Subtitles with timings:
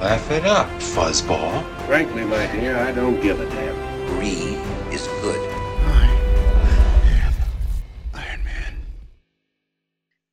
[0.00, 1.64] Laugh it up, fuzzball.
[1.86, 3.74] Frankly, my dear, I don't give a damn.
[4.06, 4.56] Brie
[4.94, 5.40] is good.
[8.14, 8.80] Iron Man.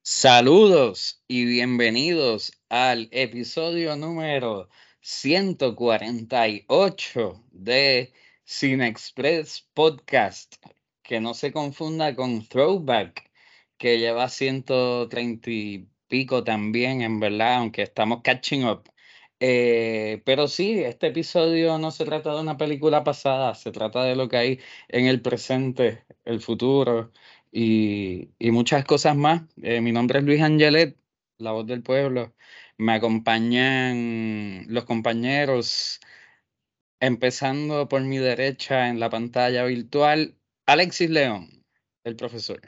[0.04, 4.70] Saludos y bienvenidos al episodio número
[5.02, 10.58] 148 de Cine Express Podcast.
[11.02, 13.32] Que no se confunda con Throwback,
[13.80, 18.88] que lleva 130 y pico también, en verdad, aunque estamos catching up.
[19.40, 24.16] Eh, pero sí, este episodio no se trata de una película pasada, se trata de
[24.16, 27.12] lo que hay en el presente, el futuro
[27.52, 29.44] y, muchas cosas más.
[29.62, 30.98] Eh, mi nombre es Luis Angelet,
[31.38, 32.34] la voz del pueblo.
[32.78, 36.00] Me acompañan los compañeros,
[37.00, 41.64] empezando por mi derecha en la pantalla virtual, Alexis León,
[42.04, 42.62] el profesor.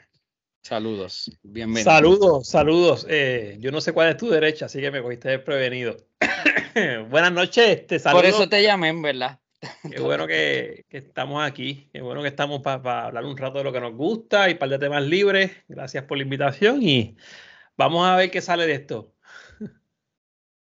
[0.62, 1.90] Saludos, bienvenido.
[1.90, 3.06] Saludos, saludos.
[3.08, 5.96] Eh, yo no sé cuál es tu derecha, así que me cogiste desprevenido.
[7.10, 8.26] Buenas noches, este Por saludos.
[8.26, 9.40] eso te llamé, en verdad.
[9.90, 11.88] Qué bueno que, que estamos aquí.
[11.92, 14.58] Qué bueno que estamos para hablar un rato de lo que nos gusta y un
[14.58, 15.50] par de temas libres.
[15.66, 17.16] Gracias por la invitación y
[17.76, 19.14] vamos a ver qué sale de esto.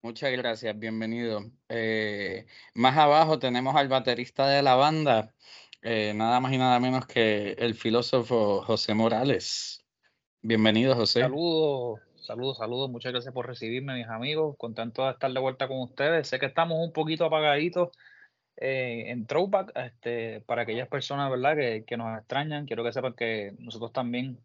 [0.02, 1.52] Muchas gracias, bienvenido.
[1.68, 5.34] Eh, más abajo tenemos al baterista de la banda,
[5.82, 9.84] eh, nada más y nada menos que el filósofo José Morales.
[10.42, 11.22] Bienvenido, José.
[11.22, 12.90] Saludos, saludos, saludos.
[12.90, 14.58] Muchas gracias por recibirme, mis amigos.
[14.58, 16.28] Contento de estar de vuelta con ustedes.
[16.28, 17.90] Sé que estamos un poquito apagaditos
[18.58, 19.72] eh, en Throwback.
[19.76, 22.66] Este, para aquellas personas, ¿verdad?, que, que nos extrañan.
[22.66, 24.40] Quiero que sepan que nosotros también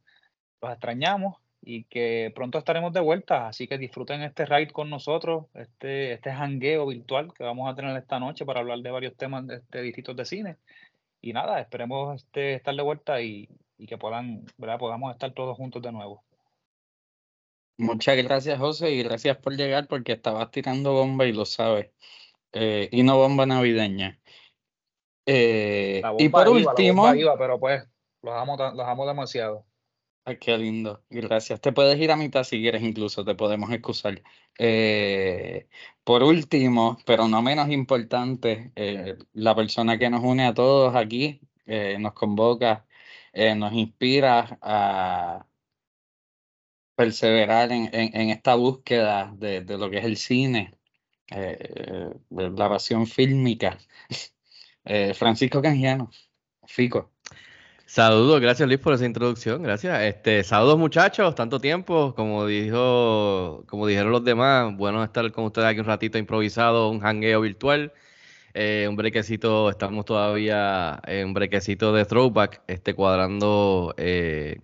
[0.62, 3.48] los extrañamos y que pronto estaremos de vuelta.
[3.48, 7.96] Así que disfruten este ride con nosotros, este, este jangueo virtual que vamos a tener
[7.96, 10.56] esta noche para hablar de varios temas de, de distintos de cine.
[11.20, 14.78] Y nada, esperemos este, estar de vuelta y, y que puedan, ¿verdad?
[14.78, 16.22] podamos estar todos juntos de nuevo.
[17.78, 21.90] Muchas gracias, José, y gracias por llegar porque estabas tirando bomba y lo sabes.
[22.52, 24.20] Eh, y no bomba navideña.
[25.26, 27.82] Eh, La y bomba por iba, la último, bomba iba, pero pues
[28.22, 29.66] los amo, los amo demasiado.
[30.24, 31.60] Ay, qué lindo, gracias.
[31.60, 34.22] Te puedes ir a mitad si quieres, incluso te podemos excusar.
[34.58, 35.66] Eh,
[36.04, 41.40] por último, pero no menos importante, eh, la persona que nos une a todos aquí,
[41.66, 42.86] eh, nos convoca,
[43.56, 45.46] nos inspira a
[47.02, 50.72] perseverar en, esta búsqueda de, lo que es el cine,
[51.30, 53.78] eh, de la pasión fílmica.
[54.84, 56.10] Eh, Francisco Canjiano,
[56.66, 57.12] Fico.
[57.86, 60.00] Saludos, gracias Luis por esa introducción, gracias.
[60.02, 65.68] Este, saludos muchachos, tanto tiempo, como dijo, como dijeron los demás, bueno estar con ustedes
[65.68, 67.92] aquí un ratito improvisado, un hangueo virtual,
[68.54, 74.58] eh, un brequecito, estamos todavía en brequecito de throwback, este cuadrando eh,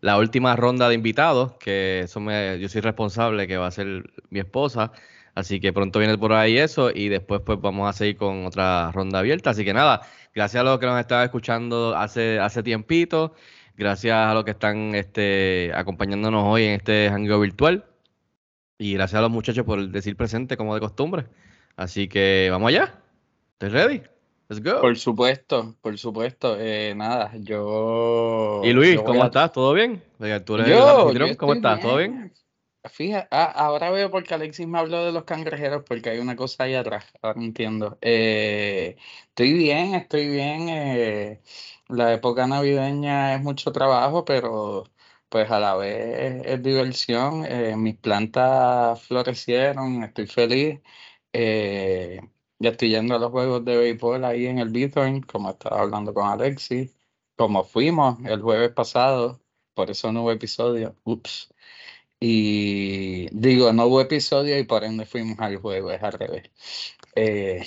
[0.00, 4.10] la última ronda de invitados, que eso me, yo soy responsable, que va a ser
[4.30, 4.92] mi esposa,
[5.34, 8.92] así que pronto viene por ahí eso, y después pues vamos a seguir con otra
[8.92, 10.02] ronda abierta, así que nada.
[10.36, 13.34] Gracias a los que nos estaban escuchando hace, hace tiempito.
[13.76, 17.86] Gracias a los que están este, acompañándonos hoy en este hangueo virtual.
[18.78, 21.26] Y gracias a los muchachos por decir presente como de costumbre.
[21.76, 23.00] Así que vamos allá.
[23.54, 24.15] ¿Estoy ready?
[24.48, 24.80] Let's go.
[24.80, 26.56] Por supuesto, por supuesto.
[26.58, 28.60] Eh, nada, yo.
[28.64, 29.52] y Luis, yo ¿cómo a- estás?
[29.52, 30.02] ¿Todo bien?
[30.20, 31.80] Oiga, Tú eres Yo, ¿Cómo estás?
[31.80, 32.32] ¿Todo bien?
[32.88, 36.64] Fíjate, ah, ahora veo porque Alexis me habló de los cangrejeros, porque hay una cosa
[36.64, 37.98] ahí atrás, ahora entiendo.
[38.00, 38.96] Eh,
[39.28, 40.68] estoy bien, estoy bien.
[40.68, 41.40] eh,
[41.88, 44.84] la época navideña es mucho trabajo, pero
[45.28, 47.44] pues a la vez es, diversión.
[47.46, 50.80] eh, mis plantas florecieron, estoy feliz.
[52.58, 56.14] Ya estoy yendo a los juegos de béisbol ahí en el Bithorn, como estaba hablando
[56.14, 56.94] con Alexis,
[57.36, 59.40] como fuimos el jueves pasado,
[59.74, 60.96] por eso no hubo episodio.
[61.04, 61.52] Ups.
[62.20, 66.50] Y digo, no hubo episodio y por ende fuimos al juego, es al revés.
[67.16, 67.64] Eh,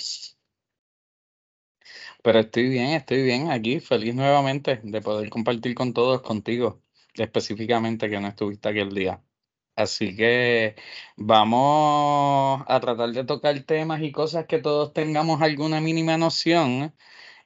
[2.23, 6.81] pero estoy bien, estoy bien aquí, feliz nuevamente de poder compartir con todos, contigo,
[7.15, 9.23] específicamente que no estuviste aquel día.
[9.79, 10.75] Así que
[11.15, 16.93] vamos a tratar de tocar temas y cosas que todos tengamos alguna mínima noción.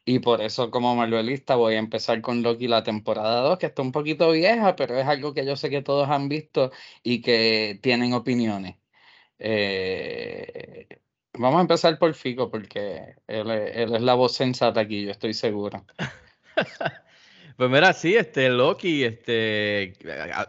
[0.06, 3.82] Y por eso, como manuelista, voy a empezar con Loki la temporada 2, que está
[3.84, 6.72] un poquito vieja, pero es algo que yo sé que todos han visto
[7.04, 8.78] y que tienen opiniones.
[9.40, 10.88] Eh,
[11.36, 15.34] Vamos a empezar por Fico porque él, él es la voz sensata aquí, yo estoy
[15.34, 15.86] seguro.
[17.58, 19.94] Pues mira, sí, este Loki, este,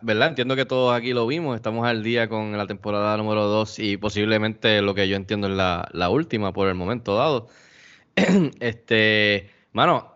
[0.02, 0.28] ¿verdad?
[0.28, 3.96] Entiendo que todos aquí lo vimos, estamos al día con la temporada número 2 y
[3.98, 7.48] posiblemente lo que yo entiendo es la, la última por el momento dado.
[8.60, 10.14] Este, mano,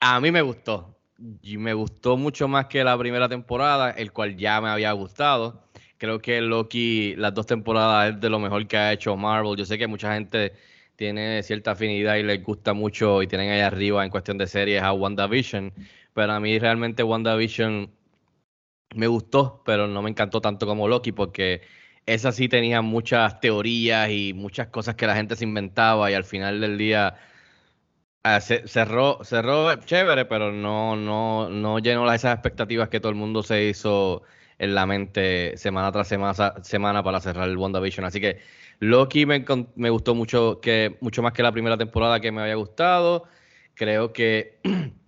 [0.00, 0.96] a mí me gustó.
[1.42, 5.64] Y me gustó mucho más que la primera temporada, el cual ya me había gustado.
[5.98, 9.56] Creo que Loki, las dos temporadas es de lo mejor que ha hecho Marvel.
[9.56, 10.54] Yo sé que mucha gente
[10.96, 14.82] tiene cierta afinidad y les gusta mucho y tienen ahí arriba en cuestión de series
[14.82, 15.72] a WandaVision.
[16.14, 17.90] Pero a mí realmente WandaVision
[18.94, 21.62] me gustó, pero no me encantó tanto como Loki porque
[22.06, 26.24] esa sí tenía muchas teorías y muchas cosas que la gente se inventaba y al
[26.24, 27.16] final del día
[28.22, 33.42] ah, cerró, cerró chévere, pero no, no, no llenó esas expectativas que todo el mundo
[33.42, 34.22] se hizo
[34.58, 38.04] en la mente semana tras semana, semana para cerrar el WandaVision.
[38.04, 38.40] Así que
[38.80, 39.44] Loki me,
[39.76, 43.24] me gustó mucho, que, mucho más que la primera temporada que me había gustado.
[43.74, 44.60] Creo que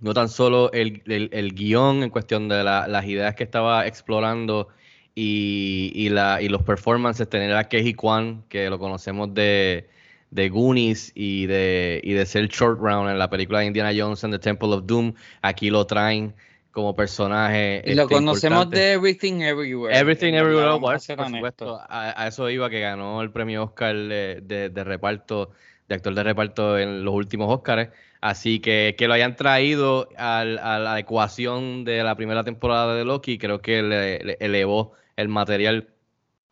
[0.00, 3.86] no tan solo el, el- el guion en cuestión de la- las ideas que estaba
[3.86, 4.68] explorando
[5.14, 9.88] y, y la, y los performances, tener a Keiji Kwan, que lo conocemos de,
[10.30, 14.22] de Goonies y de, y de ser Short Round en la película de Indiana Jones
[14.24, 16.34] and the Temple of Doom, aquí lo traen
[16.70, 17.82] como personaje.
[17.86, 18.78] Y lo este, conocemos importante.
[18.78, 19.98] de Everything Everywhere.
[19.98, 20.34] Everything.
[20.34, 21.80] Everywhere por supuesto.
[21.88, 25.52] A, a eso iba que ganó el premio Oscar de, de- de reparto,
[25.88, 27.88] de actor de reparto en los últimos Oscars.
[28.20, 33.38] Así que que lo hayan traído a la ecuación de la primera temporada de Loki,
[33.38, 35.88] creo que le, le elevó el material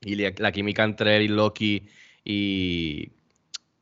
[0.04, 1.88] y la, química entre él y Loki
[2.24, 3.12] y,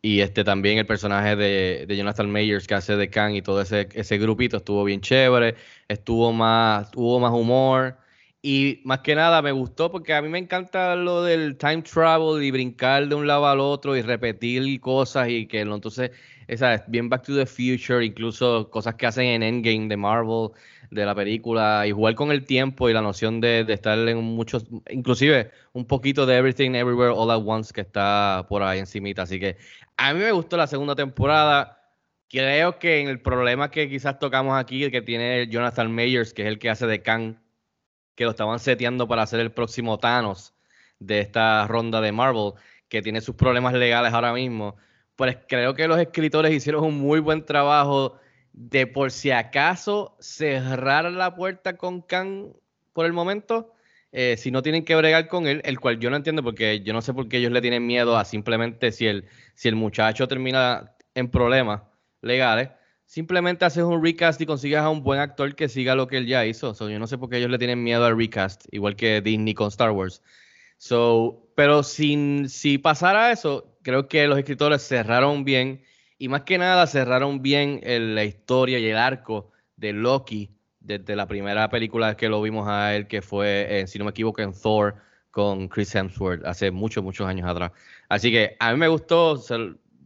[0.00, 3.60] y este también el personaje de, de Jonathan Mayers que hace de Kang y todo
[3.62, 5.56] ese, ese grupito estuvo bien chévere,
[5.88, 7.98] estuvo más, tuvo más humor
[8.40, 12.42] y más que nada me gustó porque a mí me encanta lo del time travel
[12.42, 16.10] y brincar de un lado al otro y repetir cosas y que entonces,
[16.48, 20.50] esa es bien Back to the Future, incluso cosas que hacen en Endgame de Marvel,
[20.90, 24.66] de la película, y jugar con el tiempo y la noción de, estar en muchos,
[24.90, 29.40] inclusive un poquito de Everything Everywhere All at Once que está por ahí encimita, así
[29.40, 29.56] que
[29.96, 31.78] a mí me gustó la segunda temporada.
[32.28, 36.48] Creo que en el problema que quizás tocamos aquí, que tiene Jonathan Mayers, que es
[36.48, 37.36] el que hace de Kang,
[38.14, 40.54] que lo estaban seteando para hacer el próximo Thanos
[40.98, 42.52] de esta ronda de Marvel,
[42.88, 44.76] que tiene sus problemas legales ahora mismo.
[45.22, 48.18] Pues creo que los escritores hicieron un muy buen trabajo
[48.52, 52.54] de por si acaso cerrar la puerta con Kang
[52.92, 53.72] por el momento,
[54.10, 56.92] eh, si no tienen que bregar con él, el cual yo no entiendo porque yo
[56.92, 60.26] no sé por qué ellos le tienen miedo a simplemente si el, si el muchacho
[60.26, 61.82] termina en problemas
[62.20, 62.70] legales,
[63.06, 66.26] simplemente haces un recast y consigues a un buen actor que siga lo que él
[66.26, 66.74] ya hizo.
[66.74, 69.54] So, yo no sé por qué ellos le tienen miedo al recast, igual que Disney
[69.54, 70.20] con Star Wars.
[70.78, 75.82] So, pero sin, si pasara eso, creo que los escritores cerraron bien
[76.18, 80.50] y más que nada cerraron bien el- la historia y el arco de Loki
[80.80, 84.10] desde la primera película que lo vimos a él, que fue, eh, si no me
[84.10, 84.96] equivoco, en Thor
[85.30, 87.72] con Chris Hemsworth hace muchos, muchos años atrás.
[88.08, 89.36] Así que a mí me gustó,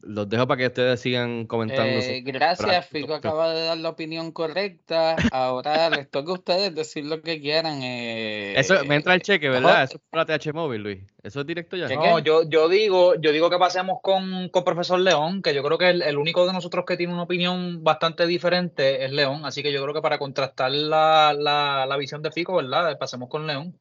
[0.07, 1.99] los dejo para que ustedes sigan comentando.
[1.99, 5.17] Eh, gracias, Fico acaba de dar la opinión correcta.
[5.33, 7.81] Ahora les toca a ustedes decir lo que quieran.
[7.83, 9.85] eh, Eso me entra el cheque, ¿verdad?
[9.85, 11.05] Eso es por ATH móvil, Luis.
[11.23, 11.89] Eso es directo ya.
[11.89, 15.63] ¿Qué, No, yo, yo digo, yo digo que pasemos con, con profesor León, que yo
[15.65, 19.45] creo que el, el único de nosotros que tiene una opinión bastante diferente es León,
[19.45, 22.97] así que yo creo que para contrastar la, la, la visión de Fico, ¿verdad?
[22.99, 23.77] Pasemos con León.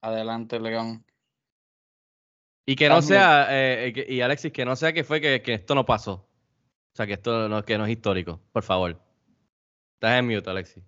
[0.00, 1.04] Adelante, León.
[2.66, 5.42] Y que no sea, eh, eh, que- y Alexis, que no sea que fue que,
[5.42, 6.12] que esto no pasó.
[6.92, 9.00] O sea, que esto no, que no es histórico, por favor.
[9.94, 10.82] Estás en mute, Alexis.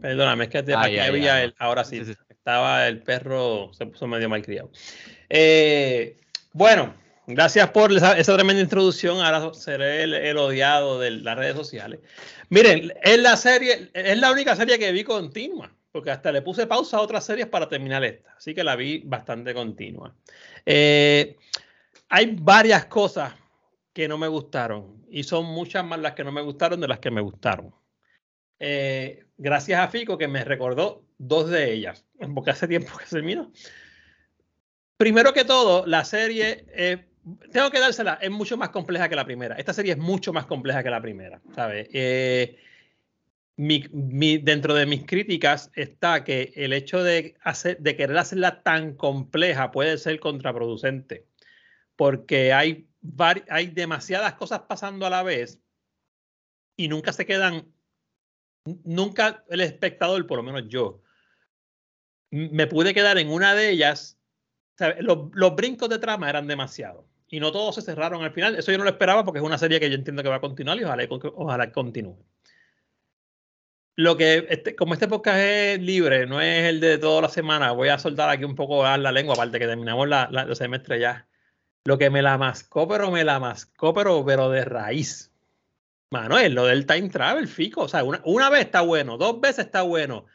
[0.00, 2.20] Perdóname, es que de- aquí había el, ahora sí, Sí, sí.
[2.28, 4.70] estaba el perro, se puso medio malcriado.
[5.28, 6.18] Eh,
[6.52, 6.94] bueno,
[7.26, 9.20] gracias por esa, esa tremenda introducción.
[9.24, 12.00] Ahora seré el, el odiado de las redes sociales.
[12.48, 16.66] Miren, es la serie, es la única serie que vi continua, porque hasta le puse
[16.66, 20.12] pausa a otras series para terminar esta, así que la vi bastante continua.
[20.66, 21.36] Eh,
[22.08, 23.32] hay varias cosas
[23.92, 26.98] que no me gustaron y son muchas más las que no me gustaron de las
[26.98, 27.72] que me gustaron.
[28.58, 33.18] Eh, gracias a Fico que me recordó dos de ellas, porque hace tiempo que se
[33.18, 33.52] terminó.
[34.96, 37.06] Primero que todo, la serie, eh,
[37.52, 39.54] tengo que dársela, es mucho más compleja que la primera.
[39.54, 41.88] Esta serie es mucho más compleja que la primera, ¿sabes?
[43.56, 48.94] Mi- dentro de mis críticas está que el hecho de, hacer, de querer hacerla tan
[48.94, 51.26] compleja puede ser contraproducente,
[51.96, 52.88] porque hay,
[53.48, 55.60] hay demasiadas cosas pasando a la vez
[56.76, 57.72] y nunca se quedan,
[58.82, 61.02] nunca el espectador, por lo menos yo,
[62.30, 64.18] me pude quedar en una de ellas.
[64.98, 67.04] Los, los brincos de trama eran demasiados.
[67.28, 68.56] Y no todos se cerraron al final.
[68.56, 70.40] Eso yo no lo esperaba porque es una serie que yo entiendo que va a
[70.40, 71.06] continuar y ojalá,
[71.36, 72.18] ojalá continúe.
[73.96, 77.70] Lo que, este, como este podcast es libre, no es el de toda la semana,
[77.70, 80.98] voy a soltar aquí un poco la lengua, aparte que terminamos la, la, el semestre
[80.98, 81.28] ya.
[81.84, 85.32] Lo que me la mascó, pero me la mascó, pero, pero de raíz.
[86.10, 87.82] Manuel, lo del time travel, fico.
[87.82, 90.26] O sea, una, una vez está bueno, dos veces está bueno.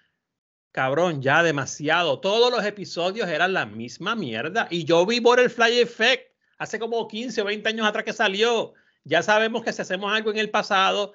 [0.71, 2.19] Cabrón, ya demasiado.
[2.19, 4.67] Todos los episodios eran la misma mierda.
[4.69, 8.13] Y yo vi por el Fly Effect hace como 15 o 20 años atrás que
[8.13, 8.73] salió.
[9.03, 11.13] Ya sabemos que si hacemos algo en el pasado,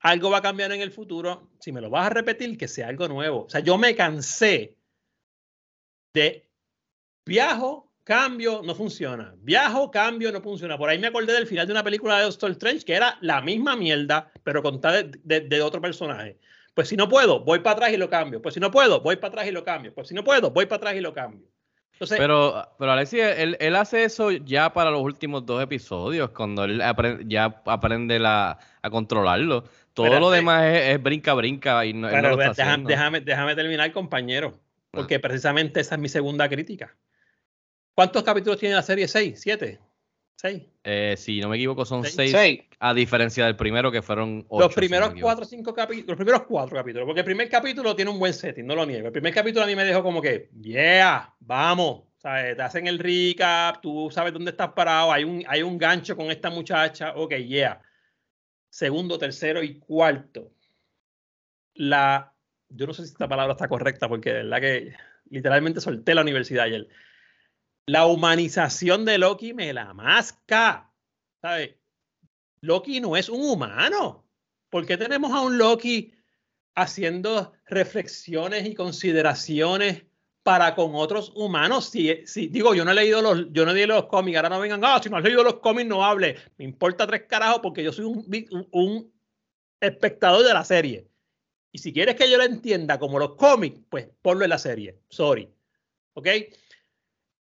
[0.00, 1.50] algo va a cambiar en el futuro.
[1.60, 3.44] Si me lo vas a repetir, que sea algo nuevo.
[3.44, 4.76] O sea, yo me cansé
[6.14, 6.48] de
[7.24, 9.34] viajo, cambio, no funciona.
[9.38, 10.78] Viajo, cambio, no funciona.
[10.78, 13.40] Por ahí me acordé del final de una película de Doctor Strange que era la
[13.40, 16.38] misma mierda, pero contada de, de, de otro personaje.
[16.74, 18.40] Pues si no puedo, voy para atrás y lo cambio.
[18.40, 19.94] Pues si no puedo, voy para atrás y lo cambio.
[19.94, 21.49] Pues si no puedo, voy para atrás y lo cambio.
[22.00, 26.64] Entonces, pero, pero Alexi, él, él, hace eso ya para los últimos dos episodios, cuando
[26.64, 29.64] él aprende, ya aprende la, a controlarlo.
[29.92, 32.84] Todo pero, lo demás es, es, brinca, brinca y no, pero, no lo está déjame,
[32.86, 34.58] déjame, déjame, terminar, compañero,
[34.90, 35.20] porque ah.
[35.20, 36.96] precisamente esa es mi segunda crítica.
[37.94, 39.06] ¿Cuántos capítulos tiene la serie?
[39.06, 39.38] ¿Seis?
[39.38, 39.78] ¿Siete?
[40.40, 40.62] ¿Seis?
[40.84, 44.64] Eh, si no me equivoco, son seis, seis, a diferencia del primero que fueron ocho.
[44.64, 47.50] Los primeros si no cuatro o cinco capítulos, los primeros cuatro capítulos, porque el primer
[47.50, 49.08] capítulo tiene un buen setting, no lo niego.
[49.08, 52.56] El primer capítulo a mí me dejó como que, yeah, vamos, ¿sabes?
[52.56, 56.30] Te hacen el recap, tú sabes dónde estás parado, hay un, hay un gancho con
[56.30, 57.82] esta muchacha, ok, yeah.
[58.70, 60.52] Segundo, tercero y cuarto.
[61.74, 62.32] La,
[62.70, 64.94] yo no sé si esta palabra está correcta, porque de verdad que
[65.28, 66.88] literalmente solté la universidad ayer.
[67.86, 70.92] La humanización de Loki me la masca.
[71.40, 71.74] ¿Sabes?
[72.60, 74.24] Loki no es un humano.
[74.68, 76.12] ¿Por qué tenemos a un Loki
[76.74, 80.04] haciendo reflexiones y consideraciones
[80.42, 81.90] para con otros humanos?
[81.90, 84.50] Si, si digo, yo no he leído los, yo no he leído los cómics, ahora
[84.50, 86.36] no vengan, ah, si no has leído los cómics no hable.
[86.58, 89.12] Me importa tres carajos porque yo soy un, un,
[89.80, 91.08] espectador de la serie.
[91.72, 94.98] Y si quieres que yo lo entienda como los cómics, pues ponlo en la serie.
[95.08, 95.48] Sorry.
[96.14, 96.26] ¿Ok?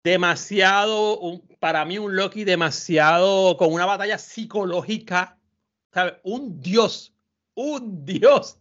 [0.06, 5.40] Demasiado, para mí un Loki demasiado con una batalla psicológica,
[5.92, 6.20] ¿sabe?
[6.22, 7.16] Un dios,
[7.56, 8.60] un dios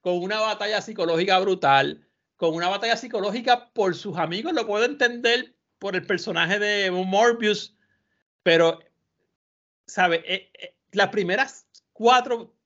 [0.00, 5.54] con una batalla psicológica brutal, con una batalla psicológica por sus amigos, lo puedo entender
[5.78, 7.76] por el personaje de Morbius,
[8.42, 8.78] pero,
[9.86, 10.24] ¿sabe?
[10.26, 12.56] Eh, eh, las primeras cuatro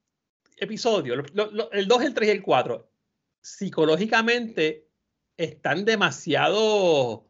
[0.57, 1.27] episodios,
[1.73, 2.89] el 2, el 3 y el 4,
[3.41, 4.87] psicológicamente
[5.37, 7.30] están demasiado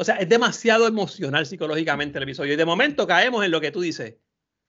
[0.00, 2.52] o sea, es demasiado emocional psicológicamente el episodio.
[2.52, 4.14] Y de momento caemos en lo que tú dices.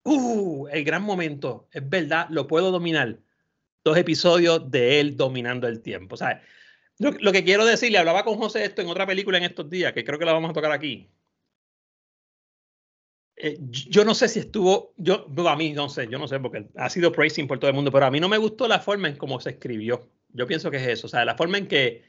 [0.04, 1.68] Uh, el gran momento.
[1.72, 3.18] Es verdad, lo puedo dominar.
[3.84, 6.14] Dos episodios de él dominando el tiempo.
[6.14, 6.44] O sea,
[7.00, 9.94] lo, que quiero decir, le hablaba con José esto en otra película en estos días,
[9.94, 11.10] que creo que la vamos a tocar aquí.
[13.36, 16.68] Eh, yo no sé si estuvo, yo, a mí no sé, yo no sé, porque
[16.76, 19.10] ha sido praising por todo el mundo, pero a mí no me gustó la forma
[19.10, 20.08] en cómo se escribió.
[20.30, 22.04] Yo pienso que es eso, o sea, la forma en que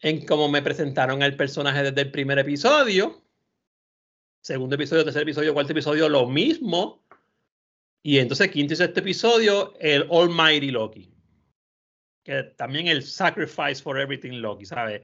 [0.00, 3.22] en cómo me presentaron el personaje desde el primer episodio.
[4.40, 7.04] Segundo episodio, tercer episodio, cuarto episodio, lo mismo.
[8.02, 11.12] Y entonces, quinto y sexto episodio, el Almighty Loki.
[12.22, 15.02] Que también el Sacrifice for Everything Loki, ¿sabes?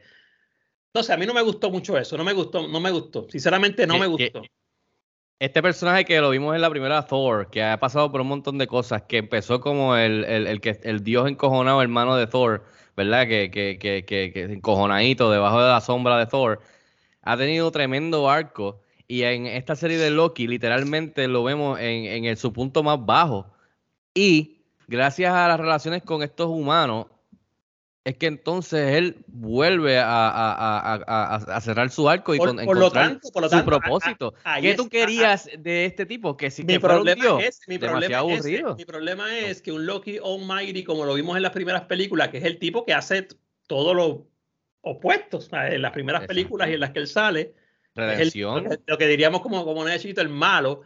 [0.88, 3.28] Entonces, a mí no me gustó mucho eso, no me gustó, no me gustó.
[3.28, 4.42] Sinceramente, no me gustó.
[5.38, 8.58] Este personaje que lo vimos en la primera Thor, que ha pasado por un montón
[8.58, 12.62] de cosas, que empezó como el, el, el, que, el dios encojonado hermano de Thor,
[12.96, 13.26] ¿verdad?
[13.26, 16.60] Que, que, que, que, que encojonadito debajo de la sombra de Thor,
[17.22, 18.80] ha tenido tremendo arco.
[19.08, 23.46] Y en esta serie de Loki, literalmente lo vemos en, en su punto más bajo.
[24.14, 27.06] Y gracias a las relaciones con estos humanos,
[28.04, 32.64] es que entonces él vuelve a, a, a, a cerrar su arco y por, con,
[32.64, 34.34] por lo tanto, por lo su propósito.
[34.60, 36.36] ¿Qué tú querías de este tipo?
[36.36, 38.34] Que si mi que problema es, mi problema.
[38.34, 38.44] Es,
[38.76, 42.38] mi problema es que un Loki Almighty, como lo vimos en las primeras películas, que
[42.38, 43.28] es el tipo que hace
[43.68, 44.26] todo lo
[44.80, 46.34] opuesto, en las primeras Exacto.
[46.34, 47.54] películas y en las que él sale.
[47.94, 48.72] Redención.
[48.72, 50.82] El, lo que diríamos como, como un chiquito, el malo.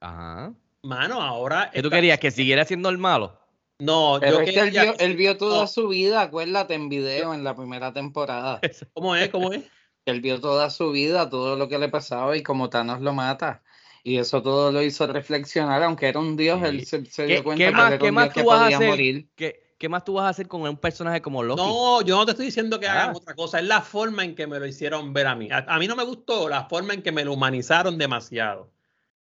[0.00, 0.52] Ajá.
[0.82, 1.70] Mano, ahora.
[1.72, 2.18] ¿Qué tú querías?
[2.18, 3.38] ¿Que siguiera siendo el malo?
[3.80, 5.66] No, Pero yo es que él vio, él vio toda no.
[5.68, 8.60] su vida, acuérdate, en video en la primera temporada.
[8.92, 9.28] ¿Cómo es?
[9.28, 9.62] ¿Cómo es?
[10.04, 13.62] Él vio toda su vida, todo lo que le pasaba y como Thanos lo mata.
[14.02, 16.66] Y eso todo lo hizo reflexionar, aunque era un dios, sí.
[16.66, 18.88] él se, se dio cuenta ¿qué más, que, ¿qué más tú vas a hacer?
[18.88, 19.28] morir.
[19.36, 21.60] ¿Qué, ¿Qué más tú vas a hacer con un personaje como Loki?
[21.60, 23.02] No, yo no te estoy diciendo que ah.
[23.02, 25.50] hagan otra cosa, es la forma en que me lo hicieron ver a mí.
[25.50, 28.72] A, a, mí no me gustó la forma en que me lo humanizaron demasiado.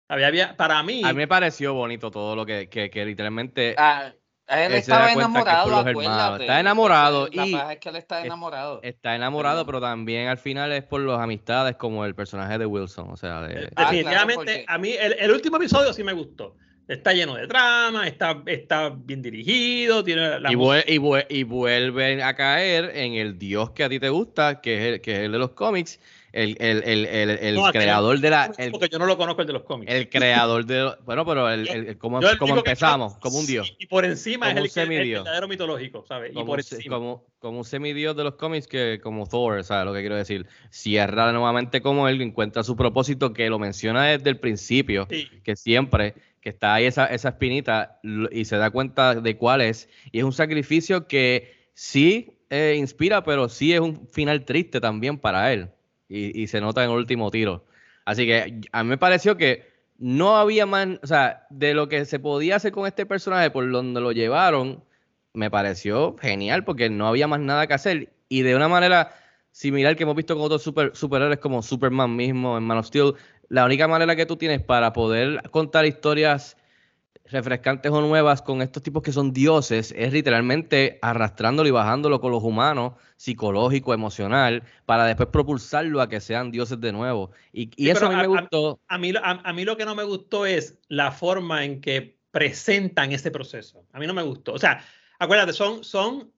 [0.07, 1.03] Había, había, para mí.
[1.05, 3.75] A mí me pareció bonito todo lo que, que, que literalmente.
[3.77, 4.13] Ah,
[4.51, 6.45] Él, estaba enamorado, acuérdate.
[6.45, 8.81] Está enamorado La y paja es que él está es- enamorado.
[8.83, 13.11] está enamorado, pero también al final es por las amistades como el personaje de Wilson,
[13.11, 16.13] o sea, de, Ah, claro, Definitivamente, porque- a mí el, el último episodio sí me
[16.13, 16.57] gustó.
[16.89, 21.45] Está lleno de trama, está, está bien dirigido, tiene la y, vuel- y, vuel- y
[21.45, 25.13] vuelven a caer en el dios que a ti te gusta, que es el, que
[25.13, 26.01] es el de los cómics,
[26.33, 28.53] el, el, el, el, el No, creador de la...
[28.59, 29.93] El, porque yo no lo conozco el de los cómics.
[29.93, 30.95] el creador de...
[31.05, 33.75] Bueno, pero el, como, como que empezamos, como un dios.
[33.79, 36.31] Y por encima Como es el, verdadero mitológico, ¿sabes?
[36.31, 36.97] Y Como, por un se- encima.
[36.97, 40.47] como, como un semidios de los cómics que como Thor, ¿sabes lo que quiero decir?
[40.71, 45.29] Cierra nuevamente como él, encuentra su propósito que lo menciona desde el principio, Sí.
[45.43, 49.89] que siempre que está ahí esa, esa espinita y se da cuenta de cuál es.
[50.11, 55.19] Y es un sacrificio que sí eh, inspira, pero sí es un final triste también
[55.19, 55.69] para él.
[56.13, 57.65] Y, se nota en el último tiro.
[58.05, 62.05] Así que a mí me pareció que no había más, o sea, de lo que
[62.05, 64.83] se podía hacer con este personaje por donde lo llevaron,
[65.35, 68.13] me pareció genial porque no había más nada que hacer.
[68.29, 69.13] Y de una manera
[69.53, 73.15] similar que hemos visto con otros super, superhéroes como Superman mismo en Man of Steel,
[73.49, 76.57] la única manera que tú tienes para poder contar historias
[77.33, 82.31] refrescantes o nuevas con estos tipos que son dioses es literalmente arrastrándolo y bajándolo con
[82.33, 87.31] los humanos, psicológico, emocional, para después propulsarlo a que sean dioses de nuevo.
[87.53, 88.81] Y, y Sí, eso a mí me a- a- gustó.
[88.89, 92.19] A mí, a, a mí lo que no me gustó es la forma en que
[92.31, 93.85] presentan ese proceso.
[93.93, 94.53] A mí no me gustó.
[94.55, 94.85] O sea,
[95.19, 96.33] acuérdate, son, son,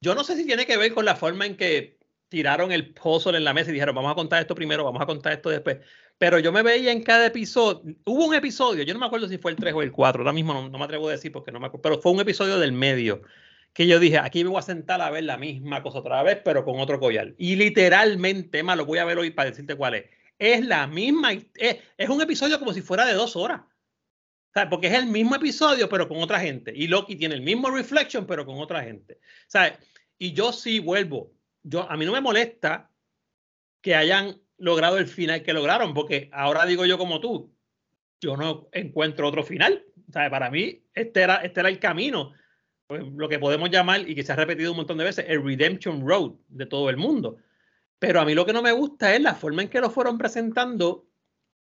[0.00, 3.36] yo no sé si tiene que ver con la forma en que tiraron el puzzle
[3.38, 5.78] en la mesa y dijeron, vamos a contar esto primero, vamos a contar esto después.
[6.18, 9.38] Pero yo me veía en cada episodio, hubo un episodio, yo no me acuerdo si
[9.38, 11.52] fue el 3 o el 4, ahora mismo no, no me atrevo a decir porque
[11.52, 13.22] no me acuerdo, pero fue un episodio del medio
[13.76, 16.40] que yo dije, aquí me voy a sentar a ver la misma cosa otra vez,
[16.42, 17.34] pero con otro collar.
[17.36, 20.06] Y literalmente, más lo voy a ver hoy para decirte cuál es.
[20.38, 21.44] Es la misma, es,
[21.98, 23.60] es un episodio como si fuera de dos horas.
[24.70, 26.72] Porque es el mismo episodio, pero con otra gente.
[26.74, 29.20] Y Loki tiene el mismo reflection, pero con otra gente.
[29.46, 29.74] ¿Sabes?
[30.16, 31.34] Y yo sí vuelvo.
[31.62, 32.90] Yo, a mí no me molesta
[33.82, 37.54] que hayan logrado el final que lograron, porque ahora digo yo como tú,
[38.20, 39.84] yo no encuentro otro final.
[40.12, 40.30] ¿Sabes?
[40.30, 42.32] Para mí, este era, este era el camino,
[42.86, 45.42] pues, lo que podemos llamar, y que se ha repetido un montón de veces, el
[45.42, 47.38] Redemption Road de todo el mundo.
[47.98, 50.16] Pero a mí lo que no me gusta es la forma en que lo fueron
[50.16, 51.08] presentando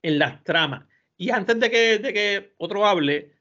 [0.00, 0.86] en las tramas.
[1.16, 3.34] Y antes de que, de que otro hable,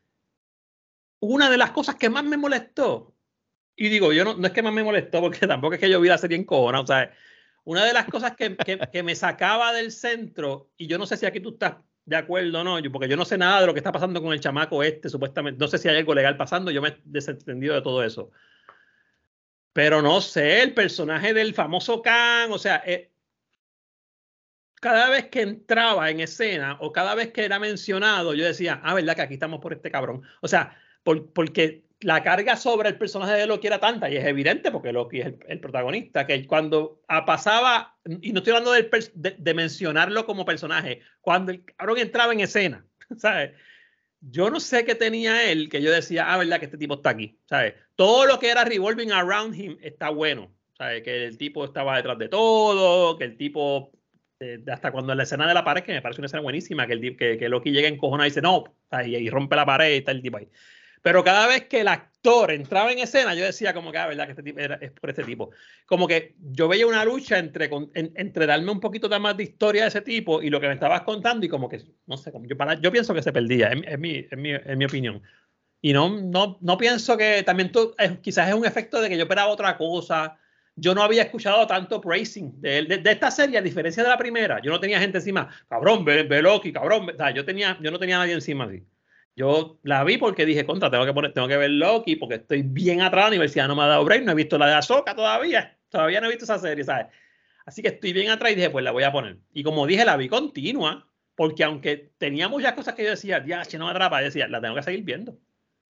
[1.20, 3.16] una de las cosas que más me molestó,
[3.76, 6.02] y digo, yo no, no es que más me molestó, porque tampoco es que yo
[6.02, 7.12] vi la serie en cojona, o sea,
[7.64, 11.26] una de las cosas que, que, me sacaba del centro, y yo no sé si
[11.26, 13.74] aquí tú estás de acuerdo o no, yo, porque yo no sé nada de lo
[13.74, 16.72] que está pasando con el chamaco este, supuestamente, no sé si hay algo legal pasando,
[16.72, 18.32] yo me he desentendido de todo eso.
[19.74, 23.12] Pero no sé, el personaje del famoso Khan, o sea, eh,
[24.82, 28.96] cada vez que entraba en escena o cada vez que era mencionado, yo decía, ah,
[28.96, 30.24] ¿verdad que aquí estamos por este cabrón?
[30.42, 34.26] O sea, por, porque la carga sobre el personaje de Loki era tanta, y es
[34.26, 39.54] evidente porque Loki es el, protagonista, que cuando pasaba, y no estoy hablando de, de,
[39.54, 42.86] mencionarlo como personaje, cuando el cabrón entraba en escena,
[43.18, 43.52] ¿sabes?
[44.20, 47.10] Yo no sé qué tenía él, que yo decía, ah, ¿verdad que este tipo está
[47.12, 47.40] aquí?
[47.46, 47.74] ¿Sabes?
[47.96, 51.02] Todo lo que era revolving around him está bueno, ¿sabes?
[51.04, 53.92] Que el tipo estaba detrás de todo, que el tipo
[54.72, 56.94] hasta cuando en la escena de la pared, que me parece una escena buenísima, que,
[56.94, 58.64] el, que, que Loki llega en cojona y dice no,
[59.06, 60.48] y, y, rompe la pared y está el tipo ahí.
[61.02, 64.26] Pero cada vez que el actor entraba en escena, yo decía como que, ah, verdad
[64.26, 65.50] que este tipo era, es por este tipo.
[65.86, 69.84] Como que yo veía una lucha entre, en, entre darme un poquito más de historia
[69.84, 72.46] de ese tipo y lo que me estabas contando y como que, no sé, como
[72.46, 75.22] yo, para, yo pienso que se perdía, es, es, mi, es, mi, es mi opinión.
[75.82, 79.18] Y no, no, no pienso que también tú, es, quizás es un efecto de que
[79.18, 80.38] yo esperaba otra cosa,
[80.76, 84.18] yo no había escuchado tanto praising de, de, de, esta serie, a diferencia de la
[84.18, 84.62] primera.
[84.62, 87.08] Yo no tenía gente encima, cabrón, ve, ve Loki, cabrón.
[87.08, 87.14] Ve.
[87.14, 88.84] O sea, yo, tenía, yo no tenía nadie encima así.
[89.36, 92.64] Yo la vi porque dije, contra, tengo que, poner, tengo que ver Loki porque estoy
[92.64, 93.26] bien atrás.
[93.26, 95.78] La universidad no me ha dado break, no he visto la de Ahsoka todavía.
[95.90, 97.08] Todavía no he visto esa serie, ¿sabes?
[97.66, 99.38] Así que estoy bien atrás y dije, pues la voy a poner.
[99.54, 103.64] Y como dije, la vi continua, porque aunque tenía muchas cosas que yo decía, ya,
[103.64, 105.38] si no me atrapa, yo decía, la tengo que seguir viendo.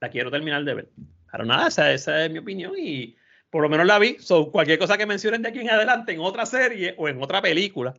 [0.00, 0.88] La quiero terminar de ver.
[1.30, 3.16] Pero nada, esa, esa es mi opinión y
[3.50, 4.16] por lo menos la vi.
[4.18, 7.42] So, cualquier cosa que mencionen de aquí en adelante en otra serie o en otra
[7.42, 7.94] película,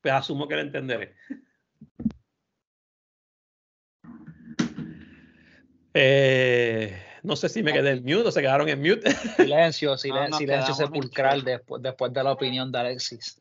[0.00, 1.14] pues asumo que la entenderé.
[5.94, 9.10] Eh, no sé si me quedé en mute o se quedaron en mute.
[9.36, 13.40] Silencio, silen no, silencio sepulcral después, después de la opinión de Alexis.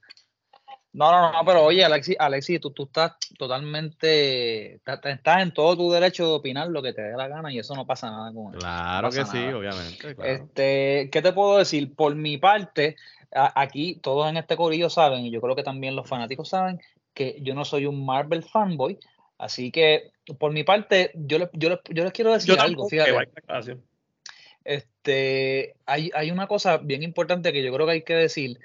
[0.93, 5.91] No, no, no, pero oye, Alexis, Alexis tú, tú estás totalmente, estás en todo tu
[5.91, 8.53] derecho de opinar lo que te dé la gana y eso no pasa nada con
[8.53, 8.59] él.
[8.59, 9.31] Claro no que nada.
[9.31, 10.15] sí, obviamente.
[10.15, 10.23] Claro.
[10.23, 11.95] Este, ¿Qué te puedo decir?
[11.95, 12.95] Por mi parte,
[13.33, 16.79] a, aquí todos en este corillo saben, y yo creo que también los fanáticos saben,
[17.15, 18.99] que yo no soy un Marvel fanboy,
[19.43, 23.11] así que por mi parte, yo, le, yo, yo les quiero decir yo algo, fíjate.
[24.63, 28.59] Este, hay, hay una cosa bien importante que yo creo que hay que decir,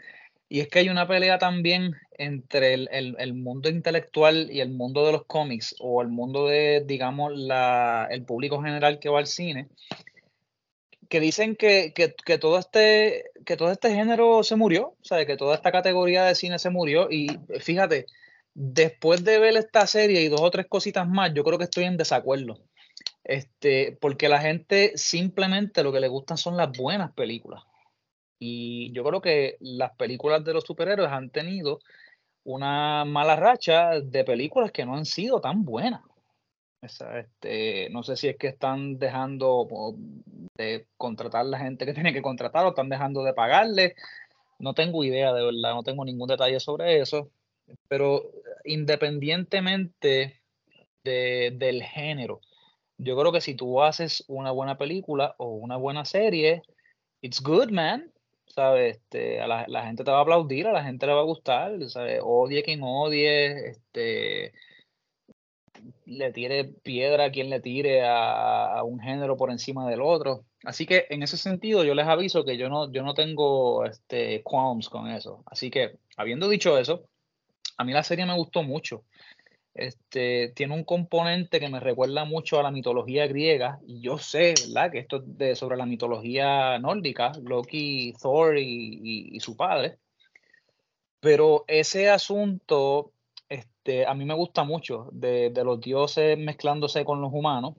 [0.48, 4.70] y es que hay una pelea también entre el, el- el mundo intelectual y el
[4.70, 9.18] mundo de los cómics, o el mundo de, digamos, la, el público general que va
[9.18, 9.68] al cine,
[11.08, 15.24] que dicen que, que, que todo este, que todo este género se murió, o sea,
[15.26, 17.28] que toda esta categoría de cine se murió, y
[17.60, 18.06] fíjate,
[18.54, 21.84] después de ver esta serie y dos o tres cositas más, yo creo que estoy
[21.84, 22.58] en desacuerdo.
[23.24, 27.62] Este, porque la gente simplemente lo que le gustan son las buenas películas.
[28.38, 31.80] Y yo creo que las películas de los superhéroes han tenido
[32.44, 36.02] una mala racha de películas que no han sido tan buenas.
[36.80, 39.66] Este, no sé si es que están dejando
[40.56, 43.94] de contratar la gente que tiene que contratar o están dejando de pagarle.
[44.58, 47.30] No tengo idea, de verdad, no tengo ningún detalle sobre eso.
[47.88, 48.30] Pero
[48.64, 50.40] independientemente
[51.04, 52.40] de- del género,
[52.98, 56.62] yo creo que si tú haces una buena película o una buena serie,
[57.20, 58.12] it's good, man.
[58.46, 58.96] ¿Sabes?
[58.96, 61.24] Este, a la, la gente te va a aplaudir, a la gente le va a
[61.24, 62.20] gustar, ¿sabes?
[62.24, 64.52] Odie quien odie, este,
[66.06, 70.44] le tire piedra a quien le tire a, a un género por encima del otro.
[70.64, 74.42] Así que en ese sentido yo les aviso que yo no, yo no tengo este,
[74.42, 75.42] qualms con eso.
[75.46, 77.04] Así que habiendo dicho eso,
[77.76, 79.04] a mí la serie me gustó mucho.
[79.74, 84.54] Este, tiene un componente que me recuerda mucho a la mitología griega, y yo sé,
[84.66, 89.98] ¿verdad?, que esto es de, sobre la mitología nórdica, Loki, Thor y, su padre.
[91.20, 93.12] Pero ese asunto,
[93.48, 97.74] este, a mí me gusta mucho, de, de los dioses mezclándose con los humanos.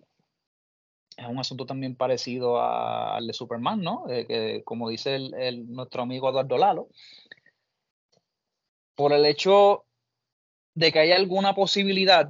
[1.18, 4.06] Es un asunto también parecido al de Superman, ¿no?
[4.10, 6.88] Eh, que, como dice el- nuestro amigo Eduardo Lalo,
[9.00, 9.86] por el hecho
[10.76, 12.30] de que haya alguna posibilidad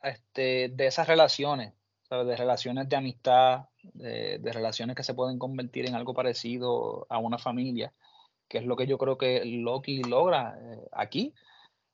[0.00, 1.72] este, de esas relaciones,
[2.08, 2.28] ¿sabes?
[2.28, 7.18] de relaciones de amistad, de, de relaciones que se pueden convertir en algo parecido a
[7.18, 7.92] una familia,
[8.46, 11.34] que es lo que yo creo que Loki logra eh, aquí.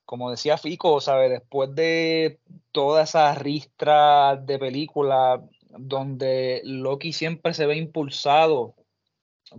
[0.05, 1.31] Como decía Fico, ¿sabe?
[1.31, 2.41] después de
[2.73, 8.75] toda esa ristra de películas donde Loki siempre se ve impulsado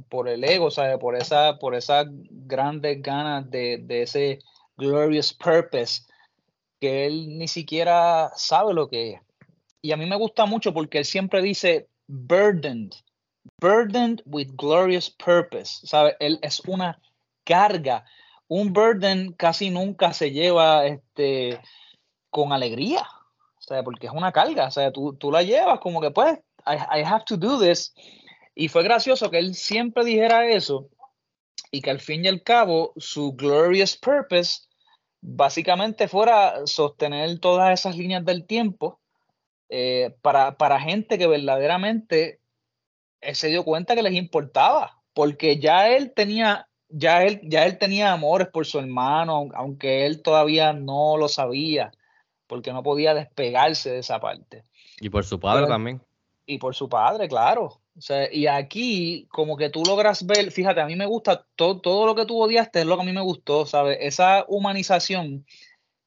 [0.10, 0.98] por el ego, ¿sabe?
[0.98, 4.40] por esa, por esas grandes ganas de, de ese
[4.78, 6.04] glorious purpose
[6.80, 9.22] que él ni siquiera sabe lo que es.
[9.82, 12.94] Y a mí me gusta mucho porque él siempre dice burdened,
[13.62, 16.16] burdened with glorious purpose, ¿sabe?
[16.20, 17.00] Él es una
[17.44, 18.06] carga.
[18.48, 21.60] Un burden casi nunca se lleva este,
[22.30, 23.08] con alegría,
[23.70, 27.04] sea, porque es una carga, o tú, tú la llevas como que pues, I, I
[27.04, 27.94] have to do this.
[28.60, 30.90] Y fue gracioso que él siempre dijera eso
[31.72, 34.64] y que al fin y al cabo su glorious purpose
[35.22, 39.00] básicamente fuera sostener todas esas líneas del tiempo
[39.70, 42.42] eh, para, para gente que verdaderamente
[43.22, 47.78] eh, se dio cuenta que les importaba, porque ya él tenía, ya él, ya él
[47.78, 51.94] tenía amores por su hermano, aunque él todavía no lo sabía,
[52.46, 54.66] porque no podía despegarse de esa parte.
[55.00, 56.02] Y por su padre Pero- también.
[56.46, 57.80] Y por su padre, claro.
[57.98, 61.82] O sea, y aquí, como que tú logras ver, fíjate, a mí me gusta todo,
[61.82, 63.98] todo lo que tú odiaste, es lo que a mí me gustó, ¿sabes?
[64.02, 65.46] Esa humanización,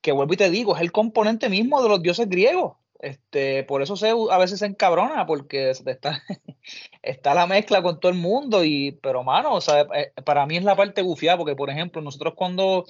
[0.02, 2.76] que vuelvo y te digo, es el componente mismo de los dioses griegos.
[3.00, 6.22] Este, por eso se, a veces se encabrona, porque está,
[7.02, 10.64] está la mezcla con todo el mundo, y, pero mano, sea, eh, para mí es
[10.64, 12.84] la parte gufiada, porque por ejemplo, nosotros cuando,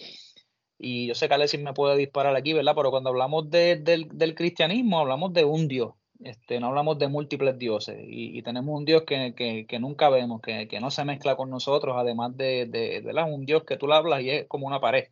[0.79, 2.75] y yo sé que Alexis me puede disparar aquí, ¿verdad?
[2.77, 7.09] Pero cuando hablamos de- del, del cristianismo, hablamos de un Dios, este, no hablamos de
[7.09, 10.91] múltiples dioses, y, y tenemos un Dios que, que- que nunca vemos, que, que no
[10.91, 14.23] se mezcla con nosotros, además de, de, de la- un Dios que tú le hablas
[14.23, 15.05] y es como una pared.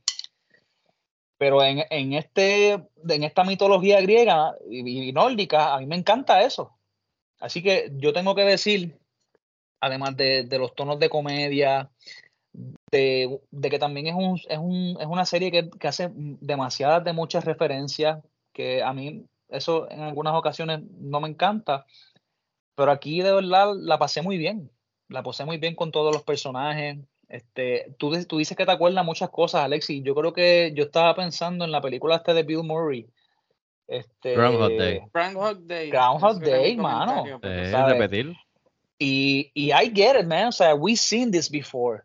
[1.38, 6.42] Pero en, en, este, en esta mitología griega y, y nórdica, a mí me encanta
[6.42, 6.76] eso.
[7.40, 8.98] Así que yo tengo que decir,
[9.80, 11.90] además de, de los tonos de comedia,
[12.90, 17.04] de, de que también es, un, es, un, es una serie que, que hace demasiadas
[17.04, 18.18] de muchas referencias,
[18.52, 21.86] que a mí eso en algunas ocasiones no me encanta,
[22.74, 24.70] pero aquí de verdad la pasé muy bien,
[25.08, 26.98] la pasé muy bien con todos los personajes.
[27.28, 30.02] Este, tú, tú dices que te acuerdas muchas cosas, Alexis.
[30.02, 33.06] Yo creo que yo estaba pensando en la película este de Bill Murray.
[33.86, 35.00] Este, Groundhog Day.
[35.12, 35.90] Groundhog Day.
[35.90, 37.40] Groundhog Day, mano.
[37.42, 37.98] Eh, ¿sabes?
[37.98, 38.36] repetir.
[38.98, 40.48] Y, y I get it, man.
[40.48, 42.02] O sea, we've seen this before.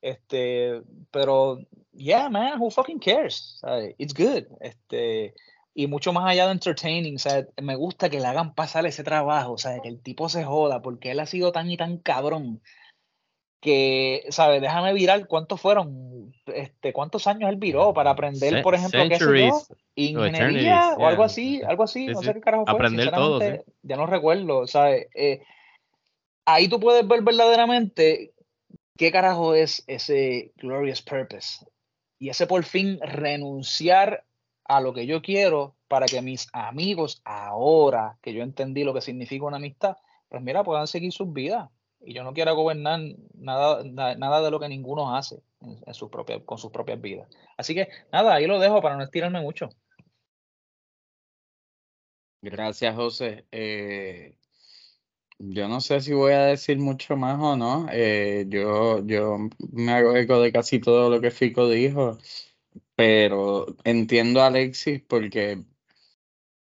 [0.00, 1.58] Este, pero,
[1.92, 3.58] yeah, man, who fucking cares?
[3.60, 3.94] ¿Sabes?
[3.98, 4.44] It's good.
[4.60, 5.34] Este,
[5.78, 9.04] y mucho más allá de entertaining, o sea, me gusta que le hagan pasar ese
[9.04, 11.98] trabajo, o sea, que el tipo se joda, porque él ha sido tan y tan
[11.98, 12.62] cabrón
[13.60, 14.62] que, ¿sabes?
[14.62, 19.48] Déjame virar cuántos fueron, este, cuántos años él viró para aprender, por ejemplo, qué sé
[19.48, 19.62] yo,
[19.96, 23.38] ingeniería o algo así, algo así, Sí, no sé qué carajo fue, Aprender todo,
[23.82, 25.08] ya no recuerdo, ¿sabes?
[25.14, 25.42] Eh,
[26.46, 28.32] ahí tú puedes ver verdaderamente
[28.96, 31.66] qué carajo es ese glorious purpose.
[32.18, 34.24] Y ese por fin renunciar
[34.68, 39.00] a lo que yo quiero para que mis amigos, ahora que yo entendí lo que
[39.00, 39.96] significa una amistad,
[40.28, 41.70] pues mira, puedan seguir sus vidas.
[42.00, 43.00] Y yo no quiero gobernar
[43.34, 45.80] nada, nada de lo que ninguno hace en,
[46.44, 47.28] con sus propias vidas.
[47.56, 49.70] Así que nada, ahí lo dejo para no estirarme mucho.
[52.42, 53.46] Gracias, José.
[53.50, 54.36] Eh,
[55.38, 57.86] yo no sé si voy a decir mucho más o no.
[57.90, 59.38] Eh, yo, yo
[59.72, 62.18] me hago eco de casi todo lo que Fico dijo,
[62.96, 65.64] pero entiendo Alexis porque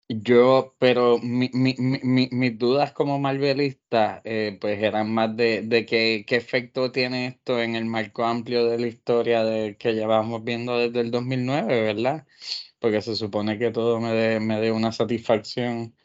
[0.09, 5.85] yo, pero mi, mi, mi, mis dudas como marvelista, eh, pues eran más de, de
[5.85, 10.43] qué, qué efecto tiene esto en el marco amplio de la historia de, que llevamos
[10.43, 12.27] viendo desde el 2009, ¿verdad?
[12.79, 15.95] Porque se supone que todo me dé me una satisfacción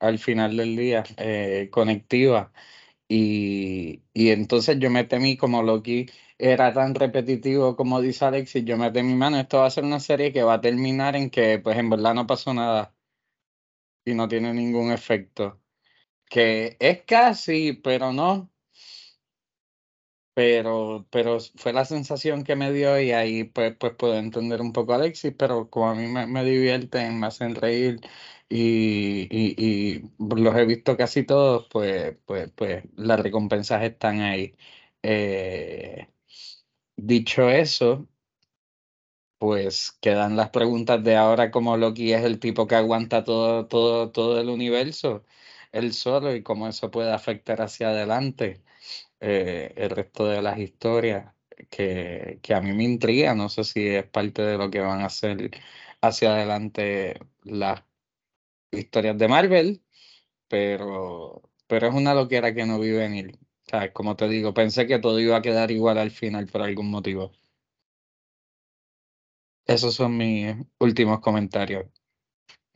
[0.00, 2.52] al final del día eh, conectiva.
[3.08, 6.06] Y, y, entonces yo me temí, como Loki
[6.38, 10.00] era tan repetitivo como dice Alexis, yo me temí, mano, esto va a ser una
[10.00, 12.94] serie que va a terminar en que pues en verdad no pasó nada
[14.04, 15.60] y no tiene ningún efecto.
[16.26, 18.50] Que es casi, pero no.
[20.34, 24.72] Pero, pero fue la sensación que me dio y ahí pues, pues puedo entender un
[24.72, 28.00] poco a Alexis, pero como a mí me, me divierten, me hacen reír
[28.48, 34.56] y, y, los he visto casi todos, pues, pues, pues las recompensas están ahí.
[35.02, 36.08] Eh,
[36.96, 38.08] dicho eso,
[39.38, 44.10] pues quedan las preguntas de ahora como Loki es el tipo que aguanta todo, todo,
[44.12, 45.24] todo el universo,
[45.72, 48.62] él solo, y cómo eso puede afectar hacia adelante
[49.20, 51.34] eh, el resto de las historias,
[51.70, 55.02] que, que a mí me intriga, no sé si es parte de lo que van
[55.02, 55.50] a hacer
[56.02, 57.82] hacia adelante las
[58.72, 59.84] historias de Marvel,
[60.48, 63.38] pero, pero es una loquera que no vi venir.
[63.72, 66.90] O como te digo, pensé que todo iba a quedar igual al final por algún
[66.90, 67.32] motivo.
[69.66, 71.86] Esos son mis últimos comentarios.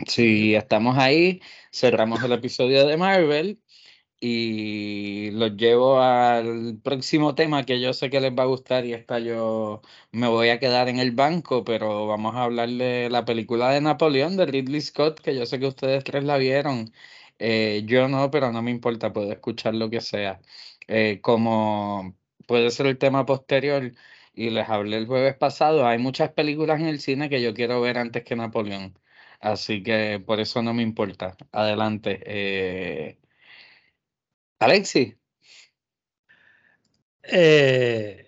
[0.06, 1.40] Si estamos ahí,
[1.72, 3.60] cerramos el episodio de Marvel
[4.20, 8.94] y los llevo al próximo tema que yo sé que les va a gustar y
[8.94, 13.24] esta yo me voy a quedar en el banco, pero vamos a hablar de la
[13.24, 16.92] película de Napoleón de Ridley Scott, que yo sé que ustedes tres la vieron.
[17.38, 20.40] Eh, yo no, pero no me importa, puedo escuchar lo que sea.
[20.88, 23.92] Eh, como puede ser el tema posterior,
[24.34, 27.80] y les hablé el jueves pasado, hay muchas películas en el cine que yo quiero
[27.80, 28.98] ver antes que Napoleón.
[29.40, 31.36] Así que por eso no me importa.
[31.52, 32.20] Adelante.
[32.24, 33.18] Eh,
[34.60, 35.16] Alexi.
[37.22, 38.26] Eh,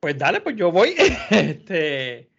[0.00, 0.94] pues dale, pues yo voy.
[1.30, 2.30] este,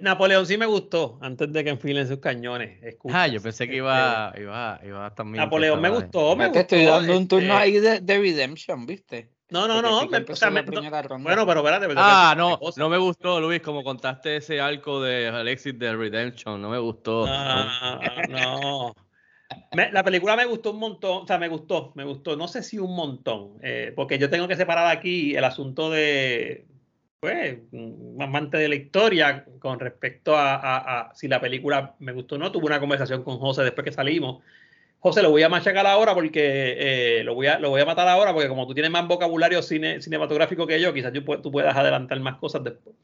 [0.00, 2.80] Napoleón sí me gustó antes de que enfilen sus cañones.
[3.12, 5.44] ah, yo pensé que iba, este, iba, iba también.
[5.44, 9.30] Napoleón me gustó, me Te estoy dando un turno este ahí de, de Redemption, ¿viste?
[9.50, 10.06] No, no, no.
[10.06, 10.80] Me, o sea, me, no
[11.18, 11.86] bueno, pero espérate.
[11.96, 16.60] Ah, no, no me gustó, Luis, como contaste ese arco de Alexis de Redemption.
[16.60, 17.26] No me gustó.
[17.28, 18.94] Ah, no
[19.72, 22.78] la película me gustó un montón, o sea, me gustó, me gustó, no sé si
[22.78, 26.66] un montón, eh, porque yo tengo que separar aquí el asunto de,
[27.24, 32.38] pues, un amante de la historia con respecto a, si la película me gustó o
[32.38, 32.52] no.
[32.52, 34.42] Tuve una conversación con José después que salimos.
[34.98, 38.08] José, lo voy a machacar ahora porque eh, lo, voy a, lo voy a matar
[38.08, 42.36] ahora porque como tú tienes más vocabulario cinematográfico que yo, quizás tú puedas adelantar más
[42.36, 42.94] cosas después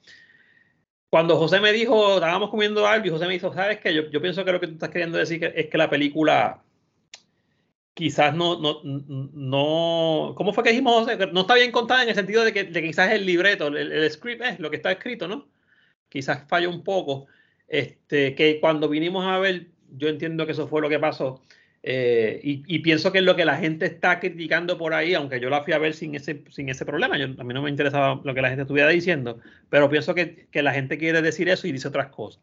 [1.11, 3.93] cuando José me dijo, estábamos comiendo algo y José me dijo, ¿sabes qué?
[3.93, 6.63] Yo, yo pienso que lo que tú estás queriendo decir es que la película
[8.01, 11.19] quizás no, no, no, ¿cómo fue que dijimos, José?
[11.33, 14.43] No está bien contada en el sentido de que, de quizás el libreto, el, script
[14.43, 15.47] es lo que está escrito, ¿no?
[16.09, 17.27] Quizás falló un poco.
[17.69, 19.67] Este, que cuando vinimos a ver,
[19.99, 21.43] yo entiendo que eso fue lo que pasó.
[21.83, 25.51] Eh, y, pienso que es lo que la gente está criticando por ahí, aunque yo
[25.51, 27.19] la fui a ver sin ese, sin ese problema.
[27.19, 30.47] Yo, a mí no me interesaba lo que la gente estuviera diciendo, pero pienso que,
[30.51, 32.43] que, la gente quiere decir eso y dice otras cosas.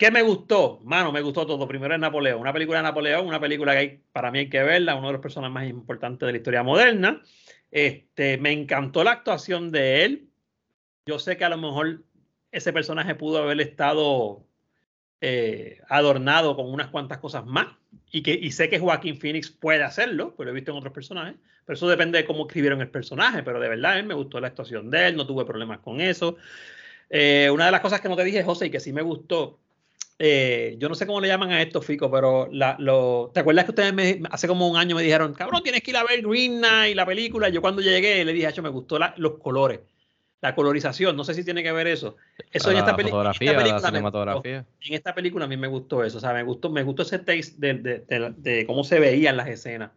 [0.00, 0.80] ¿Qué me gustó?
[0.82, 1.68] Mano, me gustó todo.
[1.68, 2.40] Primero es Napoleón.
[2.40, 5.20] Una película de Napoleón, una película que para mí hay que verla, uno de los
[5.20, 7.20] personajes más importantes de la historia moderna.
[7.70, 10.30] Este, me encantó la actuación de él.
[11.04, 12.02] Yo sé que a lo mejor
[12.50, 14.42] ese personaje pudo haber estado
[15.20, 17.66] eh, adornado con unas cuantas cosas más.
[18.10, 20.94] Y, que, y sé que Joaquín Phoenix puede hacerlo, pero lo he visto en otros
[20.94, 21.34] personajes.
[21.66, 23.42] Pero eso depende de cómo escribieron el personaje.
[23.42, 26.38] Pero de verdad, él me gustó la actuación de él, no tuve problemas con eso.
[27.10, 29.60] Eh, una de las cosas que no te dije, José, y que sí me gustó,
[30.22, 33.64] eh, yo no sé cómo le llaman a esto, Fico, pero la, lo, ¿te acuerdas
[33.64, 36.20] que ustedes me, hace como un año me dijeron, cabrón, tienes que ir a ver
[36.20, 37.48] Green Knight, la película?
[37.48, 39.80] Yo cuando llegué le dije, hecho, me gustó los colores
[40.42, 42.16] la colorización, no sé si tiene que ver eso.
[42.50, 43.32] Eso en esta, película,
[44.80, 47.18] en esta película a mí me gustó eso, o sea, me gustó, me gustó ese
[47.18, 49.90] taste de, cómo se veían las escenas.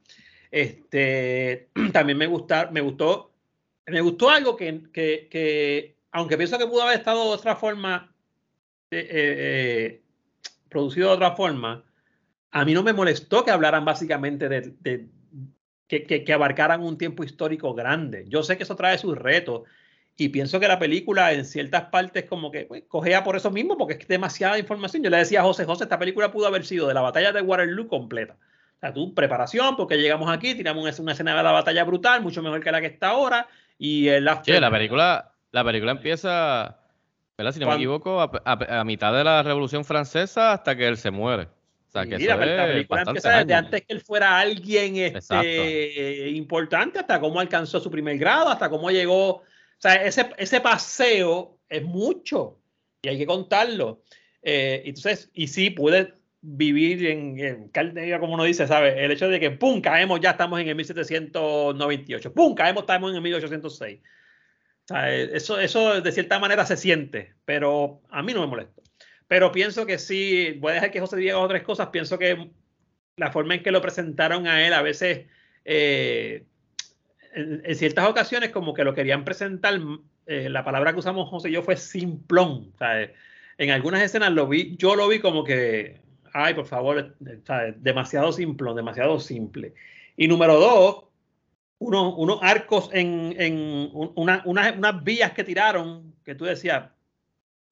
[0.52, 3.32] Este, también me gusta, me gustó,
[3.88, 8.14] me gustó algo que, que, que aunque pienso que pudo haber estado de otra forma,
[8.92, 10.03] eh, eh,
[10.74, 11.86] producido de otra forma,
[12.52, 15.08] a mí no me molestó que hablaran básicamente de, de
[15.88, 18.26] que, que, que, abarcaran un tiempo histórico grande.
[18.28, 19.62] Yo sé que eso trae sus retos
[20.16, 23.78] y pienso que la película en ciertas partes como que pues, cogea por eso mismo
[23.78, 25.02] porque es demasiada información.
[25.02, 27.42] Yo le decía a José, José, esta película pudo haber sido de la batalla de
[27.42, 28.34] Waterloo completa.
[28.34, 32.44] O sea, tú, preparación, porque llegamos aquí, tiramos una escena de la batalla brutal, mucho
[32.44, 33.48] mejor que la que está ahora.
[33.78, 34.56] Y el after...
[34.56, 36.80] Sí, la película, la película empieza,
[37.38, 37.54] ¿verdad?
[37.54, 40.98] si no me equivoco, a, a, a, mitad de la Revolución Francesa hasta que él
[40.98, 41.44] se muere.
[41.44, 47.20] O sea, que la, película empieza desde antes que él fuera alguien este, importante, hasta
[47.20, 49.30] cómo alcanzó su primer grado, hasta cómo llegó.
[49.30, 49.44] O
[49.78, 52.58] sea, ese, ese paseo es mucho
[53.04, 54.02] y hay que contarlo.
[54.42, 58.96] Eh, entonces, y sí, pude vivir en, en, como uno dice, ¿sabes?
[58.98, 63.18] El hecho de que, ¡pum!, caemos, ya estamos en el 1798, ¡pum!, caemos, estamos en
[63.18, 64.00] el 1806.
[64.86, 68.82] O sea, eso, eso de cierta manera se siente, pero a mí no me molesta.
[69.28, 72.52] Pero pienso que sí, voy a dejar que José diga otras cosas, pienso que
[73.16, 75.28] la forma en que lo presentaron a él a veces,
[75.66, 76.46] eh,
[77.34, 79.80] en, ciertas ocasiones como que lo querían presentar,
[80.26, 82.74] eh, la palabra que usamos José y yo fue simplón.
[82.78, 83.12] Sea,
[83.58, 86.02] en algunas escenas lo vi, yo lo vi como que,
[86.34, 87.16] ay, por favor,
[87.78, 89.74] demasiado simplón, demasiado simple.
[90.18, 91.06] Y número dos,
[91.84, 96.90] unos, unos arcos en, en una, una, unas vías que tiraron que tú decías,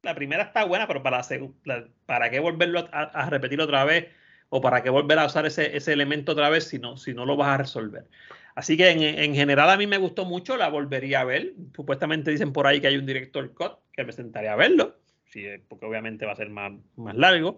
[0.04, 1.22] la primera está buena, pero para,
[1.64, 4.08] la, para qué volverlo a, repetir otra vez
[4.50, 7.26] o para qué volver a usar ese, ese elemento otra vez si no, si no
[7.26, 8.08] lo vas a resolver.
[8.56, 11.54] Así que en, en, general a mí me gustó mucho, la volvería a ver.
[11.74, 15.46] Supuestamente dicen por ahí que hay un director cut que me sentaría a verlo, sí,
[15.70, 17.56] porque obviamente va a ser más, más largo.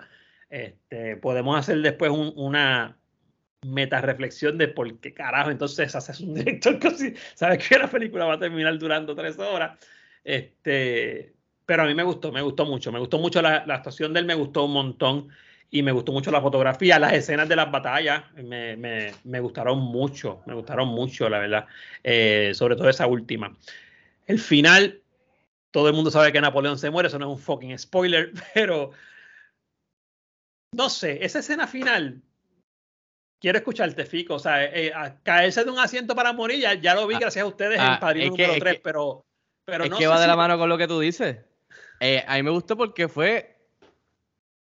[0.50, 2.96] Este, podemos hacer después un, una,
[3.66, 8.26] meta reflexión de por qué carajo entonces haces un director casi, sabes que la película
[8.26, 9.80] va a terminar durando tres horas.
[10.24, 11.34] Este,
[11.66, 14.22] pero a mí me gustó, me gustó mucho, me gustó mucho la, la actuación de
[14.22, 15.30] él, me gustó un montón
[15.74, 19.80] y me gustó mucho la fotografía, las escenas de las batallas me, me, me gustaron
[19.80, 21.66] mucho, me gustaron mucho, la verdad,
[22.04, 23.58] eh, sobre todo esa última.
[24.28, 25.02] El final,
[25.72, 28.92] todo el mundo sabe que Napoleón se muere, eso no es un fucking spoiler, pero
[30.74, 32.22] no sé, esa escena final
[33.44, 34.36] quiero escucharte, Fico.
[34.36, 37.44] O sea, eh, caerse de un asiento para morir, ya, ya lo vi ah, gracias
[37.44, 39.26] a ustedes ah, en Padrino número 3, pero,
[39.66, 40.22] pero es no que sé va si...
[40.22, 41.38] de la mano con lo que tú dices.
[42.00, 43.58] Eh, a mí me gustó porque fue.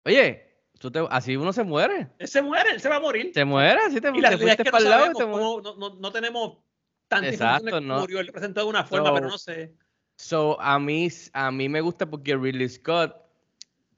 [0.05, 1.07] Oye, tú te...
[1.11, 2.09] así uno se muere.
[2.19, 3.31] Él se muere, él se va a morir.
[3.33, 5.13] Se muere, así te, y la te fuiste es que para no el lado.
[5.15, 6.59] sabemos, no, no, no, tenemos
[7.07, 8.01] tanta Exacto, información no.
[8.01, 8.19] murió.
[8.19, 9.73] Él presentó de una forma, So- pero no sé.
[10.19, 13.15] So, a mí, a mí me gusta porque Ridley Scott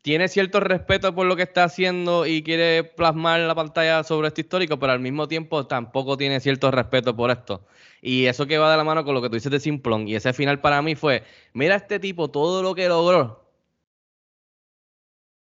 [0.03, 4.29] tiene cierto respeto por lo que está haciendo y quiere plasmar en la pantalla sobre
[4.29, 7.67] esto histórico, pero al mismo tiempo tampoco tiene cierto respeto por esto.
[8.01, 10.07] Y eso que va de la mano con lo que tú dices de Simplon.
[10.09, 13.45] Y ese final para mí fue, mira este tipo, todo lo que logró.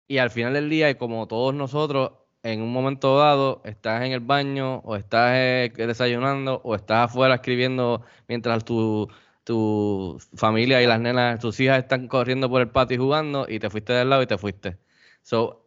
[0.09, 4.13] Y al final del día, y como todos nosotros, en un momento dado, estás en
[4.13, 9.09] el baño, o estás eh, desayunando, o estás afuera escribiendo mientras tu,
[9.53, 13.59] tu familia y las nenas, tus hijas están corriendo por el patio y jugando, y
[13.59, 14.77] te fuiste del lado y te fuiste.
[15.23, 15.65] So,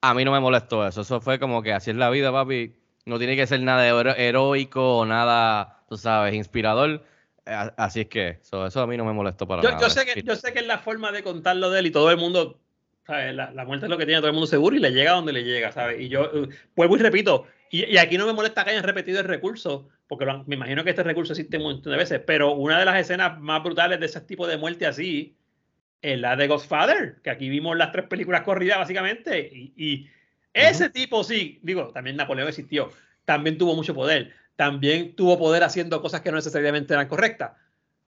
[0.00, 1.02] a mí no me molestó eso.
[1.02, 2.74] Eso fue como que así es la vida, papi.
[3.06, 7.04] No tiene que ser nada hero- heroico o nada, tú sabes, inspirador.
[7.46, 9.80] Eh, Así es que so, eso a mí no me molestó para Yo, nada.
[9.80, 12.10] yo sé que, yo sé que es la forma de contarlo de él y todo
[12.10, 12.58] el mundo,
[13.06, 13.32] ¿sabes?
[13.34, 15.32] La, la muerte es lo que tiene todo el mundo seguro y le llega donde
[15.32, 16.00] le llega, ¿sabes?
[16.00, 19.20] Y yo eh, vuelvo y repito, y, y aquí no me molesta que hayan repetido
[19.20, 22.20] el recurso, porque lo han- me imagino que este recurso existe un montón de veces,
[22.26, 25.36] pero una de las escenas más brutales de ese tipo de muerte así
[26.02, 30.10] es la de Godfather, que aquí vimos las tres películas corridas básicamente, y, y
[30.52, 32.90] ese tipo sí, digo, también Napoleón existió,
[33.24, 37.52] también tuvo mucho poder, también tuvo poder haciendo cosas que no necesariamente eran correctas,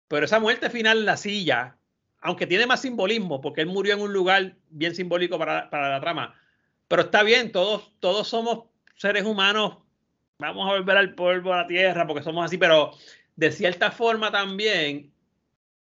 [0.08, 1.76] pero esa muerte final en la silla,
[2.22, 6.00] aunque tiene más simbolismo, porque él murió en un lugar bien simbólico para, para la
[6.00, 6.34] trama,
[6.88, 9.76] pero está bien, todos, todos somos seres humanos,
[10.40, 12.92] vamos a volver al polvo, a la tierra, porque somos así, pero
[13.36, 15.12] de cierta forma también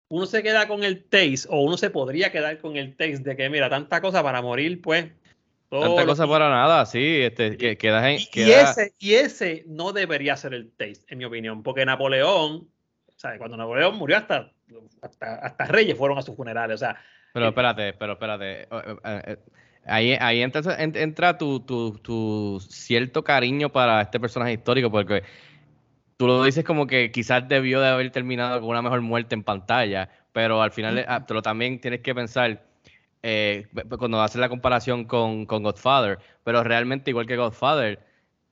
[0.10, 3.36] uno se queda con el taste, o uno se podría quedar con el taste de
[3.36, 5.07] que, mira, tanta cosa para morir, pues.
[5.70, 8.20] Tanta cosa que- para nada, sí, este, que, quedas en...
[8.20, 12.68] y, queda- ese, y ese no debería ser el taste, en mi opinión, porque Napoleón,
[13.16, 13.38] ¿sabes?
[13.38, 14.51] Cuando Napoleón murió, hasta,
[15.01, 16.99] hasta, hasta reyes fueron a sus funerales, o sea,
[17.34, 18.68] Pero eh, espérate, pero espérate.
[19.86, 25.24] Ahí, ahí entra, en- entra tu, tu, tu cierto cariño para este personaje histórico, porque
[26.18, 29.44] tú lo dices como que quizás debió de haber terminado con una mejor muerte en
[29.44, 32.64] pantalla, pero al final, ah, pero también tienes que pensar,
[33.24, 33.68] eh,
[33.98, 38.00] cuando haces la comparación con, con Godfather, pero realmente igual que Godfather,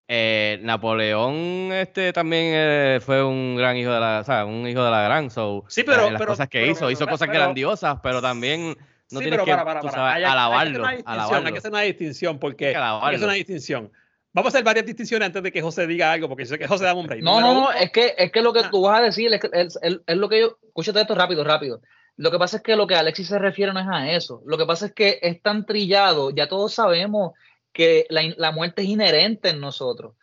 [0.08, 4.82] eh, Napoleón este también eh, fue un gran hijo de la, o sea, un hijo
[4.84, 7.98] de la gran, so, Sí, pero- las pero- cosas que pero- hizo, hizo cosas grandiosas,
[8.02, 8.76] pero también
[9.10, 9.96] no sí, tienes pero que para, para, tú para.
[9.96, 11.46] sabes, Hay- hay que hacer alabarlo, una distinción, alabarlo.
[11.46, 13.24] Hay que hacer una distinción porque Hay que hay que hacer alabarlo.
[13.26, 13.92] una distinción.
[14.32, 16.66] Vamos a hacer varias distinciones antes de que José diga algo, porque yo sé que
[16.68, 17.22] José da un break.
[17.22, 18.70] No, no, no, es que, es que lo que Ah.
[18.70, 20.58] tú vas a decir es, que es, es- es lo que yo.
[20.66, 21.80] Escúchate esto rápido, rápido.
[22.18, 24.42] Lo que pasa es que lo que Alexis se refiere no es a eso.
[24.46, 27.32] Lo que pasa es que es tan trillado, ya todos sabemos
[27.72, 30.14] que la, la muerte es inherente en nosotros.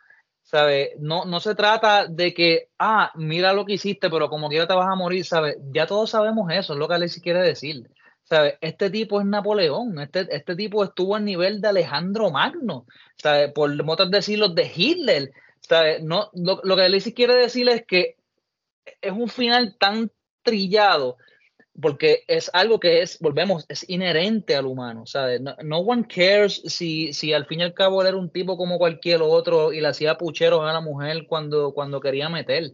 [0.44, 0.90] ¿Sabes?
[1.00, 4.74] No, no se trata de que, ah, mira lo que hiciste, pero como quiera te
[4.76, 5.58] vas a morir, ¿sabes?
[5.72, 7.90] Ya todos sabemos eso, es lo que Alexis quiere decir.
[8.34, 8.56] ¿Sabes?
[8.62, 13.52] Este tipo es Napoleón, este, este tipo estuvo al nivel de Alejandro Magno, ¿sabes?
[13.52, 15.32] Por motas decirlo, de Hitler.
[15.60, 16.02] ¿Sabes?
[16.02, 18.16] No, lo, lo que Alexis quiere decir es que
[19.02, 20.10] es un final tan
[20.42, 21.18] trillado
[21.80, 25.40] porque es algo que es, volvemos, es inherente al humano, ¿sabes?
[25.40, 28.80] No, no one cares si, si al fin y al cabo era un tipo como
[28.80, 32.72] cualquier otro y le hacía pucheros a la mujer cuando, cuando quería meter.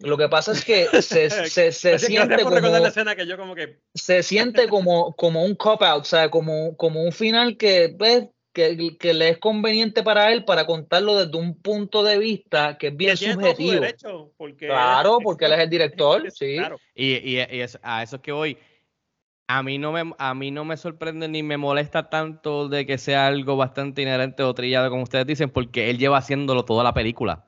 [0.00, 3.54] Lo que pasa es que se, se, se siente como, la escena que yo como
[3.54, 8.28] que se siente como, como un cop-out, o sea, como, como un final que, pues,
[8.52, 12.88] que, que le es conveniente para él para contarlo desde un punto de vista que
[12.88, 13.80] es bien que tiene todo su subjetivo.
[13.84, 16.56] derecho, porque Claro, porque él es el director, sí.
[16.56, 16.78] Claro.
[16.94, 18.56] Y, y- y es- a eso es que voy.
[19.50, 22.98] A mí, no me, a mí no me sorprende ni me molesta tanto de que
[22.98, 26.92] sea algo bastante inherente o trillado, como ustedes dicen, porque él lleva haciéndolo toda la
[26.92, 27.46] película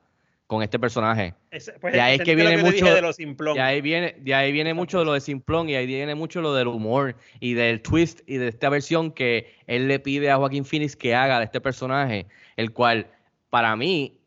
[0.51, 1.33] con este personaje.
[1.49, 3.55] Ese- pues, De ahí es que viene mucho- de los simplón.
[3.55, 6.41] De ahí viene, de ahí viene mucho de lo de Simplón y ahí viene mucho
[6.41, 10.35] lo del humor y del twist y de esta versión que él le pide a
[10.35, 12.27] Joaquín Phoenix que haga de este personaje,
[12.57, 13.07] el cual
[13.49, 14.19] para mí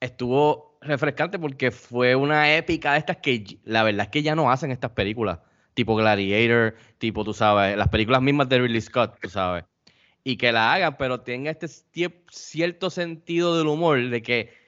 [0.00, 4.34] estuvo refrescante porque fue una épica de estas que y- la verdad es que ya
[4.34, 5.40] no hacen estas películas,
[5.74, 9.64] tipo Gladiator, tipo, tú sabes, las películas mismas de Ridley Scott, tú sabes,
[10.24, 14.65] y que la hagan, pero tenga este cierto sentido del humor de que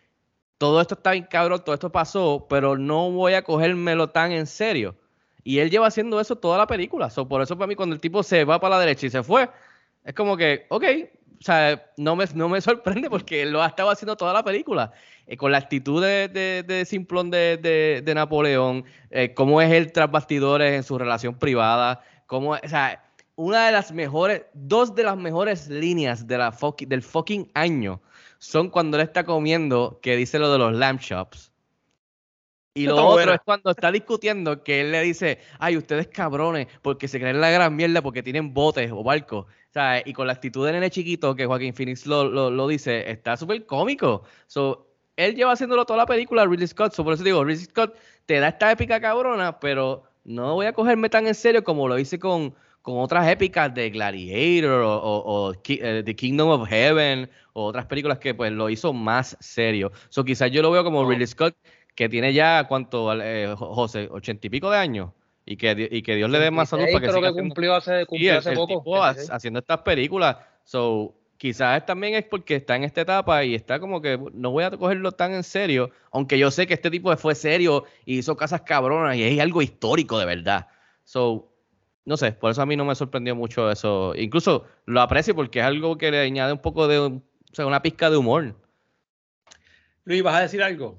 [0.59, 4.47] todo esto está bien cabrón, todo esto pasó, pero no voy a cogérmelo tan en
[4.47, 4.97] serio.
[5.45, 7.09] Y él lleva haciendo eso toda la película.
[7.11, 9.23] So, por eso para mí cuando el tipo se va para la derecha y se
[9.23, 9.49] fue,
[10.05, 10.85] es como que, ok,
[11.41, 14.43] o sea, no me, no me sorprende porque él lo ha estado haciendo toda la
[14.43, 14.93] película.
[15.27, 19.71] Eh, con la actitud de, de, de Simplón de, de, de Napoleón, eh, cómo es
[19.73, 23.05] él tras bastidores en su relación privada, cómo, o sea,
[23.37, 28.01] una de las mejores, dos de las mejores líneas de la fuck- del fucking año
[28.39, 31.53] son cuando él está comiendo, que dice lo de los lamb chops.
[32.75, 33.35] Y lo está otro buena.
[33.35, 37.51] es cuando está discutiendo que él le dice, ay, ustedes cabrones, porque se creen la
[37.51, 39.47] gran mierda porque tienen botes o barcos.
[39.47, 42.69] O sea, y con la actitud de nene chiquito que Joaquín Phoenix lo, lo, lo
[42.69, 44.23] dice, está súper cómico.
[44.47, 44.87] So,
[45.17, 46.93] él lleva haciéndolo toda la película, Ridley Scott.
[46.93, 50.73] So, por eso digo, Ridley Scott te da esta épica cabrona, pero no voy a
[50.73, 55.49] cogerme tan en serio como lo hice con, con otras épicas de Gladiator o, o-
[55.51, 59.93] o eh, The Kingdom of Heaven o otras películas que pues lo hizo más serio.
[60.09, 61.55] So, quizás yo lo veo como Ridley Scott,
[61.95, 64.09] que tiene ya, ¿cuánto, eh, Jo- José?
[64.11, 65.11] ¿Ochenta y pico de años?
[65.45, 67.49] Y que, y que Dios le dé más salud 86 para que siga que haciendo-
[67.55, 68.79] cumplió hace, Sí, cumplió el, hace el poco.
[68.79, 69.31] tipo ha- 86.
[69.33, 70.37] haciendo estas películas.
[70.65, 74.65] So, quizás también es porque está en esta etapa y está como que no voy
[74.65, 78.37] a cogerlo tan en serio, aunque yo sé que este tipo fue serio y hizo
[78.37, 80.67] casas cabronas y es algo histórico de verdad.
[81.05, 81.48] So,
[82.09, 84.15] no sé, por eso a mí no me sorprendió mucho eso.
[84.17, 87.83] Incluso lo aprecio porque es algo que le añade un poco de, o sea, una
[87.83, 88.57] pizca de humor.
[90.05, 90.99] Luis, ¿vas a decir algo?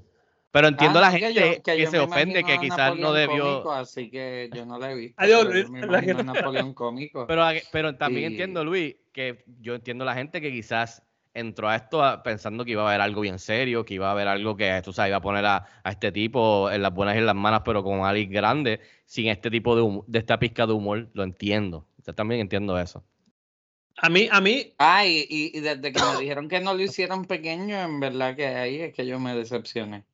[0.51, 3.11] Pero entiendo Ah, la no, gente yo- que, yo se ofende, que a quizás no
[3.13, 3.43] debió...
[3.43, 5.15] cómico, así que yo no la he visto.
[5.21, 7.25] Adiós, Luis, me la imagino a gente- Napoleón cómico.
[7.27, 11.03] Pero, a- pero también Y- entiendo, Luis, que yo entiendo la gente que quizás
[11.33, 14.27] entró a esto pensando que iba a haber algo bien serio, que iba a haber
[14.27, 17.19] algo que, tú sabes, iba a poner a, a este tipo en las buenas y
[17.19, 20.65] en las malas, pero con alguien grande, sin este tipo de, hum- de esta pizca
[20.65, 21.85] de humor, lo entiendo.
[22.05, 23.03] Yo también entiendo eso.
[23.97, 27.25] A mí, a mí, Ah, y, y- desde que me dijeron que no lo hicieron
[27.25, 30.05] pequeño, en verdad que ahí es que yo me decepcioné.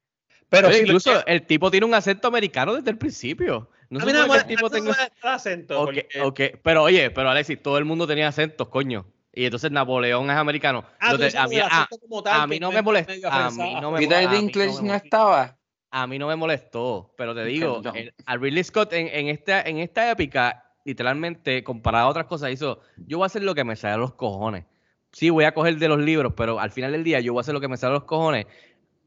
[0.49, 3.69] pero Oye, si lo- incluso el tipo tiene un acento americano desde el principio.
[3.89, 5.79] No mí nada más el tipo da acento.
[5.81, 9.05] Ok, porque- ok, pero oye, pero Alexis, todo el mundo tenía acentos, coño.
[9.35, 10.85] Y entonces Napoleón es americano.
[10.99, 11.87] Ah, tú a, como mí, a-
[12.23, 13.13] tal, a no me molesta.
[13.13, 14.29] A mí no me Peter molesta.
[14.29, 15.57] a mí no Dinklage no estaba.
[15.91, 17.95] a mí no me molestó, pero te digo, Perdón.
[17.97, 22.51] el- a Ridley Scott en, en esta, en esta épica, literalmente, comparado a otras cosas,
[22.51, 24.65] hizo, yo voy a hacer lo que me sale a los cojones.
[25.11, 27.41] Sí, voy a coger de los libros, pero al final del día yo voy a
[27.41, 28.45] hacer lo que me sale a los cojones.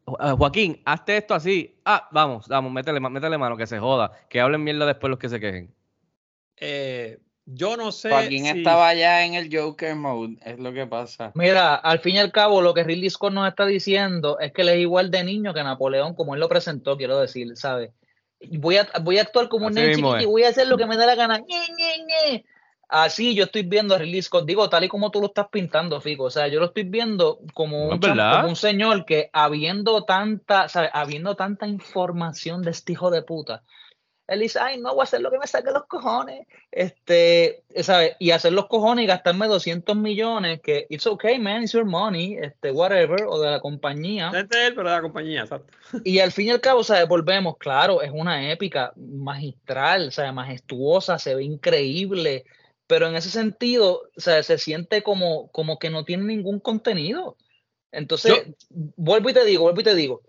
[0.04, 1.78] Jo- ah, Joaquín, hazte esto así.
[1.84, 4.12] Ah, vamos, vamos, métele, métele mano, que se joda.
[4.28, 5.74] Que hablen mierda después los que se quejen.
[6.56, 7.18] Eh,
[7.50, 8.10] yo no sé.
[8.10, 11.32] Joaquín si- estaba ya en el Joker mode, es lo que pasa.
[11.34, 14.62] Mira, al fin y al cabo, lo que Ridley Scott nos está diciendo es que
[14.62, 17.90] él es igual de niño que Napoleón, como él lo presentó, quiero decir, ¿sabes?
[18.58, 20.68] Voy a, voy a actuar como un Así nene mismo chiquito y voy a hacer
[20.68, 21.38] lo que me da la gana.
[21.38, 22.44] Ñe, Ñe, Ñe.
[22.90, 26.00] Así yo estoy viendo a Ridley Scott, digo, tal y como tú lo estás pintando,
[26.00, 26.24] Fico.
[26.24, 30.68] O sea, yo lo estoy viendo como No, un, como un señor que habiendo tanta,
[30.68, 30.90] ¿sabes?
[30.94, 33.62] Habiendo tanta información de este hijo de puta,
[34.28, 36.46] él dice, ay, no voy a hacer lo que me saque los cojones.
[36.70, 38.14] Este, ¿sabes?
[38.18, 42.36] Y hacer los cojones y gastarme 200 millones, que it's okay, man, it's your money,
[42.36, 44.30] este, whatever, o de la compañía.
[44.30, 45.72] No es de él, pero de la compañía, exacto.
[46.04, 47.08] Y al fin y al cabo, ¿sabes?
[47.08, 52.44] Volvemos, claro, es una épica magistral, o sea, majestuosa, se ve increíble,
[52.86, 57.38] pero en ese sentido, sea, se siente como, como que no tiene ningún contenido.
[57.92, 58.34] Entonces,
[58.68, 60.20] vuelvo y te digo, vuelvo y te digo,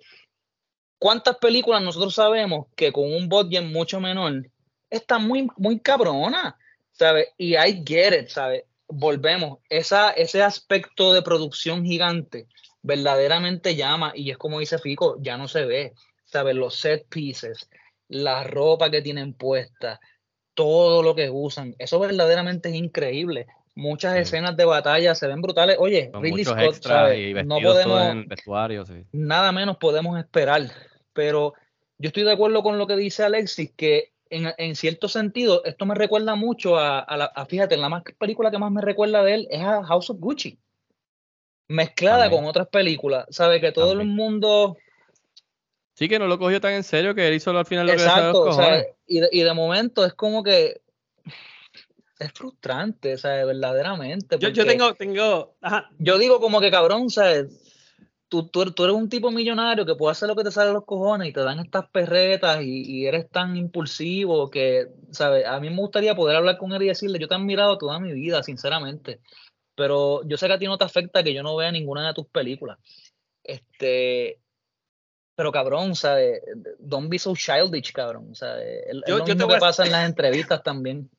[0.99, 4.47] ¿cuántas películas nosotros sabemos que con un budget mucho menor
[4.89, 6.57] está muy, muy cabrona,
[6.91, 7.29] ¿sabes?
[7.37, 8.63] Y I get it, ¿sabes?
[8.87, 12.47] Volvemos, esa, ese aspecto de producción gigante
[12.81, 15.93] verdaderamente llama y es como dice Fico, ya no se ve,
[16.25, 16.55] ¿sabes?
[16.55, 17.69] Los set pieces,
[18.07, 19.99] la ropa que tienen puesta,
[20.53, 23.47] todo lo que usan, eso verdaderamente es increíble.
[23.75, 25.77] Muchas escenas de batalla se ven brutales.
[25.79, 27.17] Oye, Con Ridley Scott, ¿sabes?
[27.17, 29.05] y no podemos, en vestuario, sí.
[29.13, 30.63] nada menos podemos esperar.
[31.13, 31.53] Pero
[31.97, 35.85] yo estoy de acuerdo con lo que dice Alexis, que en, en cierto sentido esto
[35.85, 39.23] me recuerda mucho a, a la, a- fíjate, la más película que más me recuerda
[39.23, 40.59] de él es a House of Gucci,
[41.67, 42.41] mezclada También.
[42.41, 43.59] con otras películas, ¿sabe?
[43.59, 44.77] Que todo el mundo,
[45.95, 47.97] Sí, que no lo cogió tan en serio que él hizo al final lo que
[47.97, 50.79] le salió de exacto, los o sea, y, de, y de momento es como que
[52.19, 53.45] es frustrante, ¿sabes?
[53.45, 54.37] Verdaderamente.
[54.39, 57.47] Yo, yo tengo, tengo, ajá, yo digo como que cabrón, ¿sabes?
[58.29, 60.73] Tú, tú, tú eres un tipo millonario que puede hacer lo que te sale de
[60.75, 65.45] los cojones y te dan estas perretas y, y eres tan impulsivo que, ¿sabes?
[65.47, 67.99] A mí me gustaría poder hablar con él y decirle, yo te he admirado toda
[67.99, 69.19] mi vida, sinceramente,
[69.73, 72.13] pero yo sé que a ti no te afecta que yo no vea ninguna de
[72.13, 72.77] tus películas.
[73.43, 74.39] Este,
[75.35, 76.41] pero cabrón, ¿sabes?
[76.79, 78.83] Don't be so childish, cabrón, ¿sabes?
[78.85, 81.09] Es, es Yo- lo yo te mismo voy que a- pasa en las entrevistas también.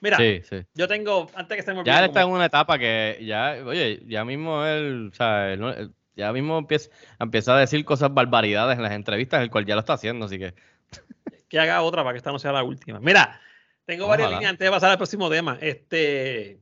[0.00, 0.56] mira, Sí, sí.
[0.74, 3.18] yo tengo, antes que se me olvide, Ya él está en como- una etapa que
[3.22, 6.90] ya, oye, ya mismo él, o sea, él no- él ya mismo empieza,
[7.20, 10.38] empieza a decir cosas barbaridades en las entrevistas, el cual ya lo está haciendo, así
[10.38, 10.54] que
[11.48, 12.98] que haga otra para que esta no sea la última.
[13.00, 13.40] Mira,
[13.84, 15.58] tengo varias líneas antes de pasar al próximo tema.
[15.60, 16.58] Este,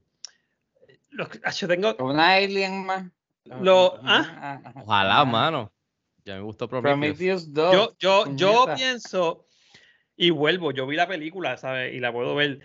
[1.10, 3.04] los, ah, yo tengo, Una alien más.
[3.44, 4.60] Lo- ¿ah?
[4.74, 5.72] ojalá, mano.
[6.24, 6.98] Ya me gustó Prometheus.
[6.98, 7.74] Prometheus 2.
[7.74, 9.46] yo, yo, yo pienso
[10.16, 11.94] y vuelvo, yo vi la película, ¿sabes?
[11.94, 12.60] Y la puedo ver.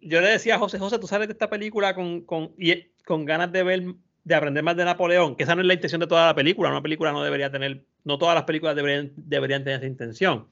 [0.00, 3.24] Yo le decía a José, José, tú sales de esta película con, con, y, con
[3.24, 3.82] ganas de ver,
[4.28, 6.68] de aprender más de Napoleón, que esa no es la intención de toda la película.
[6.68, 10.48] Una película no debería tener, no todas las películas deberían, deberían tener esa intención.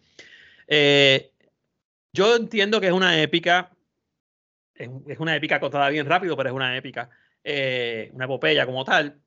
[0.66, 1.31] Eh,
[2.14, 3.70] yo entiendo que es una épica,
[4.74, 7.11] es, una épica contada bien rápido, pero es una épica,
[7.45, 9.20] eh, una epopeya como tal.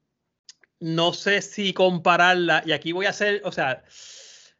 [0.80, 3.84] No sé si compararla, y aquí voy a hacer, o sea,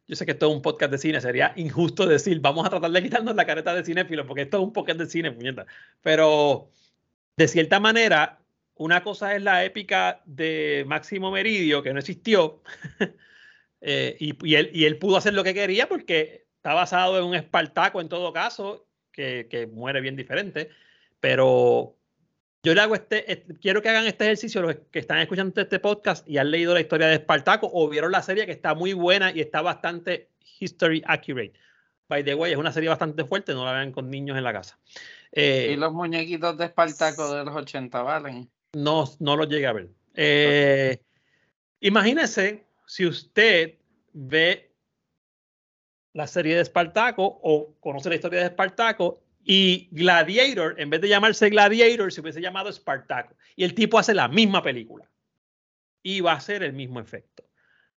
[0.06, 2.92] yo sé que esto es un podcast de cine, sería injusto decir, vamos a tratar
[2.92, 5.66] de quitarnos la careta de cinéfilo, porque esto es un podcast de cine, puñeta.
[6.00, 6.70] Pero
[7.36, 8.39] de cierta manera,
[8.80, 12.62] una cosa es la épica de Máximo Meridio, que no existió,
[13.82, 17.24] eh, y, y él, y él pudo hacer lo que quería porque está basado en
[17.24, 20.70] un Espartaco en todo caso, que, que muere bien diferente,
[21.20, 21.94] pero
[22.62, 25.78] yo le hago este, este- quiero que hagan este ejercicio los que están escuchando este
[25.78, 28.94] podcast y han leído la historia de Espartaco o vieron la serie que está muy
[28.94, 31.52] buena y está bastante history accurate.
[32.08, 34.52] By the way, es una serie bastante fuerte, no la vean con niños en la
[34.54, 34.78] casa.
[35.32, 38.48] Eh, Y los muñequitos de Espartaco de los 80 valen.
[38.72, 39.88] No, no lo llegué a ver.
[40.14, 41.00] Eh,
[41.80, 43.78] Imagínese si usted
[44.12, 44.74] ve
[46.12, 51.08] la serie de Espartaco o conoce la historia de Espartaco y Gladiator, en vez de
[51.08, 53.34] llamarse Gladiator, se hubiese llamado Espartaco.
[53.56, 55.10] Y el tipo hace la misma película.
[56.02, 57.44] Y va a ser el mismo efecto.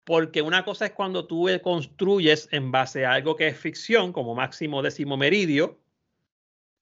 [0.05, 4.36] Porque una cosa es cuando tú construyes en base a algo que es ficción, como
[4.36, 5.80] Máximo Décimo Meridio,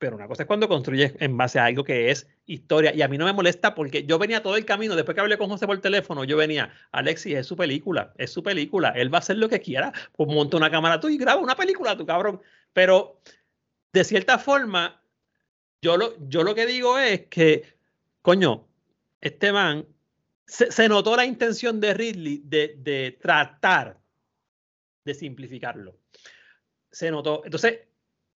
[0.02, 2.92] pero una cosa es cuando construyes en base a algo que es historia.
[2.92, 5.38] Y a mí no me molesta porque yo venía todo el camino, después que hablé
[5.38, 9.20] con José por teléfono, yo venía, Alexis, es su película, es su película, él va
[9.20, 12.08] a hacer lo que quiera, pues monta una cámara tú y graba una película, tu
[12.08, 12.42] cabrón.
[12.74, 13.22] Pero
[13.94, 15.04] de cierta forma,
[15.84, 17.76] yo lo, yo lo que digo es que,
[18.24, 18.68] coño,
[19.22, 19.86] este man,
[20.48, 24.00] se, se notó la intención de Ridley de, de tratar
[25.06, 25.96] de simplificarlo.
[26.90, 27.44] Se notó.
[27.46, 27.82] Entonces,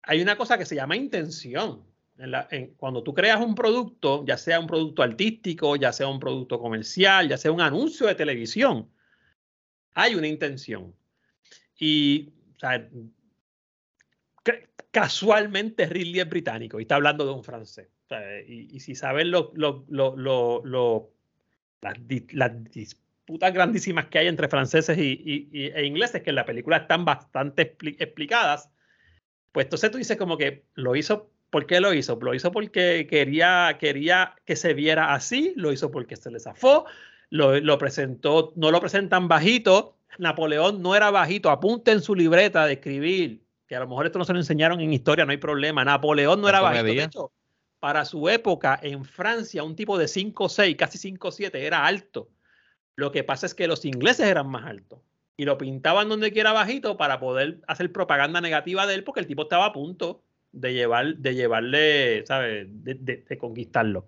[0.05, 1.83] hay una cosa que se llama intención.
[2.17, 6.07] En la- en- cuando tú creas un producto, ya sea un producto artístico, ya sea
[6.07, 8.89] un producto comercial, ya sea un anuncio de televisión,
[9.93, 10.95] hay una intención.
[11.77, 12.89] Y o sea,
[14.43, 14.59] ca-
[14.91, 17.89] casualmente Ridley es británico y está hablando de un francés.
[18.05, 21.11] O sea, y, y si saben lo, lo- lo-
[21.81, 21.97] las,
[22.31, 26.77] las disputas grandísimas que hay entre franceses y- y- e ingleses, que en la película
[26.77, 28.69] están bastante expli- explicadas,
[29.55, 32.19] pues entonces tú dices como que lo hizo ¿Por qué lo hizo?
[32.21, 36.85] Lo hizo porque quería, quería que se viera así, lo hizo porque se le zafó,
[37.29, 39.95] lo, lo presentó, no lo presentan bajito.
[40.17, 44.19] Napoleón no era bajito, apunte en su libreta de escribir, que a lo mejor esto
[44.19, 45.85] no se lo enseñaron en historia, no hay problema.
[45.85, 46.93] Napoleón no era ¿Cuánto bajito.
[46.93, 47.31] De hecho,
[47.79, 52.27] para su época, en Francia, un tipo de 5'6, casi 5'7, era alto.
[52.97, 54.99] Lo que pasa es que los ingleses eran más altos
[55.37, 59.27] y lo pintaban donde quiera bajito para poder hacer propaganda negativa de él, porque el
[59.27, 60.21] tipo estaba a punto
[60.51, 64.07] de, llevar, de llevarle, ¿sabes?, de, de- de conquistarlo.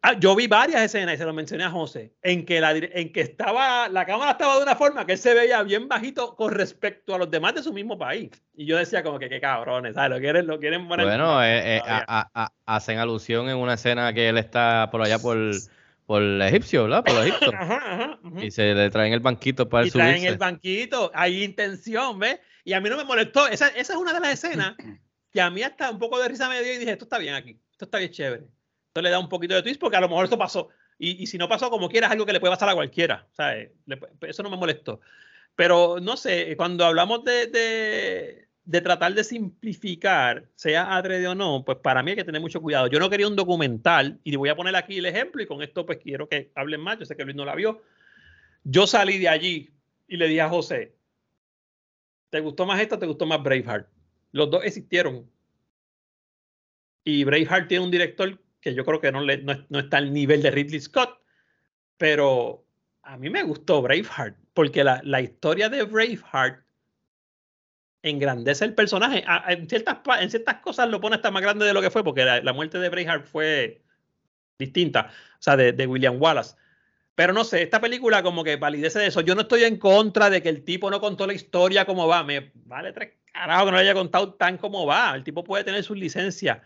[0.00, 3.12] Ah, yo vi varias escenas, y se lo mencioné a José, en que, la, en
[3.12, 6.52] que estaba, la cámara estaba de una forma que él se veía bien bajito con
[6.52, 8.30] respecto a los demás de su mismo país.
[8.56, 10.10] Y yo decía como que qué cabrones, ¿sabes?
[10.10, 13.74] Lo quieren, lo quieren poner Bueno, eh, eh, a- a- a- hacen alusión en una
[13.74, 15.36] escena que él está por allá por,
[16.06, 17.04] por el egipcio, ¿verdad?
[17.04, 17.52] Por Egipto.
[17.54, 18.40] Ajá, ajá, ujú.
[18.40, 20.28] Y se le traen el banquito para y traen subirse.
[20.28, 22.40] el banquito, hay intención, ¿ves?
[22.64, 23.48] Y a mí no me molestó.
[23.48, 24.74] Esa, esa es una de las escenas
[25.32, 27.34] que a mí hasta un poco de risa me dio y dije, esto está bien
[27.34, 28.44] aquí, esto está bien chévere.
[28.88, 30.68] Esto le da un poquito de twist porque a lo mejor eso pasó.
[30.98, 33.26] Y, y si no pasó como quiera, es algo que le puede pasar a cualquiera.
[33.32, 33.70] ¿sabes?
[33.86, 35.00] Le pu- eso no me molestó.
[35.54, 41.64] Pero no sé, cuando hablamos de, de, de tratar de simplificar, sea adrede o no,
[41.64, 42.86] pues para mí hay que tener mucho cuidado.
[42.86, 45.84] Yo no quería un documental, y voy a poner aquí el ejemplo, y con esto
[45.84, 47.82] pues quiero que hablen más, yo sé que Luis no la vio.
[48.64, 49.70] Yo salí de allí
[50.06, 50.94] y le dije a José,
[52.30, 53.88] ¿te gustó más esto o te gustó más Braveheart?
[54.30, 55.28] Los dos existieron.
[57.04, 60.40] Y Braveheart tiene un director que yo creo que no, no, no está al nivel
[60.40, 61.18] de Ridley Scott,
[61.96, 62.64] pero
[63.02, 66.64] a mí me gustó Braveheart, porque la, la historia de Braveheart
[68.02, 69.24] engrandece el personaje.
[69.48, 69.98] En, ciertas,
[70.28, 72.88] ciertas cosas lo pone hasta más grande de lo que fue, porque la, muerte de
[72.88, 73.82] Braveheart fue
[74.58, 76.56] distinta, o sea, de, de William Wallace.
[77.14, 79.20] Pero no sé, esta película como que validece de eso.
[79.20, 82.24] Yo no estoy en contra de que el tipo no contó la historia como va.
[82.24, 85.14] Me vale tres carajos que no lo haya contado tan como va.
[85.14, 86.58] El tipo puede tener sus licencias.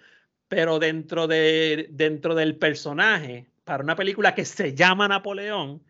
[0.49, 5.83] Pero dentro, de, dentro del personaje, para una película que se llama Napoleón,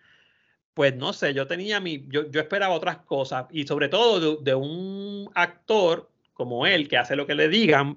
[0.77, 3.47] pues no sé, yo tenía mi, yo, esperaba otras cosas.
[3.51, 7.97] Y sobre todo de, un actor como él, que hace lo que le digan,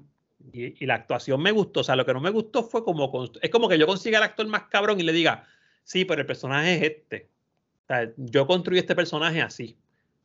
[0.54, 1.82] y, y la actuación me gustó.
[1.82, 3.12] O sea, lo que no me gustó fue como,
[3.42, 5.46] es como que yo consiga al actor más cabrón y le diga,
[5.84, 7.30] sí, pero el personaje es este.
[7.84, 9.78] O sea, yo construí este personaje así.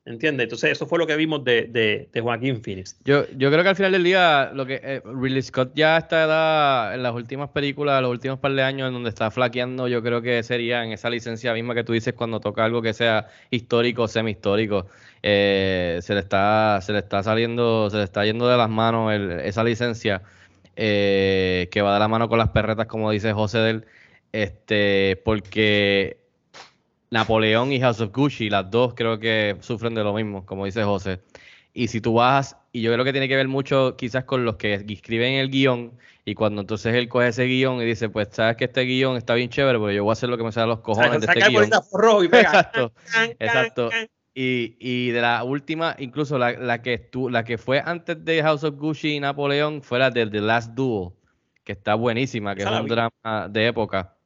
[0.07, 0.45] ¿Entiendes?
[0.45, 2.99] Entonces, eso fue lo que vimos de, de, de Joaquín Phoenix.
[3.07, 6.95] Yo, yo creo que al final del día, lo que eh, Ridley Scott ya está
[6.95, 10.21] en las últimas películas, los últimos par de años, en donde está flaqueando, yo creo
[10.21, 14.03] que sería en esa licencia misma que tú dices cuando toca algo que sea histórico
[14.03, 14.89] o semi-histórico.
[15.23, 19.11] Eh, se le está, se le está saliendo, se le está yendo de las manos
[19.43, 20.21] esa licencia
[20.77, 23.87] eh, que va de la mano con las perretas, como dice José del,
[24.33, 26.24] este, porque
[27.15, 30.83] Napoleón y House of Gucci, las dos creo que sufren de lo mismo, como dice
[30.83, 31.21] José.
[31.73, 34.57] Y si tú vas, y yo creo que tiene que ver mucho quizás con los
[34.57, 35.93] que escriben el guion,
[36.25, 39.35] y cuando entonces él coge ese guion y dice, pues sabes que este guion está
[39.35, 41.27] bien chévere, porque yo voy a hacer lo que me sale a los cojones de
[41.27, 41.71] este guion.
[41.93, 42.43] rojo y pega.
[42.43, 42.93] Exacto,
[43.39, 43.91] exacto.
[44.35, 48.43] Y, y de la última, incluso la, la que estu- la que fue antes de
[48.43, 51.11] House of Gucci y Napoleón, fue la de The Last Duel,
[51.63, 54.17] que está buenísima, que es un drama de época,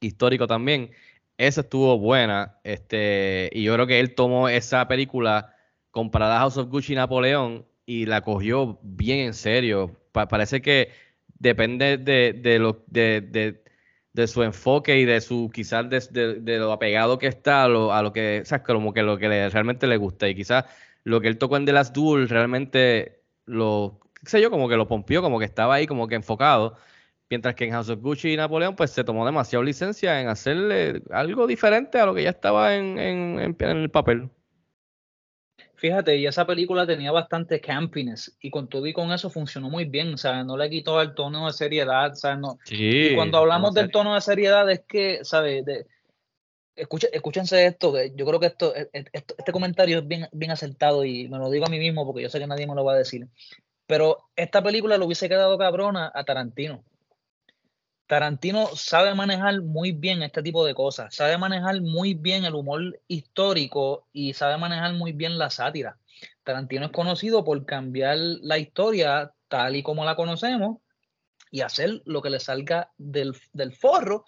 [0.00, 0.90] histórico también.
[1.38, 5.54] Esa estuvo buena, este, y yo creo que él tomó esa película
[5.90, 9.94] comparada a House of Gucci y Napoleón y la cogió bien en serio.
[10.12, 10.90] Pa- parece que
[11.38, 13.62] depende de, de lo de, de-
[14.14, 18.02] de su enfoque y de su quizás de lo apegado que está a lo, a
[18.02, 20.64] lo que, o sea, como que lo que le- realmente le gusta y quizás
[21.04, 24.76] lo que él tocó en The Last Duel realmente lo, qué sé yo, como que
[24.76, 26.76] lo pompió, como que estaba ahí como que enfocado.
[27.28, 31.02] Mientras que en House of Gucci y Napoleón, pues se tomó demasiado licencia en hacerle
[31.10, 34.30] algo diferente a lo que ya estaba en, en- en- en el papel.
[35.74, 39.84] Fíjate, y esa película tenía bastante campiness y con todo y con eso funcionó muy
[39.84, 42.58] bien, o sea, no le quitó el tono de seriedad, o sea, no.
[42.64, 43.08] Sí.
[43.10, 45.64] Y cuando hablamos del tono de seriedad es que, ¿sabes?
[45.66, 45.86] De,
[46.76, 50.28] escucha- escúchense esto, que yo creo que esto, e- e- esto- este comentario es bien,
[50.32, 52.74] bien acertado y me lo digo a mí mismo porque yo sé que nadie me
[52.74, 53.26] lo va a decir.
[53.86, 56.84] Pero esta película le hubiese quedado cabrona a Tarantino.
[58.06, 63.00] Tarantino sabe manejar muy bien este tipo de cosas, sabe manejar muy bien el humor
[63.08, 65.98] histórico y sabe manejar muy bien la sátira.
[66.44, 70.78] Tarantino es conocido por cambiar la historia tal y como la conocemos
[71.50, 74.24] y hacer lo que le salga del, del forro,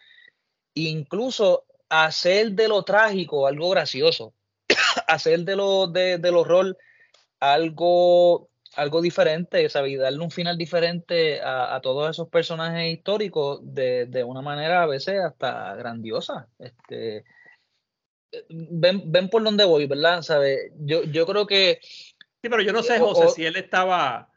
[0.75, 4.35] incluso hacer de lo trágico algo gracioso,
[5.07, 6.77] hacer de lo de, del horror
[7.41, 9.93] algo algo diferente, ¿sabes?
[9.93, 14.83] Y darle un final diferente a, a todos esos personajes históricos de, de una manera
[14.83, 16.49] a veces hasta grandiosa.
[16.59, 17.25] Este,
[18.49, 20.23] ven, ven por dónde voy, ¿verdad?
[20.23, 20.73] ¿Sabes?
[20.79, 24.31] Yo, yo creo que Sí, pero yo no sé, José, o- si él estaba.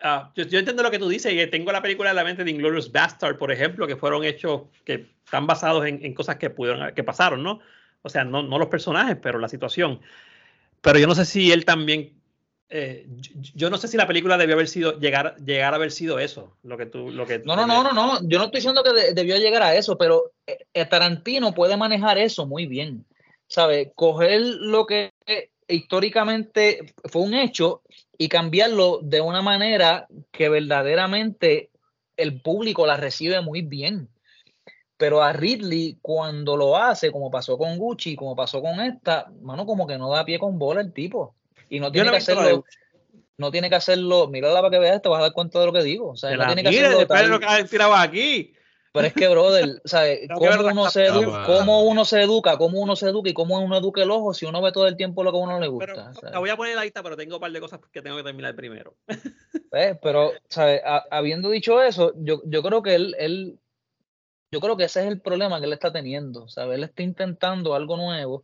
[0.00, 2.44] ah, yo, yo entiendo lo que tú dices y tengo la película de la mente
[2.44, 6.50] de Inglorious Bastard, por ejemplo, que fueron hechos que están basados en, en cosas que
[6.50, 7.60] pudieron que pasaron, ¿no?
[8.02, 10.00] O sea, no, no los personajes, pero la situación.
[10.82, 12.19] Pero yo no sé si él también
[12.70, 13.06] eh,
[13.54, 16.56] yo, no sé si la película debió haber sido llegar llegar a haber sido eso
[16.62, 18.20] lo que tú lo que No, no, no, no, no.
[18.28, 21.76] Yo no estoy diciendo que de- debió llegar a eso, pero eh, eh, Tarantino puede
[21.76, 23.04] manejar eso muy bien.
[23.48, 23.92] ¿Sabe?
[23.96, 25.10] Coger lo que
[25.66, 27.82] históricamente fue un hecho
[28.16, 31.70] y cambiarlo de una manera que verdaderamente
[32.16, 34.08] el público la recibe muy bien.
[34.96, 39.64] Pero a Ridley, cuando lo hace, como pasó con Gucci, como pasó con esta, mano,
[39.64, 41.34] como que no da pie con bola el tipo.
[41.70, 42.64] Y no tiene no que hacerlo,
[43.38, 45.72] no tiene que hacerlo, mírala para que veas, te vas a dar cuenta de lo
[45.72, 46.10] que digo.
[46.10, 48.54] O sea, no la tiene que mires, hacerlo tal- lo que has tirado aquí
[48.92, 50.28] pero es que, brother, ¿sabes?
[50.34, 51.26] ¿Cómo uno, se cámara.
[51.26, 52.58] edu- cómo uno se educa?
[52.58, 53.30] ¿Cómo uno se educa?
[53.30, 55.40] ¿Y cómo uno educa el ojo si uno ve todo el tiempo lo que a
[55.40, 56.12] uno le pero gusta?
[56.14, 56.32] ¿sabes?
[56.32, 58.24] la voy a poner la lista pero tengo un par de cosas que tengo que
[58.24, 58.96] terminar primero
[59.70, 59.96] ¿Ves?
[60.02, 60.80] Pero, ¿sabes?
[60.84, 63.58] Ha- habiendo dicho eso, yo, yo creo que él, él,
[64.50, 66.76] yo creo que ese es el problema que él está teniendo, ¿sabes?
[66.76, 68.42] Él está intentando algo nuevo,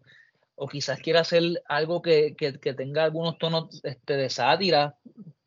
[0.56, 4.96] o quizás quiera hacer algo que, que, que tenga algunos tonos este, de sátira,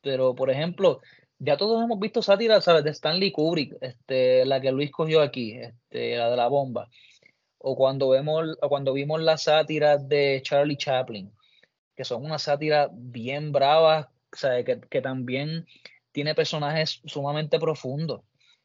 [0.02, 1.02] pero, por ejemplo,
[1.40, 2.84] ya todos hemos visto sátiras, ¿sabes?
[2.84, 6.90] De Stanley Kubrick, este, la que Luis cogió aquí, este, la de la bomba.
[7.58, 11.32] O cuando vemos, o cuando vimos las sátiras de Charlie Chaplin,
[11.96, 14.64] que son unas sátiras bien bravas, ¿sabes?
[14.64, 15.66] Que, que también
[16.12, 18.22] tiene personajes sumamente profundos.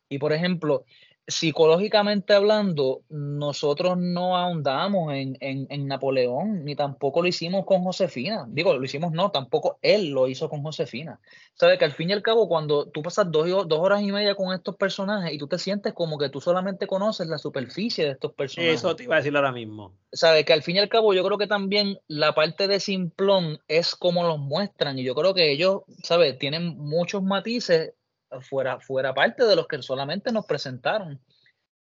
[0.09, 0.85] Y por ejemplo,
[1.27, 8.45] psicológicamente hablando, nosotros no ahondamos en, en, en Napoleón, ni tampoco lo hicimos con Josefina.
[8.49, 11.20] Digo, lo hicimos no, tampoco él lo hizo con Josefina.
[11.55, 14.35] Sabes que al fin y al cabo, cuando tú pasas dos, dos horas y media
[14.35, 18.11] con estos personajes y tú te sientes como que tú solamente conoces la superficie de
[18.12, 18.77] estos personajes.
[18.77, 21.25] eso te iba a decir ahora mismo Sabe que al fin y al cabo yo
[21.25, 25.51] creo que también la parte de simplón es como los muestran y yo creo que
[25.51, 26.39] ellos, ¿sabes?
[26.39, 27.95] Tienen muchos matices
[28.41, 31.20] fuera, fuera parte de los que solamente nos presentaron.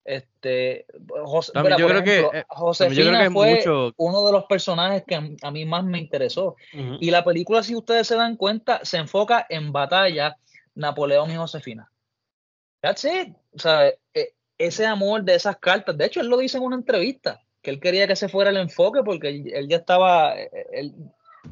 [0.03, 0.85] Este,
[1.25, 3.55] Jos- También mira, yo por creo que, ejemplo, eh, también yo creo Josefina que fue
[3.55, 6.55] mucho- uno de los personajes que a, a mí más me interesó.
[6.73, 6.97] Ujú.
[6.99, 10.37] Y la película, si ustedes se dan cuenta, se enfoca en batalla
[10.73, 11.91] Napoleón y Josefina.
[12.81, 13.35] That's it.
[13.53, 15.95] O sea, e- ese amor de esas cartas.
[15.97, 18.57] De hecho, él lo dice en una entrevista, que él quería que ese fuera el
[18.57, 20.93] enfoque porque él, él ya estaba, eh, él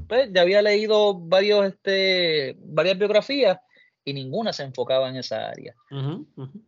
[0.07, 3.59] pues, ya había leído varios, este, varias biografías
[4.09, 5.75] y ninguna se enfocaba en esa área.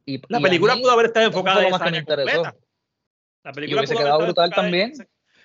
[0.06, 2.56] Y, la y película mí, pudo haber estado enfocada en esa área completa.
[3.44, 4.94] La Y película hubiese pudo quedado brutal en también.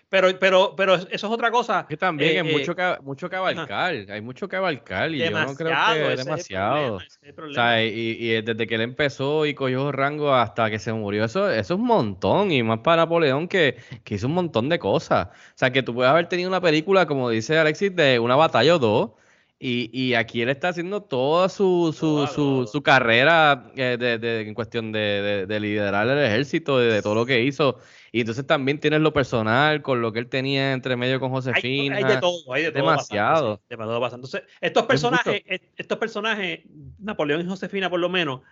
[0.09, 3.29] pero pero pero eso es otra cosa Que también Eh, hay eh, mucho, que, mucho
[3.29, 6.99] que abarcar, hay mucho que abarcar y yo no creo que ese es demasiado.
[6.99, 10.71] problema, ese es O sea, y, y desde que él empezó y cogió rango hasta
[10.71, 12.53] que se murió, eso, eso es un montón.
[12.53, 15.29] Y más para Napoleón que, que hizo un montón de cosas.
[15.29, 18.77] O sea, que tú puedes haber tenido una película, como dice Alexis, de una batalla
[18.77, 19.11] o dos.
[19.59, 24.43] Y, y aquí él está haciendo toda su, su, su, su carrera eh, de, de-
[24.43, 27.79] en cuestión de, de- de liderar el ejército, de, todo lo que hizo.
[28.13, 31.37] Y entonces también tienes lo personal con lo que él tenía entre medio con hay,
[31.37, 31.97] Josefina.
[31.97, 33.63] hay de todo, hay de todo demasiado.
[33.67, 34.27] Pasando, pasando.
[34.27, 36.61] Entonces, estos personajes, est- estos personajes,
[36.99, 38.43] Napoleón y Josefina por lo menos,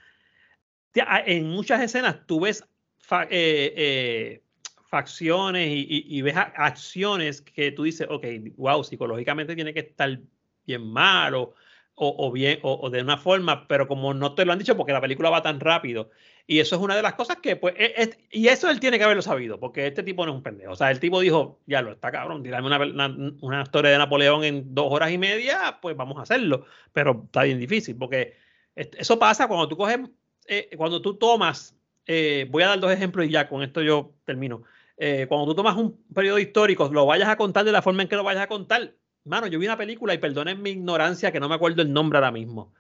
[0.95, 2.65] en muchas escenas tú ves
[2.97, 4.43] fa- eh, eh,
[4.89, 8.25] facciones y, y- y ves acciones que tú dices, ok,
[8.57, 10.19] wow, psicológicamente tiene que estar
[10.67, 11.55] bien mal o,
[11.97, 14.93] o- bien o, o de una forma, pero como no te lo han dicho porque
[14.93, 16.11] la película va tan rápido.
[16.47, 18.99] Y eso es una de las cosas que, pues, es- es- y eso él tiene
[18.99, 20.73] que haberlo sabido, porque este tipo no es un pendejo.
[20.73, 23.99] O sea, el tipo dijo, ya lo está cabrón, tirarme una, una, una historia de
[23.99, 26.67] Napoleón en dos horas y media, pues vamos a hacerlo.
[26.93, 28.35] Pero está bien difícil, porque
[28.75, 30.01] eso pasa cuando tú coges,
[30.47, 34.15] eh, cuando tú tomas, eh, voy a dar dos ejemplos y ya con esto yo
[34.25, 34.63] termino.
[34.97, 38.09] Eh, cuando tú tomas un periodo histórico, lo vayas a contar de la forma en
[38.09, 38.95] que lo vayas a contar.
[39.25, 42.19] Mano, yo vi una película y perdonen mi ignorancia que no me acuerdo el nombre
[42.19, 42.75] ahora mismo.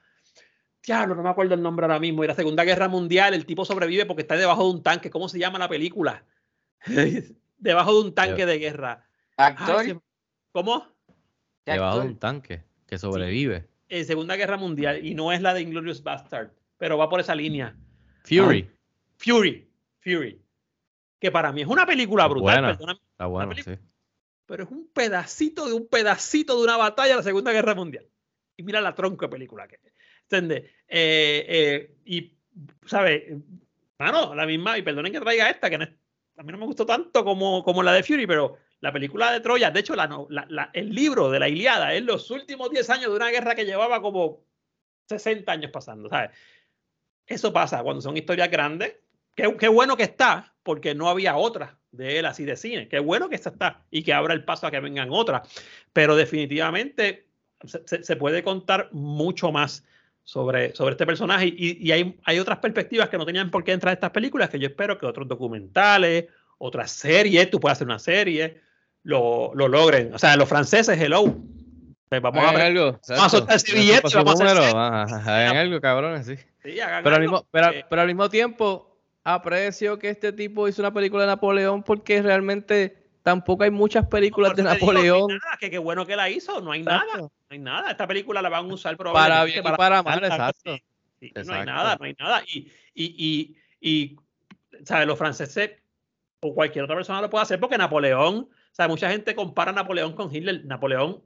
[0.82, 2.22] Diablo, no me acuerdo el nombre ahora mismo.
[2.22, 5.10] Y la Segunda Guerra Mundial, el tipo sobrevive porque está debajo de un tanque.
[5.10, 6.24] ¿Cómo se llama la película?
[7.58, 9.06] debajo de un tanque de guerra.
[9.36, 9.76] Actor.
[9.80, 10.00] Ay, se-
[10.52, 10.86] ¿Cómo?
[11.64, 13.66] ¿Qué Debajo de un tanque que sobrevive.
[13.88, 15.04] En Segunda Guerra Mundial.
[15.04, 17.74] Y no es la de Inglorious Bastard, pero va por esa línea.
[18.24, 18.70] Fury.
[19.16, 19.66] Fury.
[20.00, 20.40] Fury.
[21.18, 22.42] Que para mí es una película brutal.
[22.60, 22.68] Buena.
[22.76, 23.82] perdóname, Está bueno, película- sí.
[24.46, 28.06] Pero es un pedacito de un pedacito de una batalla de la Segunda Guerra Mundial.
[28.56, 29.92] Y mira la tronco de película que es.
[30.22, 30.70] ¿Entiendes?
[30.88, 32.36] Eh, eh, y,
[32.86, 33.24] ¿sabes?
[33.98, 35.84] Mano, la misma, y perdonen que traiga esta, que no
[36.36, 39.38] a mí no me gustó tanto como, como la de Fury, pero la película de
[39.40, 42.90] Troya, de hecho, la, la- la- el libro de la Iliada es los últimos 10
[42.90, 44.44] años de una guerra que llevaba como
[45.08, 46.30] 60 años pasando, ¿sabes?
[47.26, 48.96] Eso pasa cuando son historias grandes.
[49.34, 52.88] Qué, qué bueno que está, porque no había otra de él así de cine.
[52.88, 55.48] Qué bueno que esta está y que abra el paso a que vengan otras.
[55.92, 57.26] Pero definitivamente
[57.64, 59.84] se, se- puede contar mucho más
[60.24, 61.46] sobre, sobre este personaje.
[61.46, 64.50] Y, y hay, hay otras perspectivas que no tenían por qué entrar en estas películas,
[64.50, 66.26] que yo espero que otros documentales,
[66.58, 68.60] otras series, tú puedes hacer una serie,
[69.02, 70.14] lo, lo logren.
[70.14, 71.36] O sea, los franceses, hello.
[72.08, 72.62] Pues vamos a Hagan ver.
[72.66, 73.00] algo.
[73.08, 76.36] Vamos a soltar ese billete, vamos a hacer Hagan algo, cabrones, sí.
[76.62, 78.93] Sí, Pero al, mismo, pero, pero al mismo tiempo,
[79.24, 84.54] aprecio que este tipo hizo una película de Napoleón porque realmente tampoco hay muchas películas
[84.54, 85.20] de te digo, Napoleón.
[85.28, 87.16] no hay nada, que qué bueno que la hizo, no hay nada.
[87.16, 87.90] No hay nada.
[87.90, 90.76] Esta película la van a usar Para probablemente bien y para mal, matarla, exacto.
[91.20, 92.42] sí, No hay nada, no hay nada.
[92.46, 94.16] Y, y, y, y
[94.84, 95.06] ¿sabes?
[95.06, 95.70] Los franceses
[96.40, 100.12] o cualquier otra persona lo puede hacer porque Napoleón, sea, mucha gente compara a Napoleón
[100.14, 100.64] con Hitler.
[100.66, 101.22] Napoleón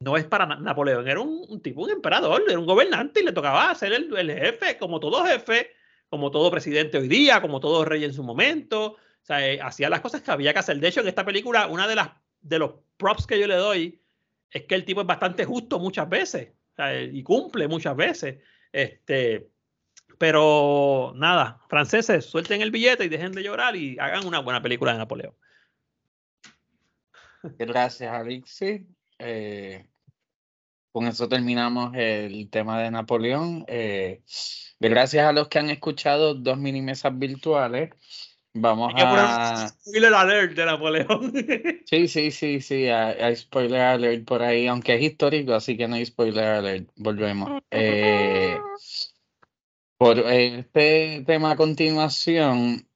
[0.00, 3.24] no es para Na- Napoleón, era un, un tipo, un emperador, era un gobernante y
[3.24, 5.70] le tocaba ser el, el jefe, como todo jefe,
[6.08, 8.92] como todo presidente hoy día, como todo rey en su momento.
[8.92, 10.78] O sea, eh, hacía las cosas que había que hacer.
[10.78, 14.00] De hecho, en esta película, una de las de los props que yo le doy
[14.50, 18.38] es que el tipo es bastante justo muchas veces eh, y cumple muchas veces.
[18.72, 19.48] Este,
[20.18, 24.92] pero nada, franceses, suelten el billete y dejen de llorar y hagan una buena película
[24.92, 25.34] de Napoleón.
[27.42, 28.82] Gracias, Alexis.
[29.18, 29.86] Eh,
[30.92, 33.64] con eso terminamos el tema de Napoleón.
[33.68, 34.22] Eh,
[34.80, 37.90] gracias a los que han escuchado dos mini mesas virtuales.
[38.54, 39.68] Vamos Hay a.
[39.68, 41.32] spoiler alert de Napoleón.
[41.86, 45.86] Sí, sí, sí, sí, hay, hay spoiler alert por ahí, aunque es histórico, así que
[45.86, 46.90] no hay spoiler alert.
[46.96, 47.62] Volvemos.
[47.70, 48.58] Eh,
[49.98, 52.87] por este tema a continuación,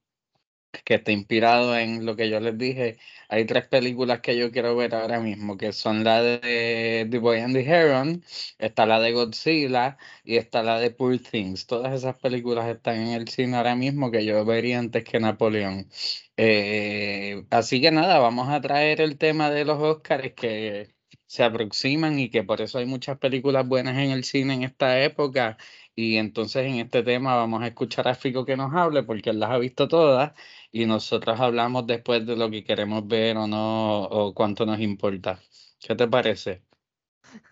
[0.83, 2.97] que está inspirado en lo que yo les dije,
[3.29, 7.39] hay tres películas que yo quiero ver ahora mismo, que son la de The Boy
[7.39, 8.23] and the Heron,
[8.57, 11.67] está la de Godzilla y está la de Poor Things.
[11.67, 15.89] Todas esas películas están en el cine ahora mismo que yo vería antes que Napoleón.
[16.37, 20.93] Eh, así que nada, vamos a traer el tema de los Oscars que
[21.25, 25.03] se aproximan y que por eso hay muchas películas buenas en el cine en esta
[25.03, 25.57] época.
[25.95, 29.39] Y entonces en este tema vamos a escuchar a Fico que nos hable porque él
[29.39, 30.33] las ha visto todas
[30.73, 35.39] y nosotros hablamos después de lo que queremos ver o no o cuánto nos importa.
[35.79, 36.63] ¿Qué te parece?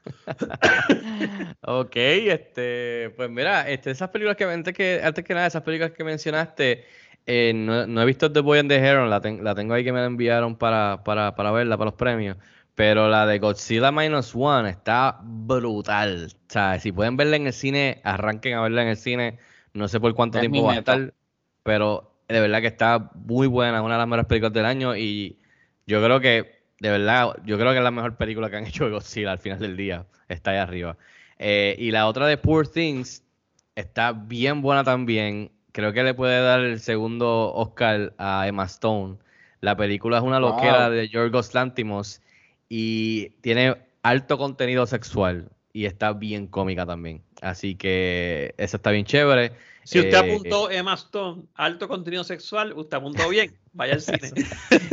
[1.61, 5.91] Ok, este, pues mira, este, esas películas que antes que antes que nada, esas películas
[5.91, 6.85] que mencionaste,
[7.25, 9.83] eh, no, no he visto The Boy and the Heron, la, ten- la tengo ahí
[9.83, 12.37] que me la enviaron para, para, para verla, para los premios.
[12.75, 16.27] Pero la de Godzilla Minus One está brutal.
[16.31, 19.39] O sea, si pueden verla en el cine, arranquen a verla en el cine.
[19.73, 21.13] No sé por cuánto Es tiempo va a estar,
[21.63, 24.95] pero de verdad que está muy buena, es una de las mejores películas del año
[24.95, 25.37] y
[25.85, 28.85] yo creo que, de verdad, yo creo que es la mejor película que han hecho
[28.85, 30.05] de Godzilla al final del día.
[30.29, 30.97] Está ahí arriba.
[31.39, 33.23] Eh, y la otra de Poor Things
[33.75, 35.51] está bien buena también.
[35.71, 39.17] Creo que le puede dar el segundo Oscar a Emma Stone.
[39.61, 40.49] La película es una Wow.
[40.49, 42.21] loquera de Yorgos Lantimos
[42.69, 47.23] y tiene alto contenido sexual y está bien cómica también.
[47.41, 49.53] Así que eso está bien chévere.
[49.83, 54.29] Si usted Eh, apuntó Emma Stone, alto contenido sexual, usted apuntó bien, vaya al cine.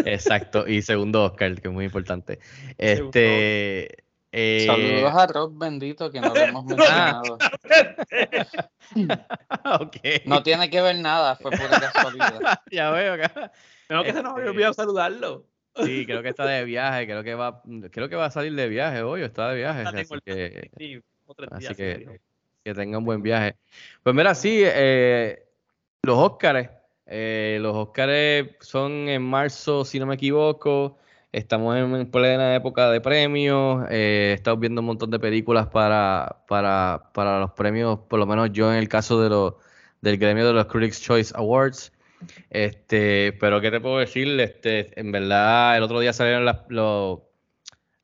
[0.07, 2.38] Exacto, y segundo Oscar, que es muy importante.
[2.78, 4.03] Este.
[4.32, 7.36] eh, Saludos a Rob Bendito que no lo hemos mencionado.
[10.24, 12.40] No tiene que ver nada, fue pura casualidad.
[12.70, 13.53] ya veo acá.
[13.86, 15.44] Creo que se nos había Este, olvidado saludarlo.
[15.76, 18.68] Sí, creo que está de viaje, creo que va, creo que va a salir de
[18.68, 22.20] viaje hoy, está de viaje, así que, Sí, otro así que.
[22.68, 23.56] Que tenga un buen viaje.
[24.02, 25.42] Pues mira, sí, eh,
[26.02, 26.68] los Óscares,
[27.06, 30.98] eh, los Óscares son en marzo, si no me equivoco.
[31.32, 33.86] Estamos en, en plena época de premios.
[33.90, 38.50] eh, estamos viendo un montón de películas para, para, para los premios, por lo menos
[38.52, 39.54] yo en el caso de los,
[40.00, 41.92] del gremio de los Critics' Choice Awards.
[42.50, 44.38] Este, pero ¿qué te puedo decir?
[44.40, 47.20] Este, en verdad, el otro día salieron las, los-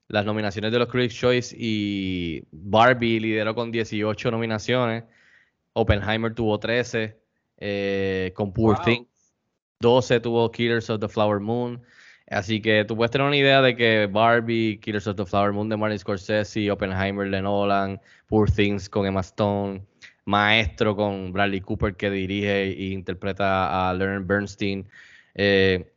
[0.09, 5.05] las nominaciones de los Critics' Choice y Barbie lideró con 18 nominaciones.
[5.73, 7.19] Oppenheimer tuvo 13,
[7.59, 8.85] eh, con Poor Wow.
[8.85, 9.15] Things
[9.81, 11.83] 12 tuvo Killers of the Flower Moon.
[12.31, 15.69] Así que tú puedes tener una idea de que Barbie, Killers of the Flower Moon
[15.69, 19.83] de Martin Scorsese, Oppenheimer de Nolan, Poor Things con Emma Stone,
[20.25, 24.89] Maestro con Bradley Cooper que dirige e interpreta a Leonard Bernstein.
[25.35, 25.94] Eh,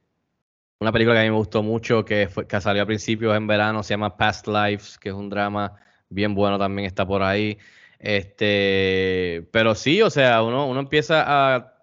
[0.80, 3.48] una película que a mí me gustó mucho, que, fue, que salió a principios en
[3.48, 5.74] verano, se llama Past Lives, que es un drama
[6.10, 7.58] bien bueno, también está por ahí.
[8.00, 11.24] Este, pero sí, o sea, uno, uno empieza
[11.56, 11.74] a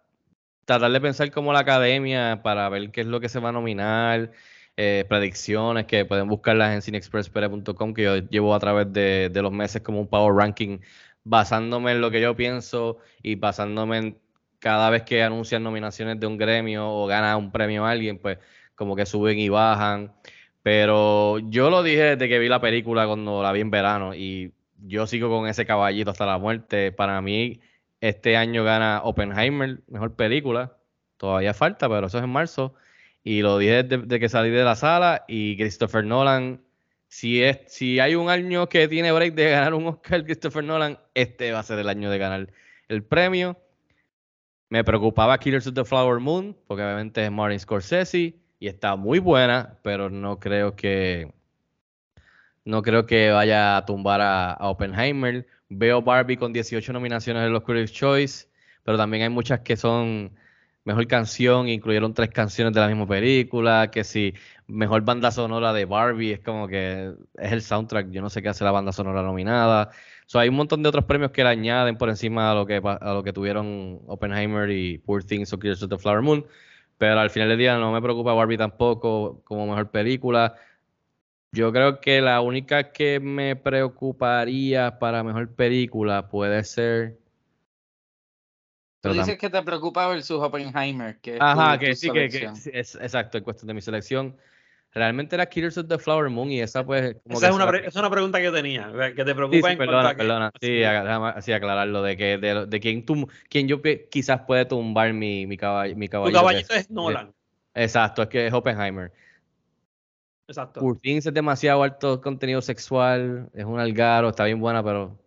[0.65, 3.53] tratar de pensar como la academia para ver qué es lo que se va a
[3.53, 4.33] nominar,
[4.77, 9.53] eh, predicciones que pueden buscarlas en cinexpresspere.com, que yo llevo a través de, de los
[9.53, 10.79] meses como un power ranking,
[11.25, 14.19] basándome en lo que yo pienso y basándome en
[14.59, 18.39] cada vez que anuncian nominaciones de un gremio o gana un premio a alguien, pues
[18.75, 20.13] como que suben y bajan.
[20.63, 24.55] Pero yo lo dije desde que vi la película cuando la vi en verano y
[24.87, 26.93] yo sigo con ese caballito hasta la muerte.
[26.93, 27.61] Para mí,
[28.01, 30.77] este año gana Oppenheimer, mejor película.
[31.17, 32.75] Todavía falta, pero eso es en marzo.
[33.23, 35.25] Y lo dije desde, que salí de la sala.
[35.29, 36.63] Y Christopher Nolan,
[37.09, 40.99] si, es, si hay un año que tiene break de ganar un Oscar, Christopher Nolan,
[41.15, 42.53] este va a ser el año de ganar
[42.89, 43.59] el premio.
[44.71, 49.19] Me preocupaba Killers of the Flower Moon, porque obviamente es Martin Scorsese y está muy
[49.19, 51.35] buena, pero no creo que
[52.65, 55.47] no creo que vaya a tumbar a, Oppenheimer.
[55.69, 58.49] Veo Barbie con 18 nominaciones en los Critics' Choice,
[58.83, 60.33] pero también hay muchas que son
[60.85, 64.33] mejor canción, incluyeron tres canciones de la misma película, que si
[64.67, 68.49] mejor banda sonora de Barbie, es como que es el soundtrack, yo no sé qué
[68.49, 69.91] hace la banda sonora nominada.
[70.25, 72.77] So, hay un montón de otros premios que le añaden por encima a lo que,
[72.83, 76.47] a lo que tuvieron Oppenheimer y Poor Things o Killers of the Flower Moon.
[76.99, 80.55] Pero al final del día no me preocupa Barbie tampoco como mejor película.
[81.53, 87.19] Yo creo que la única que me preocuparía para mejor película puede ser.
[89.01, 91.19] Tú dices que te preocupa versus Oppenheimer.
[91.21, 94.37] Que Ajá, que sí, que, es exacto, en cuestión de mi selección.
[94.95, 97.17] Realmente era Killers of the Flower Moon y esa pues...
[97.29, 100.85] esa es una, es una, pregunta que tenía, que te preocupa sí, perdona, perdona, sí,
[100.85, 105.57] así aclararlo, de que de, de quién, tú, quién yo quizás puede tumbar mi, mi,
[105.57, 106.39] caballo, mi caballito.
[106.39, 107.35] Tu caballito es, Nolan.
[107.75, 109.11] Exacto, es que es Oppenheimer.
[110.47, 110.79] Exacto.
[110.79, 115.19] Por fin es demasiado alto contenido sexual, es un algaro, está bien buena, pero...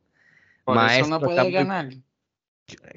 [0.64, 1.90] Por eso no puede ganar.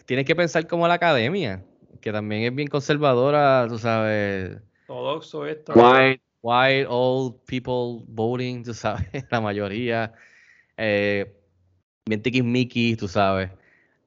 [0.07, 1.65] Tienes que pensar como la academia,
[2.01, 4.57] que también es bien conservadora, tú sabes...
[4.87, 5.73] Ortodoxo esto.
[5.75, 10.13] White, white, old people voting, tú sabes, la mayoría.
[10.77, 11.37] Eh,
[12.07, 13.51] bien tiquismiquis, tú sabes.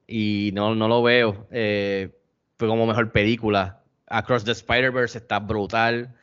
[0.06, 1.46] Y no, no lo veo.
[1.50, 2.10] Eh,
[2.58, 3.82] fue como mejor película.
[4.08, 6.14] Across the Spider-Verse está brutal.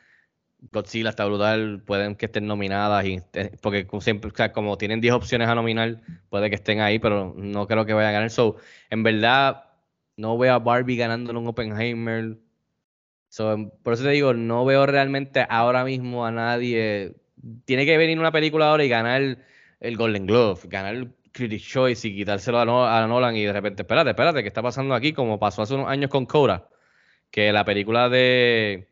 [0.72, 1.82] Godzilla está brutal.
[1.84, 3.04] Pueden que estén nominadas.
[3.06, 6.00] Y, eh, porque siempre, como tienen 10 opciones a nominar,
[6.30, 8.30] puede que estén ahí, pero no creo que vayan a ganar.
[8.30, 8.56] So,
[8.90, 9.64] en verdad,
[10.16, 12.38] no veo a Barbie ganando en un Oppenheimer
[13.36, 17.14] por eso te digo, no veo realmente ahora mismo a nadie.
[17.64, 19.38] Tiene que venir una película ahora y ganar
[19.80, 24.10] el, Golden Glove, ganar el Critics' Choice y quitárselo a, Nolan y de repente, espérate,
[24.10, 25.12] espérate, ¿qué está pasando aquí?
[25.12, 26.68] Como pasó hace unos años con Cora,
[27.30, 28.88] que la película de,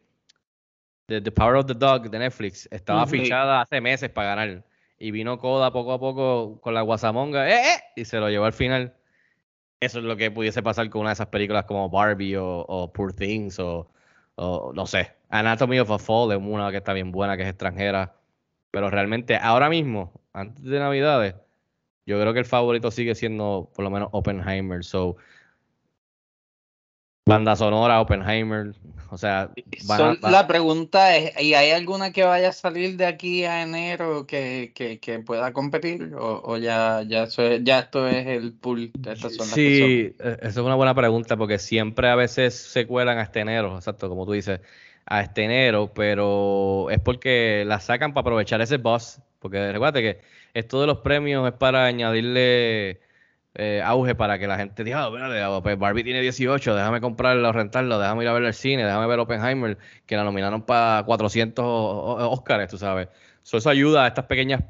[1.06, 4.64] The Power of the Dog de Netflix estaba fichada hace meses para ganar.
[4.98, 7.80] Y vino Coda poco a poco con la guasamonga, ¡eh, eh!
[7.96, 8.94] Y se lo llevó al final.
[9.80, 12.92] Eso es lo que pudiese pasar con una de esas películas como Barbie o, o
[12.92, 13.90] Poor Things o
[14.74, 18.16] no sé, Anatomy of a Fall es una que está bien buena, que es extranjera.
[18.70, 21.34] Pero realmente, ahora mismo, antes de Navidades,
[22.06, 24.84] yo creo que el favorito sigue siendo por lo menos Oppenheimer.
[24.84, 25.16] So,
[27.26, 28.74] banda sonora, Oppenheimer.
[29.12, 29.50] O sea,
[30.22, 34.72] la pregunta es: ¿y hay alguna que vaya a salir de aquí a enero que,
[35.26, 36.12] pueda competir?
[36.16, 37.26] ¿O, ya, ya,
[37.60, 39.52] ya esto es el pool de estas zonas?
[39.52, 43.76] Sí, e, esa es una buena pregunta porque siempre a veces se cuelan hasta enero,
[43.76, 44.60] exacto, como tú dices,
[45.06, 49.20] a este enero, pero es porque la sacan para aprovechar ese buzz.
[49.40, 50.20] Porque recuerda que
[50.54, 53.00] esto de los premios es para añadirle
[53.54, 57.98] eh, auge para que la gente diga, oh, pues Barbie tiene 18, déjame comprarlo, rentarlo,
[57.98, 62.70] déjame ir a ver el cine, déjame ver Oppenheimer, que la nominaron para 400 Oscars,
[62.70, 63.08] tú sabes.
[63.42, 64.62] eso ayuda a estas pequeñas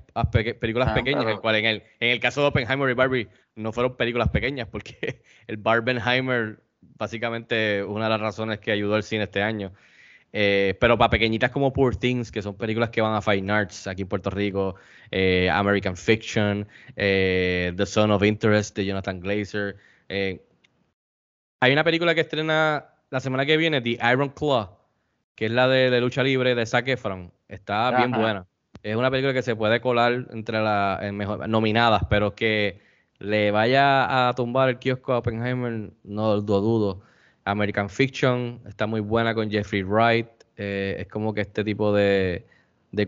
[0.61, 3.73] películas ah, pequeñas, en, cual en, el, en el caso de Oppenheimer y Barbie no
[3.73, 9.25] fueron películas pequeñas, porque el Barbenheimer, básicamente, una de las razones que ayudó al cine
[9.25, 9.73] este año.
[10.33, 13.87] Eh, pero para pequeñitas como Poor Things, que son películas que van a Fine Arts
[13.87, 14.77] aquí en Puerto Rico,
[15.11, 19.77] eh, American Fiction, eh, The Son of Interest de Jonathan Glazer.
[20.09, 24.79] hay una película que estrena la semana que viene, The Iron Claw,
[25.35, 27.33] que es la de, lucha libre de Zac Efron.
[27.49, 28.47] Está bien buena.
[28.83, 31.01] Es una película que se puede colar entre las
[31.49, 32.81] nominadas, pero que
[33.19, 37.03] le vaya a tumbar el kiosco a Oppenheimer, no lo dudo.
[37.51, 40.27] American Fiction está muy buena con Jeffrey Wright.
[40.57, 42.45] Eh, es como que este tipo de,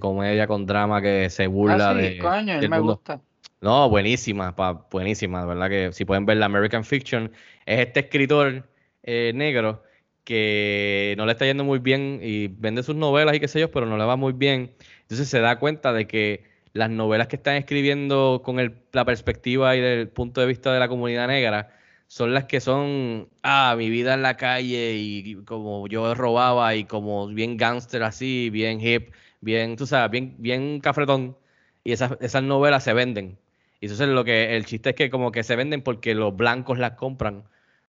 [0.01, 2.19] comedia con drama que se burla ah, de.
[2.19, 3.21] Coño, me gusta.
[3.61, 7.31] No, buenísima, pa, buenísima, verdad que si pueden ver la American Fiction,
[7.65, 8.69] es este escritor
[9.05, 9.85] eh, negro
[10.25, 13.71] que no le está yendo muy bien y vende sus novelas y qué sé yo,
[13.71, 14.75] pero no le va muy bien.
[15.03, 18.57] Entonces se da cuenta de que las novelas que están escribiendo con
[18.93, 21.71] la perspectiva y del punto de vista de la comunidad negra
[22.13, 26.85] son las que son, ah, mi vida en la calle y, como yo robaba y
[26.85, 31.39] como bien gangster así, bien hip, bien, tú sabes, bien, bien cafretón.
[31.85, 33.39] Y esas, esas novelas se venden.
[33.81, 36.37] Y eso es lo que, el chiste es que como que se venden porque los
[36.37, 37.45] blancos las compran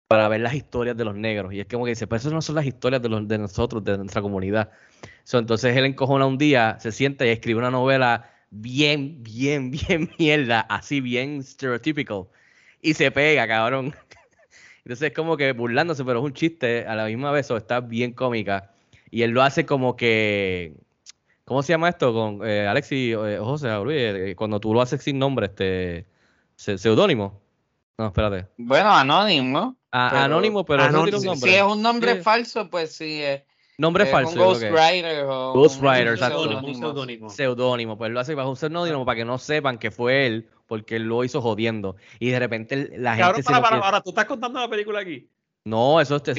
[0.08, 1.54] para ver las historias de los negros.
[1.54, 3.84] Y es como que dice, pues esas no son las historias de, los, de nosotros,
[3.84, 4.72] de nuestra comunidad.
[5.34, 10.62] entonces él encojona un día, se sienta y escribe una novela bien, bien, bien mierda,
[10.62, 12.28] así bien stereotypical.
[12.86, 13.96] Y se pega, cabrón.
[14.86, 17.80] Entonces es como que burlándose, pero es un chiste a la misma vez, o está
[17.80, 18.72] bien cómica.
[19.10, 20.74] Y él lo hace como que.
[21.44, 22.14] ¿Cómo se llama esto?
[22.14, 26.06] Con eh, Alexi, eh, José, Luis, eh, cuando tú lo haces sin nombre, este.
[26.56, 27.42] se- Seudónimo.
[27.98, 28.48] No, espérate.
[28.58, 29.76] Bueno, anónimo.
[29.92, 31.50] A- pero- anónimo, pero no tiene un nombre.
[31.52, 32.22] Si es un nombre Sí.
[32.22, 33.22] falso, pues sí.
[33.24, 33.42] Es,
[33.78, 34.36] Nombre es falso.
[34.38, 35.54] Ghostwriter o.
[35.54, 36.40] Ghostwriter, un exacto.
[36.44, 36.68] seudónimo.
[36.68, 37.30] Un seudónimo.
[37.30, 40.96] Seudónimo, pues lo hace bajo un seudónimo para que no sepan que fue él, porque
[40.96, 41.96] él lo hizo jodiendo.
[42.20, 45.30] Y de repente la Cabrón, gente se ahora, tú estás contando la película aquí.
[45.68, 46.36] No, eso, es el-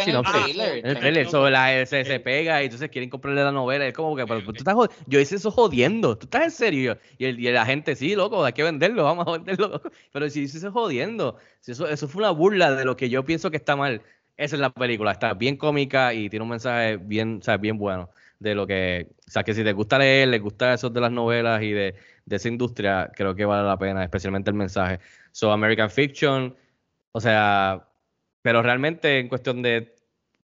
[0.00, 0.58] sinopsis.
[0.82, 3.86] el trailer, sobre la, se, se pega y entonces quieren comprarle la novela.
[3.86, 6.18] Es como que, pero, tú estás jod- yo hice eso jodiendo.
[6.18, 6.98] ¿Tú estás en serio?
[7.16, 9.80] Y, el, y la gente, sí, loco, hay que venderlo, vamos a venderlo.
[10.12, 13.24] Pero si hice eso jodiendo, si eso, eso fue una burla de lo que yo
[13.24, 14.02] pienso que está mal.
[14.36, 18.10] Esa es la película, está bien cómica y tiene un mensaje bien, o bien bueno
[18.40, 21.12] de lo que, o sea, que si te gusta leer, les gusta eso de las
[21.12, 21.94] novelas y de,
[22.26, 25.00] de esa industria, creo que vale la pena, especialmente el mensaje.
[25.32, 26.56] So, American Fiction,
[27.12, 27.88] o sea,
[28.42, 29.94] pero realmente en cuestión de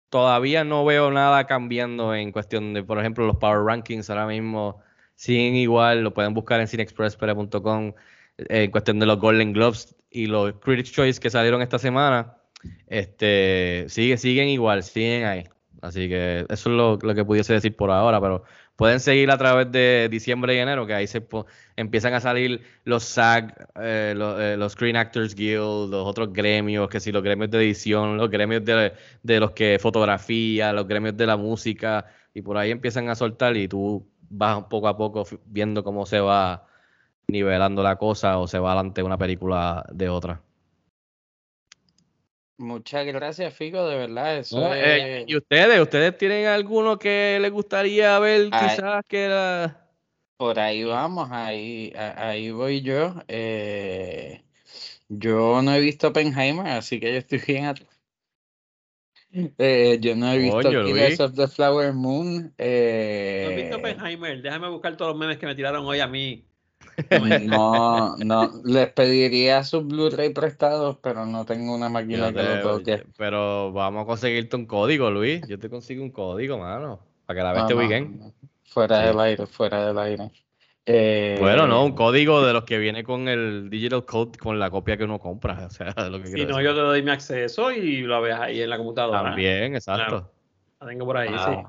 [0.10, 4.82] todavía no veo nada cambiando en cuestión de, por ejemplo, los Power Rankings ahora mismo
[5.16, 7.94] siguen igual, lo pueden buscar en cinexpresspere.com
[8.38, 12.38] en cuestión de los Golden Globes y los Critics Choice que salieron esta semana,
[12.88, 15.44] este, sigue, siguen igual, siguen ahí.
[15.82, 18.44] Así que eso es lo, lo que pudiese decir por ahora, pero
[18.76, 21.26] pueden seguir a través de diciembre y enero, que ahí se
[21.76, 27.00] empiezan a salir los SAG, eh, eh, los Screen Actors Guild, los otros gremios, que
[27.00, 28.94] si los gremios de edición, los gremios de,
[29.24, 33.58] de los que fotografía, los gremios de la música, y por ahí empiezan a soltar
[33.58, 36.66] y tú vas poco a poco viendo cómo se va
[37.28, 40.42] nivelando la cosa o se va adelante una película de otra.
[42.60, 44.38] Muchas gracias, Figo, de verdad.
[44.38, 44.74] Eso ¿no?
[44.74, 45.80] Eh, es- ¿Y ustedes?
[45.80, 48.70] ¿Ustedes tienen alguno que les gustaría ver Ay.
[48.70, 49.90] quizás que era...
[50.36, 53.16] Por ahí vamos, ahí, ahí voy yo.
[53.30, 54.44] Eh,
[55.08, 57.90] yo no he visto Oppenheimer, así que yo estoy bien atrás.
[59.32, 61.20] Eh, yo no he visto Coño, Killers Luis.
[61.22, 62.44] of the Flower Moon.
[62.44, 64.42] ¿No eh, visto Oppenheimer?
[64.42, 66.49] Déjame buscar todos los memes que me tiraron hoy a mí.
[67.46, 72.54] no, no, les pediría sus Blu-ray prestados, pero no tengo una máquina Yo que lo
[72.54, 72.62] te-
[72.96, 73.04] toque.
[73.18, 75.42] Pero vamos a conseguirte un código, Luis.
[75.48, 77.00] Yo te consigo un código, mano.
[77.26, 78.20] Para que la veas No, este no, weekend.
[78.22, 78.34] no,
[78.66, 79.08] Fuera Sí.
[79.08, 80.32] del aire, fuera del aire.
[80.86, 84.70] Eh, Bueno, no, un código de los que viene con el digital code, con la
[84.72, 85.58] copia que uno compra.
[85.68, 86.64] O sea, lo que Si no, decir.
[86.64, 89.24] yo te doy mi acceso y lo ves ahí en la computadora.
[89.24, 90.32] También, exacto.
[90.80, 91.46] La tengo por ahí, Ah.
[91.64, 91.68] sí.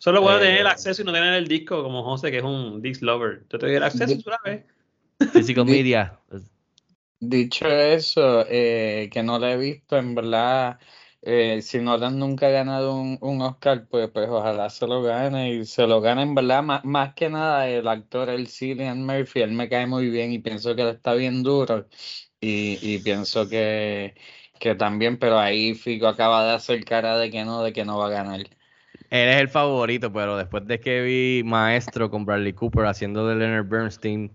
[0.00, 2.44] Solo puedo tener el Eh, acceso y no tener el disco como José, que es
[2.44, 3.46] un disc lover.
[3.50, 4.64] Yo te doy el acceso y tú la ves.
[5.32, 6.18] Physical Di- media.
[7.22, 10.78] Dicho eso, eh, que no lo he visto, en verdad,
[11.20, 15.52] eh, si Nolan nunca ha ganado un, un Oscar, pues, pues ojalá se lo gane
[15.52, 19.40] y se lo gane, en verdad, más, más que nada el actor, el Cillian Murphy,
[19.42, 21.86] él me cae muy bien y pienso que él está bien duro
[22.40, 24.14] y, y pienso que,
[24.58, 27.98] que también, pero ahí Fico acaba de hacer cara de que no, de que no
[27.98, 28.40] va a ganar.
[29.10, 33.34] Él es el favorito, pero después de que vi Maestro con Bradley Cooper haciendo de
[33.34, 34.30] Leonard Bernstein,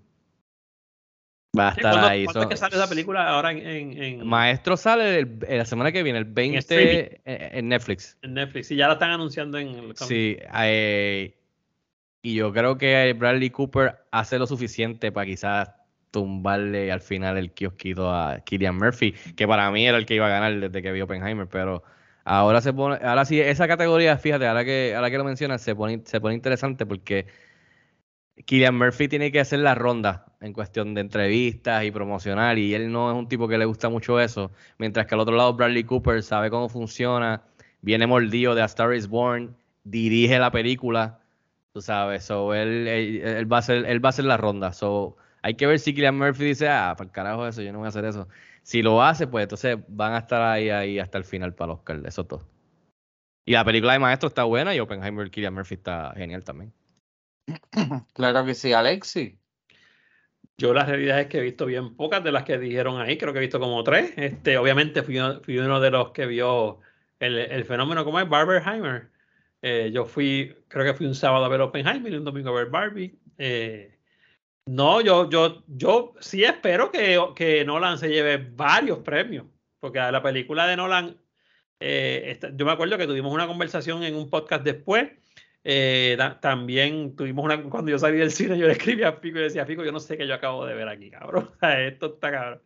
[1.57, 2.25] va a estar ¿Cuándo, ahí.
[2.25, 5.65] cuándo es que sale esa película ahora en, en, en- Maestro sale el- eh, la
[5.65, 7.21] semana que viene, el 20 streaming.
[7.23, 8.17] en, en Netflix.
[8.21, 8.67] en Netflix?
[8.67, 11.37] Sí, ya la están anunciando en el Sí, eh,
[12.21, 15.71] y yo creo que Bradley Cooper hace lo suficiente para quizás
[16.11, 20.25] tumbarle al final el kiosquito a Killian Murphy, que para mí era el que iba
[20.25, 21.83] a ganar desde que vi Oppenheimer, pero
[22.25, 25.75] ahora se pone, ahora sí, esa categoría, fíjate, ahora que, ahora que lo mencionas, se
[25.75, 27.27] pone, se pone interesante porque
[28.45, 32.91] Killian Murphy tiene que hacer la ronda en cuestión de entrevistas y promocionar, y él
[32.91, 35.85] no es un tipo que le gusta mucho eso, mientras que al otro lado Bradley
[35.85, 37.43] Cooper sabe cómo funciona,
[37.81, 41.19] viene mordido de A Star is Born, dirige la película,
[41.73, 44.73] tú sabes, so él, él, él va a hacer, él va a hacer la ronda,
[44.73, 45.15] so
[45.45, 47.85] hay que ver si Killian Murphy dice, ah, para el carajo eso, yo no voy
[47.85, 48.27] a hacer eso.
[48.65, 51.77] Si lo hace, pues entonces van a estar ahí, ahí hasta el final para el
[51.77, 52.49] Oscar, eso todo.
[53.45, 56.73] Y la película de Maestro está buena y Oppenheimer, Killian Murphy está genial también.
[58.13, 59.39] Claro que sí, Alexi.
[60.57, 63.33] Yo la realidad es que he visto bien pocas de las que dijeron ahí, creo
[63.33, 64.13] que he visto como tres.
[64.17, 66.79] Este, obviamente fui, uno- fui uno de los que vio
[67.19, 69.11] el, el fenómeno como es Barbenheimer.
[69.61, 72.53] Eh, yo fui, creo que fui un sábado a ver Oppenheimer y un domingo a
[72.53, 73.19] ver Barbie.
[73.37, 73.94] Eh,
[74.65, 79.45] no, yo, yo, yo sí espero que, que Nolan se lleve varios premios,
[79.79, 81.17] porque la película de Nolan,
[81.79, 85.09] eh, yo me acuerdo que tuvimos una conversación en un podcast después.
[85.63, 89.39] eh, ta- también tuvimos una, cuando yo salí del cine, yo le escribí a Fico
[89.39, 91.51] y decía, Fico, yo no sé qué yo acabo de ver aquí, cabrón.
[91.61, 92.61] Esto está cabrón.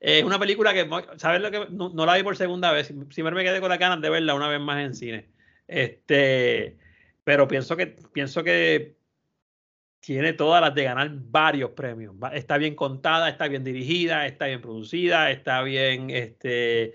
[0.00, 1.66] Es una película que, ¿sabes lo que?
[1.70, 4.34] No, no la vi por segunda vez, siempre me quedé con las ganas de verla
[4.34, 5.30] una vez más en cine.
[5.68, 6.76] Este,
[7.24, 8.96] pero pienso que, pienso que
[10.04, 12.14] tiene todas las de ganar varios premios.
[12.32, 16.94] Está bien contada, está bien dirigida, está bien producida, está bien, este,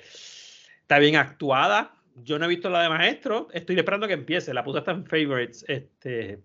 [0.81, 1.95] está bien actuada.
[2.23, 5.05] Yo no he visto la de Maestro, estoy esperando que empiece, la puse hasta en
[5.05, 6.39] favorites, este,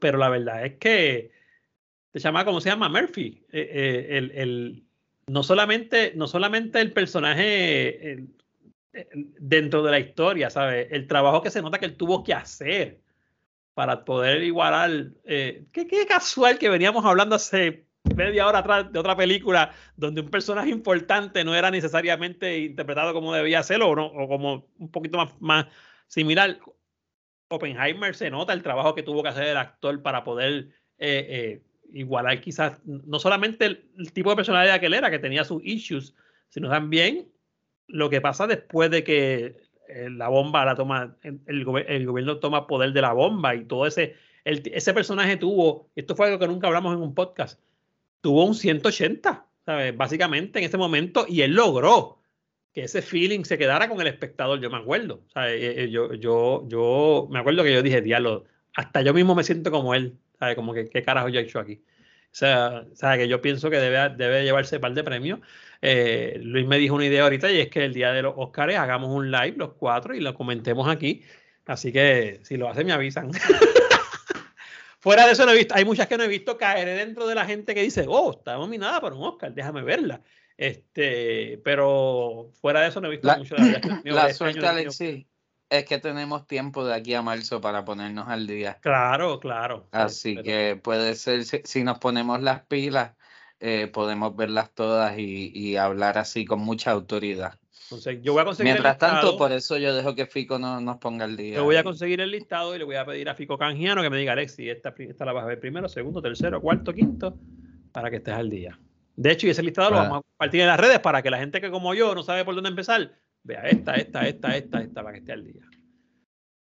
[0.00, 1.30] pero la verdad es que
[2.14, 2.88] se llama, ¿cómo se llama?
[2.88, 3.44] Murphy.
[3.52, 4.82] Eh, eh, el, el-
[5.26, 8.24] no, solamente, no solamente el personaje
[9.38, 10.88] dentro de la historia, ¿sabes?
[10.90, 13.00] El trabajo que se nota que él tuvo que hacer
[13.74, 14.90] para poder igualar.
[15.24, 17.86] eh, qué, casual que veníamos hablando hace
[18.16, 23.32] media hora atrás de otra película donde un personaje importante no era necesariamente interpretado como
[23.32, 25.66] debía serlo o, no, o como un poquito más,
[26.08, 26.58] similar.
[27.48, 31.62] Oppenheimer se nota el trabajo que tuvo que hacer el actor para poder eh, eh,
[31.92, 35.62] igualar quizás no solamente el, el tipo de personalidad que él era, que tenía sus
[35.62, 36.14] issues,
[36.48, 37.30] sino también
[37.88, 43.02] lo que pasa después de que la bomba la toma, el, gobierno toma poder de
[43.02, 47.02] la bomba y todo ese, ese personaje tuvo, esto fue algo que nunca hablamos en
[47.02, 47.60] un podcast,
[48.20, 49.96] tuvo un 180, ¿sabes?
[49.96, 52.18] Básicamente en ese momento y él logró
[52.72, 55.22] que ese feeling se quedara con el espectador, yo me acuerdo.
[55.36, 58.44] Eh, eh, Yo, yo, yo me acuerdo que yo dije, diablo,
[58.74, 60.56] hasta yo mismo me siento como él, ¿sabes?
[60.56, 61.82] Como que, ¿qué carajo yo he hecho aquí?
[62.32, 65.40] O sea, o sea, que yo pienso que debe, debe llevarse par de premios.
[65.82, 68.74] Eh, Luis me dijo una idea ahorita y es que el día de los Oscars
[68.76, 71.22] hagamos un live los cuatro y lo comentemos aquí.
[71.66, 73.30] Así que si lo hacen me avisan.
[74.98, 77.34] Fuera de eso no he visto, hay muchas que no he visto caer dentro de
[77.34, 80.22] la gente que dice, oh, está nominada para un Oscar, déjame verla.
[80.56, 83.56] Este, pero fuera de eso no he visto La, mucho.
[83.56, 85.26] La, la este suerte, Alexis,
[85.78, 88.78] es que tenemos tiempo de aquí a marzo para ponernos al día.
[88.80, 89.84] Claro, claro.
[89.84, 93.12] sí, Así pero- que puede ser, si, si nos ponemos las pilas,
[93.60, 97.58] eh, podemos verlas todas y, y hablar así con mucha autoridad.
[97.84, 100.58] entonces, yo voy a conseguir Mientras el listado, tanto, por eso yo dejo que Fico
[100.58, 101.56] no, nos ponga al día.
[101.56, 104.10] yo voy a conseguir el listado y le voy a pedir a Fico Canjiano que
[104.10, 107.36] me diga, Alexi, esta, esta la vas a ver primero, segundo, tercero, cuarto, quinto,
[107.92, 108.78] para que estés al día.
[109.14, 111.30] De hecho, y ese listado lo Para- vamos a compartir en las redes para que
[111.30, 113.12] la gente que como yo no sabe por dónde empezar,
[113.44, 115.62] vea esta, esta, esta, esta, esta, para que esté al día.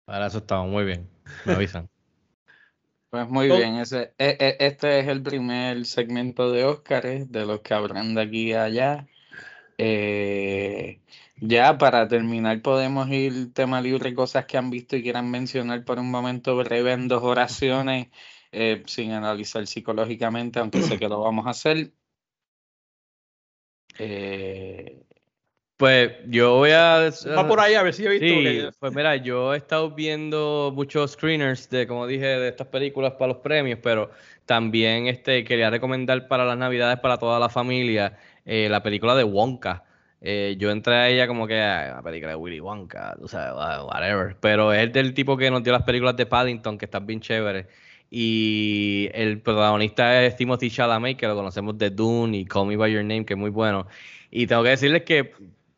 [0.05, 1.09] Para eso estamos muy bien.
[1.47, 1.89] Me avisan.
[3.11, 7.47] Pues muy Todo- bien, ese, e- e- este es el primer segmento de Óscares, de
[7.47, 9.07] los que habrán de aquí a allá.
[9.79, 11.01] Eh,
[11.37, 16.01] ya para terminar, podemos ir tema libre, cosas que han visto y quieran mencionar por
[16.01, 18.09] un momento breve en dos oraciones,
[18.51, 21.93] eh, sin analizar psicológicamente, aunque sé que lo vamos a hacer.
[23.99, 25.05] Eh,
[25.77, 27.11] Pues yo voy a.
[27.37, 28.27] Va por ahí a ver si he visto.
[28.27, 33.13] Sí, pues mira, yo he estado viendo muchos screeners de, como dije, de estas películas
[33.15, 34.11] para los premios, pero
[34.47, 39.25] también este, quería recomendar para las navidades para toda la familia eh, la película de
[39.25, 39.83] Wonka.
[40.21, 43.53] Eh, yo entré a ella como que "Ah, la película de Willy Wonka, o sea,
[43.85, 44.37] whatever.
[44.41, 47.67] Pero es del tipo que nos dio las películas de Paddington, que están bien chéveres.
[48.11, 52.93] Y el protagonista es Timothy Chalamet, que lo conocemos de Dune y Call Me By
[52.93, 53.87] Your Name, que es muy bueno.
[54.31, 55.33] Y tengo que decirles que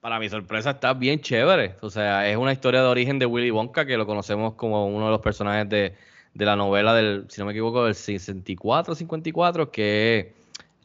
[0.06, 1.74] para mi sorpresa está bien chévere.
[1.80, 5.06] O sea, es una historia de origen de Willy Wonka, que lo conocemos como uno
[5.06, 5.94] de los personajes de,
[6.32, 10.26] de la novela del, si no me equivoco, del 64, 54, que es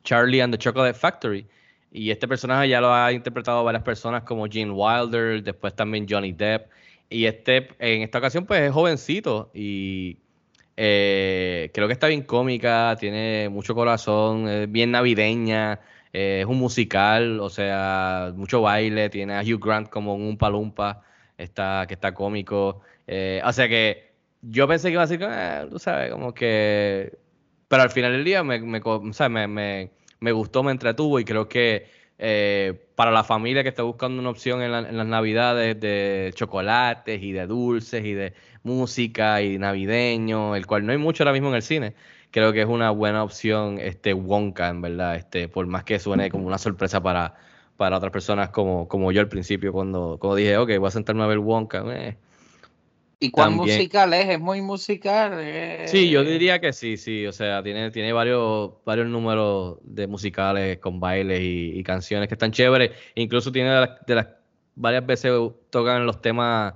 [0.04, 1.46] Charlie and the Chocolate Factory.
[1.92, 6.32] Y este personaje ya lo ha interpretado varias personas como Gene Wilder, después también Johnny
[6.32, 6.72] Depp.
[7.08, 10.18] Y este, en esta ocasión, pues es jovencito y
[10.78, 15.80] eh, creo que está bien cómica, tiene mucho corazón, es bien navideña,
[16.14, 21.04] eh, es un musical, o sea, mucho baile, tiene a Hugh Grant como un palumpa,
[21.38, 22.82] está, que está cómico.
[23.08, 24.12] eh, o sea que
[24.42, 27.18] yo pensé que iba a ser, eh, tú sabes, como que...
[27.68, 31.20] Pero al final del día me, me, o sea, me, me- me gustó, me entretuvo
[31.20, 34.98] y creo que eh, para la familia que está buscando una opción en, la- en
[34.98, 38.34] las navidades de chocolates y de dulces y de
[38.64, 41.94] música y navideño, el cual no hay mucho ahora mismo en el cine,
[42.32, 46.30] creo que es una buena opción este Wonka, en verdad, este, por más que suene
[46.30, 47.36] como una sorpresa para,
[47.78, 51.24] para otras personas como, como yo al principio cuando, cuando dije, ok, voy a sentarme
[51.24, 51.84] a ver Wonka.
[51.90, 52.18] eh.
[53.24, 53.78] ¿Y cuán También.
[53.78, 54.30] musical es?
[54.30, 55.34] ¿Es muy musical?
[55.38, 60.08] Eh, Sí, yo diría que sí, sí, o sea, tiene, tiene varios, varios números de
[60.08, 64.28] musicales con bailes y, y canciones que están chéveres, incluso tiene de las, de las
[64.74, 65.32] varias veces
[65.70, 66.74] tocan los temas,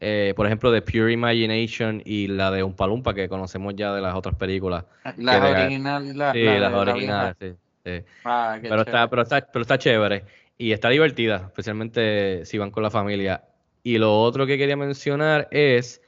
[0.00, 4.02] eh, por ejemplo, de Pure Imagination y la de Umpa Lumpa que conocemos ya de
[4.02, 4.84] las otras películas.
[5.16, 6.14] Las originales.
[6.14, 7.52] La, sí, la las originales, sí,
[7.84, 8.04] sí.
[8.24, 10.24] Ah, qué Pero está, pero está, pero está chévere
[10.58, 13.44] y está divertida, especialmente si van con la familia.
[13.82, 16.02] Y lo otro que quería mencionar es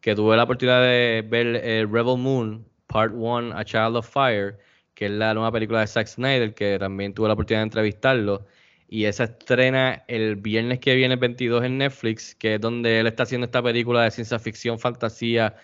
[0.00, 4.58] que tuve la oportunidad de ver eh, Rebel Moon, Part 1, A Child of Fire,
[4.94, 8.46] que es la nueva película de Zack Snyder, que también tuve la oportunidad de entrevistarlo.
[8.92, 13.06] Y esa estrena el viernes que viene, el 22, en Netflix, que es donde él
[13.06, 15.56] está haciendo esta película de ciencia ficción, fantasía,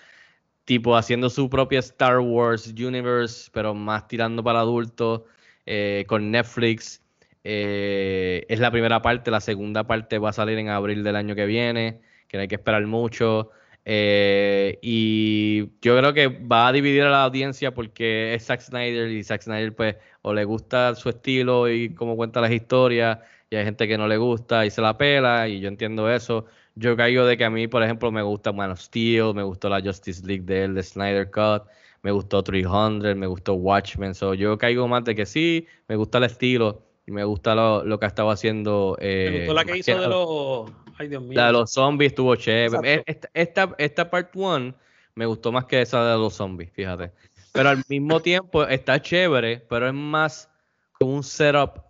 [0.65, 5.25] tipo haciendo su propia Star Wars Universe, pero más tirando para adultos,
[5.67, 7.03] eh, con Netflix.
[7.45, 11.35] Eh, es la primera parte, la segunda parte va a salir en abril del año
[11.35, 13.51] que viene, que no hay que esperar mucho.
[13.85, 19.09] Eh, y yo creo que va a dividir a la audiencia porque es Zack Snyder
[19.11, 23.19] y Zack Snyder pues o le gusta su estilo y cómo cuenta las historias
[23.51, 26.45] y hay gente que no le gusta y se la pela y yo entiendo eso.
[26.75, 29.69] Yo caigo de que a mí, por ejemplo, me gusta Man of Steel, me gustó
[29.69, 31.63] la Justice League de él, de Snyder Cut,
[32.03, 36.19] me gustó 300, me gustó Watchmen, so yo caigo más de que sí, me gusta
[36.19, 38.97] el estilo y me gusta lo, lo que ha estado haciendo.
[39.01, 40.71] Eh, Me gustó la que más hizo de los.
[40.99, 41.35] Ay, Dios mío.
[41.35, 42.95] La de los zombies estuvo chévere.
[42.95, 43.03] Exacto.
[43.07, 44.75] Esta, esta, esta part 1
[45.15, 47.13] me gustó más que esa de los zombies, fíjate.
[47.53, 50.51] Pero al mismo tiempo está chévere, pero es más
[50.93, 51.89] como un setup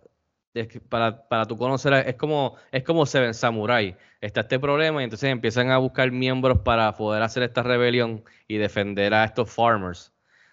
[0.89, 3.95] para, para tú conocer, es como, es como Seven Samurai.
[4.21, 8.57] Está este problema y entonces empiezan a buscar miembros para poder hacer esta rebelión y
[8.57, 10.11] defender a estos farmers.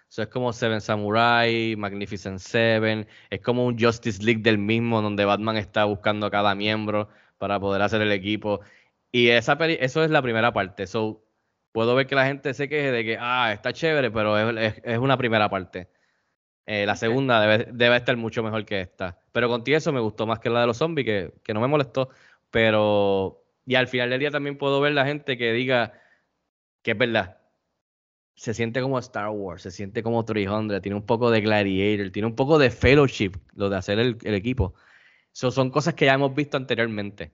[0.09, 5.25] Eso es como Seven Samurai, Magnificent Seven, es como un Justice League del mismo, donde
[5.25, 8.61] Batman está buscando a cada miembro para poder hacer el equipo.
[9.11, 10.87] Y esa eso es la primera parte.
[10.87, 11.23] So,
[11.71, 14.81] puedo ver que la gente se queje de que, ah, está chévere, pero es, es-
[14.85, 15.89] es una primera parte.
[16.65, 19.19] Eh, la segunda debe, debe estar mucho mejor que esta.
[19.31, 21.67] Pero contigo eso me gustó más que la de los zombies, que, que no me
[21.67, 22.09] molestó.
[22.51, 25.93] Pero, y al final del día también puedo ver la gente que diga
[26.83, 27.39] que es verdad.
[28.35, 32.27] Se siente como Star Wars, se siente como 300, tiene un poco de Gladiator, tiene
[32.27, 34.75] un poco de Fellowship, lo de hacer el, el equipo.
[35.37, 37.31] So, son cosas que ya hemos visto anteriormente.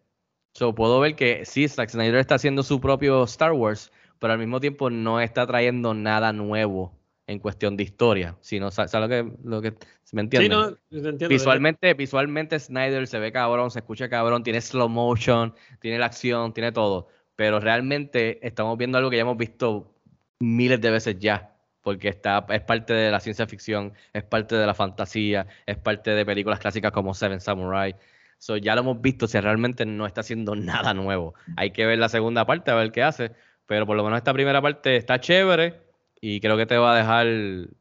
[0.53, 4.39] So, puedo ver que sí, Zack Snyder está haciendo su propio Star Wars, pero al
[4.39, 8.35] mismo tiempo no está trayendo nada nuevo en cuestión de historia.
[8.41, 10.49] Sino, ¿sabes lo que, lo que me Sí, entiendes?
[10.49, 11.29] no, te entiendo.
[11.29, 16.53] Visualmente, visualmente Snyder se ve cabrón, se escucha cabrón, tiene slow motion, tiene la acción,
[16.53, 17.07] tiene todo.
[17.37, 19.95] Pero realmente estamos viendo algo que ya hemos visto
[20.39, 21.52] miles de veces ya.
[21.83, 26.11] Porque está, es parte de la ciencia ficción, es parte de la fantasía, es parte
[26.11, 27.95] de películas clásicas como Seven Samurai.
[28.39, 31.33] So, ya lo hemos visto, si realmente no está haciendo nada nuevo.
[31.57, 33.31] Hay que ver la segunda parte, a ver qué hace.
[33.65, 35.81] Pero por lo menos esta primera parte está chévere
[36.21, 37.27] y creo que te va a dejar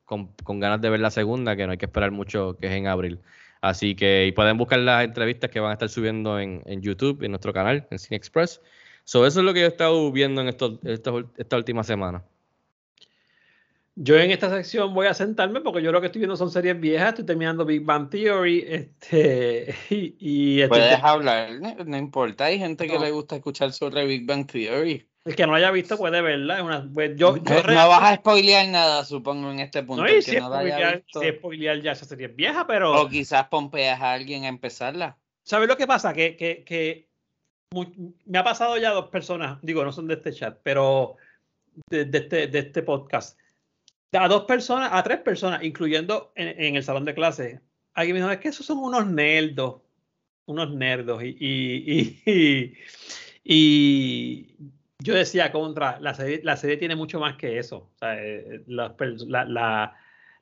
[0.04, 2.72] con, con ganas de ver la segunda, que no hay que esperar mucho, que es
[2.72, 3.20] en abril.
[3.60, 7.22] Así que y pueden buscar las entrevistas que van a estar subiendo en, en YouTube,
[7.22, 8.60] en nuestro canal, en Cine Express.
[9.04, 12.24] So, eso es lo que yo he estado viendo en estos, ul- esta última semana.
[13.94, 16.80] Yo en esta sección voy a sentarme porque yo lo que estoy viendo son series
[16.80, 17.10] viejas.
[17.10, 18.64] Estoy terminando Big Bang Theory.
[18.66, 21.50] Este, y, y estoy- Puedes hablar,
[21.86, 22.46] no, importa.
[22.46, 23.04] Hay gente que No.
[23.04, 25.06] le gusta escuchar sobre Big Bang Theory.
[25.26, 26.56] el que no haya visto puede verla.
[26.56, 29.82] Es una, pues, yo, yo No, re- no vas a spoilear nada, supongo, en este
[29.82, 30.02] punto.
[30.04, 32.98] no, y si no spoilear, si spoilear ya esa serie es vieja, pero.
[33.02, 35.18] O quizás pompeas a alguien a empezarla.
[35.44, 36.14] ¿Sabes lo que pasa?
[36.14, 37.08] Que, que, que
[37.72, 41.16] mu- me ha pasado ya dos personas, digo, no son de este chat, pero
[41.90, 43.38] de, de este, de este podcast.
[44.12, 47.60] A dos personas, a tres personas, incluyendo en, el salón de clase.
[47.94, 49.80] Alguien me dijo, es que esos son unos nerdos,
[50.46, 51.22] unos nerdos.
[51.24, 52.78] Y, y, y,
[53.44, 54.56] y-
[55.00, 57.90] yo decía contra, la serie, la serie tiene mucho más que eso.
[57.94, 58.94] O sea, eh, la-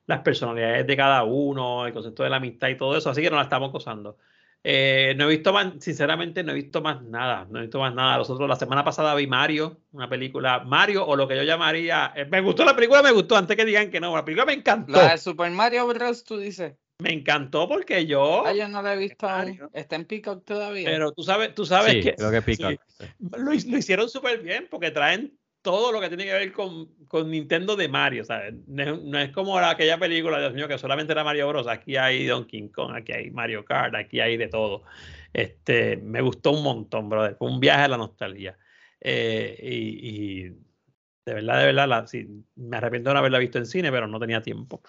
[0.07, 3.29] las personalidades de cada uno, el concepto de la amistad y todo eso, así que
[3.29, 4.17] no la estamos gozando.
[4.63, 7.47] Eh, no he visto más, sinceramente, no he visto más nada.
[7.49, 8.17] No he visto más nada.
[8.17, 12.13] Nosotros la semana pasada vi Mario, una película, Mario, o lo que yo llamaría.
[12.15, 14.15] eh, me gustó la película, me gustó, antes que digan que no.
[14.15, 14.91] La película me encantó.
[14.93, 16.23] La de Super Mario Bros.
[16.23, 16.73] tú dices.
[16.99, 18.45] Me encantó porque yo.
[18.45, 19.39] Ah, yo no la he visto aún.
[19.39, 19.69] Mario.
[19.73, 20.85] Está en Peacock todavía.
[20.85, 22.13] Pero tú sabes, tú sabes sí, que.
[22.13, 22.63] creo que sí.
[23.19, 27.29] lo, lo hicieron súper bien porque traen todo lo que tiene que ver con, con
[27.29, 28.25] Nintendo de Mario.
[28.25, 28.53] ¿sabes?
[28.67, 31.67] No, no es como la- aquella película, Dios mío, que solamente era Mario Bros.
[31.67, 34.83] Aquí hay Donkey Kong, aquí hay Mario Kart, aquí hay de todo.
[35.33, 37.35] Este, me gustó un montón, brother.
[37.35, 38.57] Fue un viaje a la nostalgia.
[38.99, 40.43] Eh, y, y
[41.25, 44.07] de verdad, de verdad, la- sí, me arrepiento de no haberla visto en cine, pero
[44.07, 44.81] no tenía tiempo.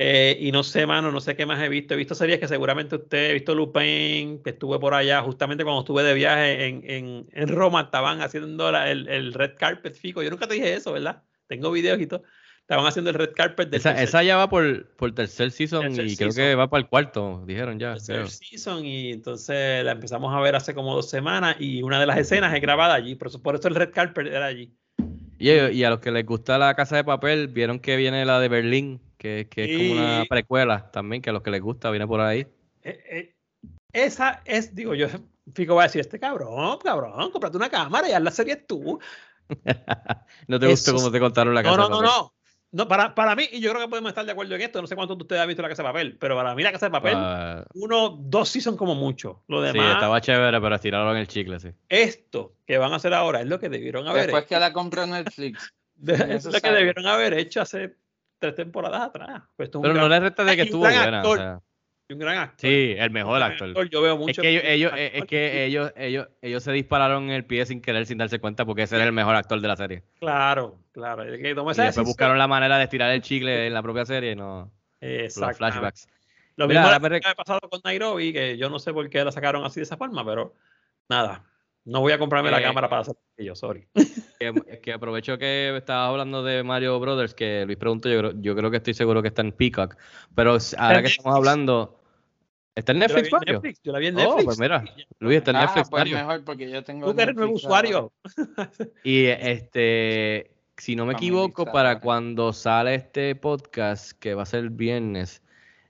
[0.00, 1.94] Eh, y no sé, mano, no sé qué más he visto.
[1.94, 5.80] He visto series que seguramente usted, he visto Lupin, que estuve por allá, justamente cuando
[5.80, 10.22] estuve de viaje en, en, en Roma, estaban haciendo la- el, el red carpet fico.
[10.22, 11.24] Yo nunca te dije eso, ¿verdad?
[11.48, 12.22] Tengo videos y todo.
[12.60, 15.82] Estaban haciendo el red carpet del Esa, tercer- esa ya va por, por tercer season
[15.82, 16.44] Tercer y creo season.
[16.44, 17.94] que va para el cuarto, dijeron ya.
[17.94, 18.26] tercer creo.
[18.28, 22.18] season y entonces la empezamos a ver hace como dos semanas y una de las
[22.18, 24.76] escenas es grabada allí, por eso, por eso el red carpet era allí.
[25.38, 28.40] Y, y a los que les gusta la casa de papel, vieron que viene la
[28.40, 31.90] de Berlín, que, que es como una precuela también, que a los que les gusta
[31.90, 32.46] viene por ahí.
[32.82, 33.34] Eh, eh,
[33.92, 35.08] esa es, digo yo,
[35.54, 38.98] Fico va a decir, este cabrón, cabrón, cómprate una cámara y haz la serie tú.
[40.48, 42.10] ¿No te gustó Eso cómo es- te contaron la casa no, de no, papel?
[42.10, 42.22] no.
[42.22, 42.32] No,
[42.88, 44.94] para, para mí, y yo creo que podemos estar de acuerdo en esto, no sé
[44.94, 46.90] cuántos de ustedes han visto la casa de papel, pero para mí la casa de
[46.90, 49.42] papel, Ah, uno, dos sí son como mucho.
[49.48, 51.70] Lo sí, demás, estaba chévere, pero estiraron el chicle, sí.
[51.88, 54.48] esto que van a hacer ahora es lo que debieron haber Después hecho.
[54.50, 55.72] que la compró Netflix.
[55.96, 57.96] De- es lo que debieron haber hecho hace
[58.38, 59.42] tres temporadas atrás.
[59.56, 61.22] Pues esto es un Pero no gran- le resta de que estuvo buena.
[61.24, 61.60] o sea,
[62.08, 62.58] y un gran actor.
[62.60, 63.88] sí, el mejor actor.
[63.90, 64.42] Yo veo Es mucho.
[64.42, 68.06] que ellos, ellos, es que ellos, ellos, ellos se dispararon en el pie sin querer,
[68.06, 70.02] sin darse cuenta, porque ese era el mejor actor de la serie.
[70.18, 71.22] Claro, claro.
[71.22, 72.04] es que Y después decisión.
[72.06, 75.56] buscaron la manera de estirar el chicle en la propia serie y no los Exactamente.
[75.58, 76.08] flashbacks.
[76.56, 79.24] Lo Mira, mismo me le ha pasado con Nairobi, que yo no sé por qué
[79.24, 80.54] la sacaron así de esa forma, pero
[81.08, 81.44] nada.
[81.84, 83.86] No voy a comprarme la Eh, cámara para hacer yo, sorry.
[84.38, 88.54] Que, que aprovecho que estabas hablando de Mario Brothers, que Luis preguntó, yo creo, yo
[88.56, 89.96] creo que estoy seguro que está en Peacock.
[90.34, 91.46] Pero ahora que estamos Netflix.
[92.78, 93.54] ¿Está en Netflix, Mario?
[93.54, 94.44] Netflix, Yo la vi en Oh, Netflix.
[94.44, 94.84] pues mira,
[95.18, 96.16] Luis está en Ah, Netflix, pues Mario.
[96.16, 98.12] mejor porque yo tengo Tú eres nuevo usuario.
[99.04, 104.60] Y este, si no me equivoco, para cuando sale este podcast, que va a ser
[104.60, 105.42] el viernes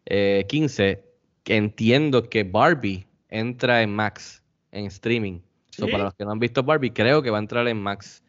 [0.07, 1.05] eh, 15,
[1.45, 4.43] que entiendo que Barbie entra en Max,
[4.73, 5.41] en streaming.
[5.71, 5.93] So, ¿Sí?
[5.93, 8.23] para los que no han visto Barbie, creo que va a entrar en Max.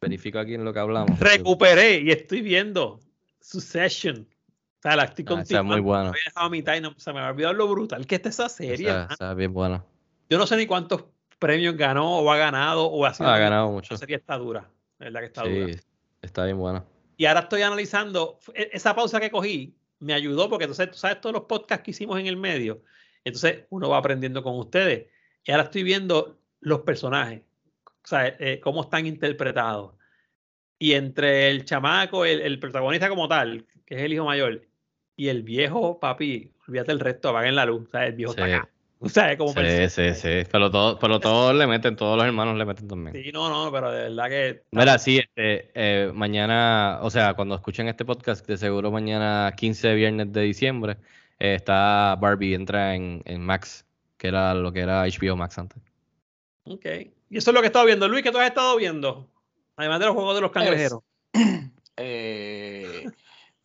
[0.00, 1.18] Verifico aquí en lo que hablamos.
[1.18, 3.00] Recuperé y estoy viendo
[3.40, 4.26] Succession.
[4.84, 5.80] Sea, la estoy Ah, esa es muy.
[5.82, 8.28] La había dejado a mitad y no- se me había olvidado lo brutal que está
[8.28, 8.90] esa serie.
[8.90, 9.82] Esa, esa es bien buena.
[10.28, 11.04] Yo no sé ni cuántos
[11.38, 13.30] premios ganó o ha ganado o ha sido.
[13.30, 13.94] Ah, ha ganado mucho.
[13.94, 14.68] La serie está dura.
[14.98, 15.72] La verdad que está dura.
[15.72, 15.80] Sí,
[16.20, 16.84] está bien buena.
[17.16, 21.18] Y ahora estoy analizando, e- esa pausa que cogí me ayudó porque entonces tú sabes
[21.18, 22.82] todos los podcasts que hicimos en el medio.
[23.24, 25.06] Entonces uno va aprendiendo con ustedes.
[25.44, 27.40] Y ahora estoy viendo los personajes,
[27.86, 29.94] o sea, eh, cómo están interpretados.
[30.78, 34.60] Y entre el chamaco, el, el protagonista como tal, que es el hijo mayor,
[35.16, 37.86] y el viejo, papi, olvídate el resto, apaguen la luz.
[37.86, 38.68] O sea, el viejo está acá.
[39.00, 39.88] O sea, es como Sí, persona.
[39.90, 40.48] sí, sí.
[40.50, 43.14] Pero, todo, pero todos le meten, todos los hermanos le meten también.
[43.14, 44.62] Sí, no, no, pero de verdad que.
[44.70, 49.88] Mira, sí, este, eh, mañana, o sea, cuando escuchen este podcast, de seguro mañana 15
[49.88, 50.96] de viernes de diciembre,
[51.38, 53.84] eh, está Barbie, entra en, en Max,
[54.16, 55.82] que era lo que era HBO Max antes.
[56.64, 56.86] Ok.
[57.28, 58.08] Y eso es lo que he estado viendo.
[58.08, 59.28] Luis, ¿qué tú has estado viendo?
[59.76, 61.00] Además de los juegos de los cangrejeros.
[61.96, 63.06] Eh,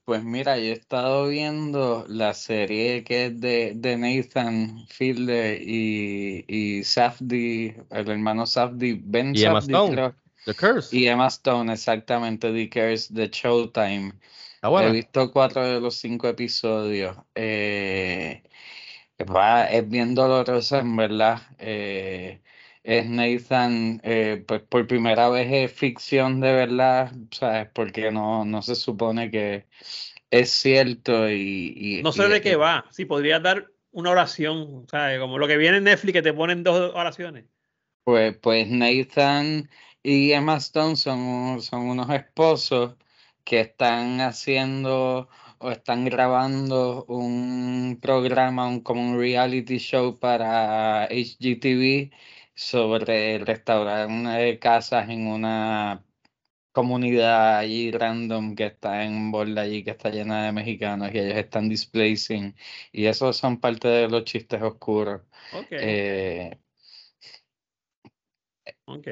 [0.09, 6.45] pues mira, yo he estado viendo la serie que es de, de Nathan Fielder y,
[6.47, 10.15] y Safdie, el hermano Safdie, Ben Y Emma Stone, creo.
[10.45, 10.97] The Curse.
[10.97, 14.13] Y Emma Stone, exactamente, The Curse de Showtime.
[14.63, 17.15] He visto cuatro de los cinco episodios.
[17.35, 18.41] Eh,
[19.31, 21.39] va- es bien doloroso, en verdad.
[21.59, 22.41] Eh,
[22.83, 27.69] es Nathan, eh, pues por primera vez es ficción de verdad, ¿sabes?
[27.73, 29.67] Porque no, no se supone que
[30.31, 32.85] es cierto y, y- No sé y- de qué va.
[32.91, 35.19] Si podrías dar una oración, ¿sabes?
[35.19, 37.45] Como lo que viene en Netflix que te ponen dos oraciones.
[38.03, 39.69] Pues, pues Nathan
[40.03, 42.95] y Emma Stone son, son unos esposos
[43.43, 45.29] que están haciendo
[45.59, 52.11] o están grabando un programa, un, como un reality show para HGTV
[52.59, 54.09] sobre restaurar
[54.39, 56.05] eh, casas en una
[56.71, 61.19] comunidad allí random que está en un borde allí que está llena de mexicanos y
[61.19, 62.55] ellos están displacing
[62.91, 65.21] y esos son parte de los chistes oscuros.
[65.51, 65.67] Ok.
[65.71, 66.59] Eh,
[68.85, 69.07] ok.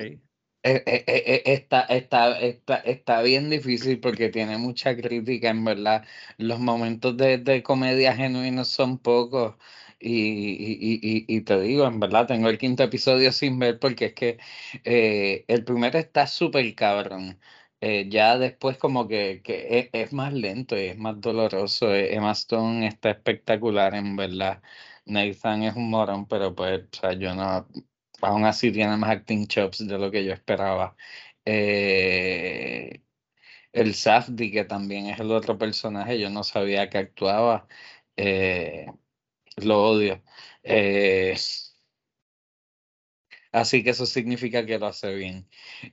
[0.63, 6.05] Eh, eh, eh, Está, está, está, está bien difícil porque tiene mucha crítica, en verdad.
[6.37, 9.55] Los momentos de, de comedia genuinos son pocos.
[9.99, 10.11] Y,
[10.53, 14.13] y, y, y- te digo, en verdad, tengo el quinto episodio sin ver porque es
[14.13, 14.37] que
[14.83, 17.39] eh, el primero está súper cabrón.
[17.81, 21.93] Eh, ya después como que, que es, es más lento y es más doloroso.
[21.93, 24.61] Eh, Emma Stone está espectacular, en verdad.
[25.05, 27.67] Nathan es un morón, pero pues, o sea, yo no,
[28.21, 30.95] aún así tiene más acting chops de lo que yo esperaba.
[31.45, 33.01] Eh,
[33.73, 37.67] el Safdie, que también es el otro personaje, yo no sabía que actuaba.
[39.57, 40.23] Lo odio.
[40.63, 41.35] Eh,
[43.51, 45.49] así que eso significa que lo hace bien.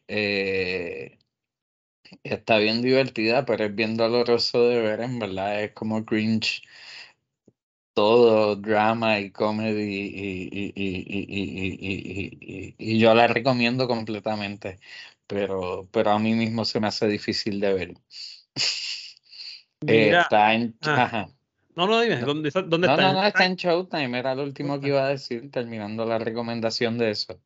[0.09, 1.19] Eh,
[2.25, 5.63] está bien divertida, pero es bien doloroso de ver, en verdad.
[5.63, 6.63] Es como cringe
[7.95, 13.27] todo drama y comedy y, y, y, y, y, y, y- y- y yo la
[13.29, 14.79] recomiendo completamente,
[15.27, 17.95] pero, pero a mí mismo se me hace difícil de ver.
[19.87, 20.79] Eh, está en...
[20.83, 21.29] ah, ajá.
[21.77, 23.13] No, no, dime, ¿dónde, está- dónde No, está?
[23.13, 26.99] no, no, está en Showtime, era lo último que iba a decir, terminando la recomendación
[26.99, 27.41] de eso.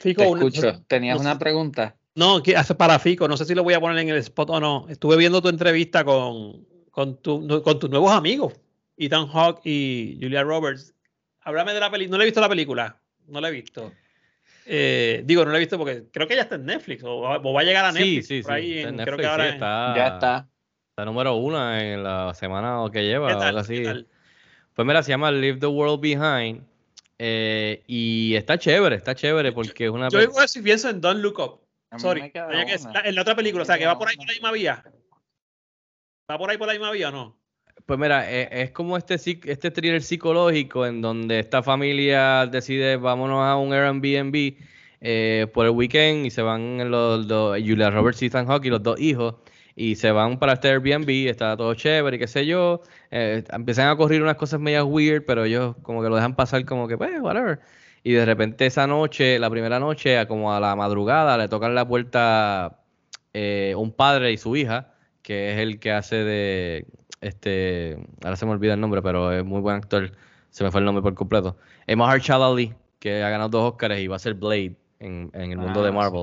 [0.00, 0.84] Fico, Te una- escucho.
[0.88, 1.96] ¿Tenías no una pregunta?
[2.14, 4.50] No, que hace para Fico, no sé si lo voy a poner en el spot
[4.50, 4.86] o no.
[4.88, 8.54] Estuve viendo tu entrevista con, con, tu- con tus nuevos amigos,
[8.96, 10.94] Ethan Hawke y Julia Roberts.
[11.42, 12.12] Háblame de la película.
[12.12, 13.92] No la he visto la película, no la he visto.
[14.66, 17.38] Eh, digo, no la he visto porque creo que ya está en Netflix o, va
[17.38, 18.26] o va a llegar a Sí, Netflix.
[18.26, 18.56] sí, por sí.
[18.56, 20.48] ahí está en- en creo que Netflix, ahora sí, en- está, Ya está.
[20.98, 23.42] Está número uno en la semana que lleva, ¿Qué tal?
[23.56, 23.84] algo ¿Qué así.
[23.84, 24.06] tal?
[24.74, 26.64] Pues mira, se llama Leave the World Behind.
[27.20, 30.08] eh, y está chévere, está chévere porque es una...
[30.08, 31.60] Yo pe- igual si pienso en Don't Look Up.
[31.98, 32.22] Sorry.
[32.22, 32.94] me queda Oye, que es una.
[32.94, 34.24] la- en la otra película, o sea, que va por ahí una.
[34.24, 34.84] por la misma vía.
[36.30, 37.38] ¿Va por ahí por la misma vía o no?
[37.86, 43.40] Pues mira, e- es, como este, este thriller psicológico en donde esta familia decide vámonos
[43.44, 44.56] a un Airbnb
[45.00, 48.70] eh, por el weekend y se van los, los Julia Roberts y Ethan Hawke y
[48.70, 49.36] los dos hijos
[49.78, 52.82] y se van para este Airbnb, está todo chévere y qué sé yo.
[53.10, 56.64] eh, empiezan a ocurrir unas cosas medias weird, pero ellos como que lo dejan pasar
[56.64, 57.60] como que pues, whatever.
[58.02, 61.86] Y de repente esa noche, la primera noche, como a la madrugada, le tocan la
[61.86, 62.80] puerta
[63.32, 66.86] eh, un padre y su hija, que es el que hace de,
[67.20, 70.12] este, ahora se me olvida el nombre, pero es muy buen actor,
[70.50, 71.56] se me fue el nombre por completo.
[71.86, 75.52] Es Mahershala Ali, que ha ganado dos Oscars y va a ser Blade en, en
[75.52, 76.20] el mundo Ah, de sí.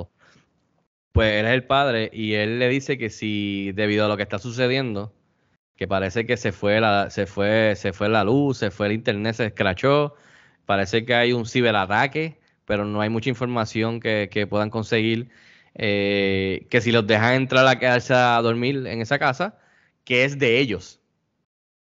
[1.15, 4.23] Pues él es el padre y él le dice que si debido a lo que
[4.23, 5.13] está sucediendo,
[5.77, 8.93] que parece que se fue la, se fue, se fue la luz, se fue el
[8.93, 10.15] internet, se escrachó,
[10.65, 15.29] parece que hay un ciberataque, pero no hay mucha información que, que puedan conseguir.
[15.75, 19.59] eh, que si los dejan entrar a quedarse a dormir en esa casa,
[20.05, 21.01] que es de ellos.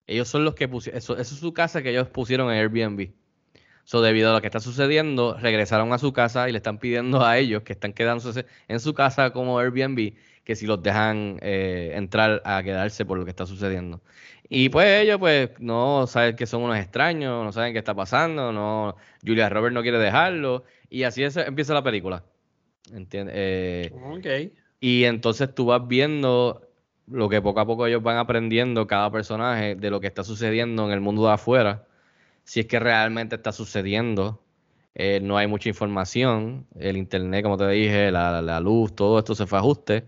[0.07, 3.13] Ellos son los que pusieron, eso, eso es su casa que ellos pusieron en Airbnb.
[3.85, 7.25] So, debido a lo que está sucediendo, regresaron a su casa y le están pidiendo
[7.25, 11.93] a ellos que están quedándose en su casa como Airbnb que si los dejan eh,
[11.95, 14.03] entrar a quedarse por lo que está sucediendo.
[14.49, 18.53] Y pues ellos pues no saben que son unos extraños, no saben qué está pasando,
[18.53, 22.25] no Julia Roberts no quiere dejarlo y así es, empieza la película.
[22.93, 23.35] ¿Entiendes?
[23.37, 24.27] Eh, Ok.
[24.81, 26.69] y entonces tú vas viendo
[27.07, 30.85] lo que poco a poco ellos van aprendiendo cada personaje de lo que está sucediendo
[30.87, 31.87] en el mundo de afuera.
[32.45, 34.41] Si es que realmente está sucediendo.
[34.95, 36.67] Eh, no hay mucha información.
[36.79, 40.05] El internet, como te dije, la, la luz, todo esto se fue a ajuste.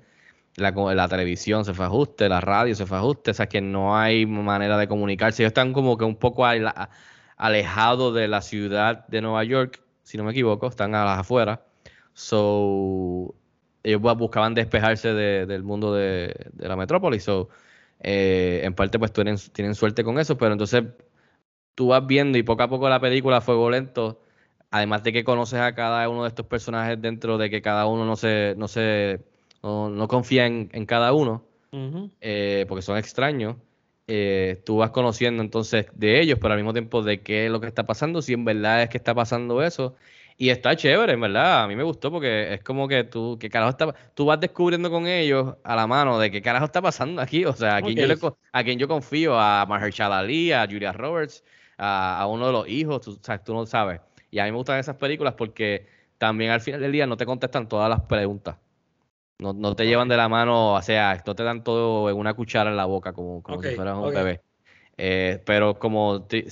[0.57, 3.31] La, la televisión se fue a ajuste, la radio se fue a ajuste.
[3.33, 5.43] O sea que no hay manera de comunicarse.
[5.43, 6.45] Ellos están como que un poco
[7.37, 10.67] alejados de la ciudad de Nueva York, si no me equivoco.
[10.69, 11.61] Están a las afueras.
[12.15, 13.35] So,
[13.83, 17.21] ellos bu- buscaban despejarse de- del mundo de, de la metrópoli.
[17.21, 17.49] So,
[18.01, 20.85] eh, en parte, pues tienen, tienen suerte con eso, pero entonces
[21.77, 24.23] tú vas viendo y poco a poco la película a fuego lento,
[24.71, 28.05] además de que conoces a cada uno de estos personajes dentro de que cada uno
[28.07, 29.25] no se, no se,
[29.63, 31.45] no, no confía en, en cada uno,
[32.21, 33.57] eh, porque son extraños.
[34.09, 37.61] eh, tú vas conociendo entonces de ellos, pero al mismo tiempo de qué es lo
[37.61, 39.97] que está pasando, si en verdad es que está pasando eso.
[40.39, 41.65] Y está chévere, en verdad.
[41.65, 44.91] A mí me gustó porque es como que tú, qué carajo está, tú vas descubriendo
[44.91, 47.45] con ellos a la mano de qué carajo está pasando aquí.
[47.47, 48.19] O sea, a quien, yo, le
[48.53, 51.43] a quien yo confío, a Mahershala Ali, a Julia Roberts,
[51.79, 54.01] a, a uno de los hijos, tú, sabes, tú no sabes.
[54.31, 55.87] Y a mí me gustan esas películas porque
[56.19, 58.57] también al final del día no te contestan todas las preguntas.
[59.39, 62.35] No, no te llevan de la mano, o sea, no te dan todo en una
[62.35, 64.15] cuchara en la boca como, como si fueras un ok.
[64.15, 64.43] bebé.
[64.99, 66.51] Eh, pero como tri-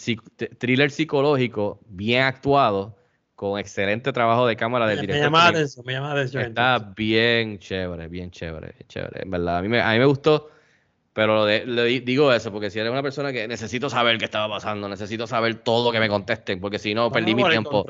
[0.58, 2.96] thriller psicológico, bien actuado,
[3.36, 5.20] con excelente trabajo de cámara del Me, me director.
[5.20, 6.42] llama la que atención, me llama la atención.
[6.42, 6.88] Está entonces.
[6.96, 9.22] bien chévere, bien chévere, chévere.
[9.22, 10.50] En verdad, a mí me, a mí me gustó,
[11.14, 14.48] pero le di- digo eso, porque si eres una persona que necesito saber qué estaba
[14.52, 17.86] pasando, necesito saber todo que me contesten, porque si no, perdí no, mi tiempo.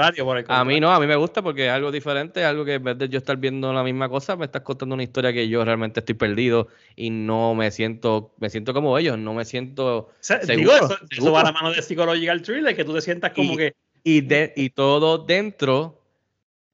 [0.47, 2.99] A mí no, a mí me gusta porque es algo diferente, algo que en vez
[2.99, 6.01] de yo estar viendo la misma cosa, me estás contando una historia que yo realmente
[6.01, 10.43] estoy perdido y no me siento, me siento como ellos, no me siento O sea,
[10.43, 13.55] seguro, digo, eso, va a la mano de psychological thriller, que tú te sientas como
[13.55, 13.75] Y- que.
[14.05, 15.99] y, de, y todo dentro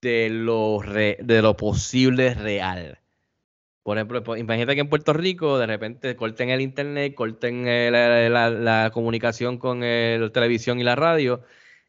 [0.02, 2.98] de lo, re- de lo posible real.
[3.90, 7.90] Por ejemplo, pues, imagínate que en Puerto Rico de repente corten el internet, corten eh,
[7.90, 11.42] la, la- la comunicación con el- la televisión y la radio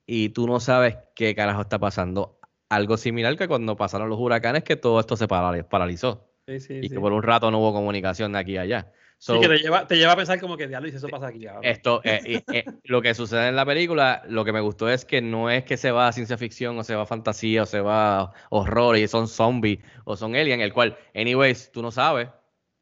[0.08, 2.40] y tú no sabes qué carajo está pasando.
[2.70, 6.74] Algo similar que cuando pasaron los huracanes que todo esto se parali- paralizó Sí, sí,
[6.80, 6.90] y sí.
[6.90, 8.92] que por un rato no hubo comunicación de aquí a allá.
[9.22, 11.08] Sí, So, que te lleva, te lleva a pensar como que, diablo, y si eso
[11.08, 11.70] pasa aquí ahora.
[11.70, 15.22] esto, eh, eh, lo que sucede en la película, lo que me gustó es que
[15.22, 17.82] no es que se va a ciencia ficción o se va a fantasía o se
[17.82, 22.30] va a horror y son zombies o son aliens, el cual, anyways, tú no sabes,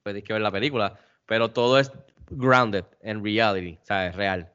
[0.01, 1.91] pues tienes que ver la película, pero todo es
[2.29, 4.53] grounded en reality, o sea, es real.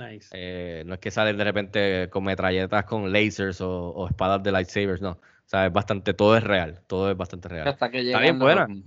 [0.00, 0.30] Nice.
[0.32, 4.50] Eh, no es que salen de repente con metralletas con lasers o, o espadas de
[4.50, 5.10] lightsabers, no.
[5.12, 7.68] O sea, es bastante, todo es real, todo es bastante real.
[7.68, 8.64] Hasta que Está llegan bien los buena.
[8.64, 8.84] ovnis.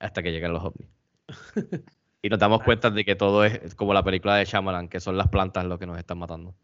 [0.00, 0.88] Hasta que llegan los ovnis.
[2.22, 5.16] Y nos damos cuenta de que todo es como la película de Shyamalan, que son
[5.16, 6.54] las plantas lo que nos están matando.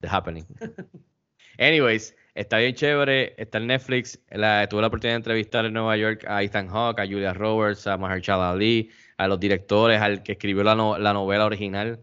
[0.00, 0.46] The Happening.
[1.58, 4.18] Anyways, está bien chévere, está en Netflix.
[4.30, 7.86] La, tuve la oportunidad de entrevistar en Nueva York a Ethan Hawke, a Julia Roberts,
[7.86, 12.00] a Mahershala Ali, a los directores, al que escribió la, no- la novela original,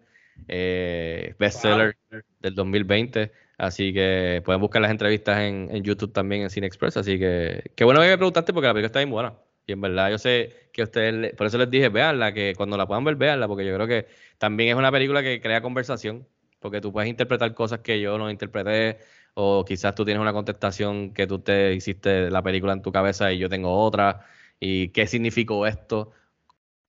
[0.47, 1.97] eh, bestseller
[2.39, 3.31] del 2020.
[3.57, 6.97] Así que pueden buscar las entrevistas en, en YouTube también en Cine Express.
[6.97, 9.33] Así que qué bueno que me preguntaste porque la película está bien buena.
[9.67, 12.87] Y en verdad yo sé que ustedes, por eso les dije, véanla, que cuando la
[12.87, 14.07] puedan ver, véanla, porque yo creo que
[14.37, 16.25] también es una película que crea conversación,
[16.59, 18.97] porque tú puedes interpretar cosas que yo no interpreté
[19.33, 23.31] o quizás tú tienes una contestación que tú te hiciste la película en tu cabeza
[23.33, 24.25] y yo tengo otra,
[24.57, 26.13] y qué significó esto,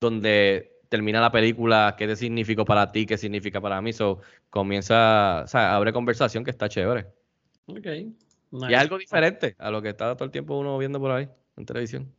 [0.00, 5.42] donde termina la película, qué te significó para ti, qué significa para mí, so, comienza,
[5.44, 7.06] o sea, abre conversación que está chévere.
[7.66, 7.86] Ok.
[7.86, 11.28] Y es algo diferente a lo que está todo el tiempo uno viendo por ahí
[11.56, 12.17] en televisión.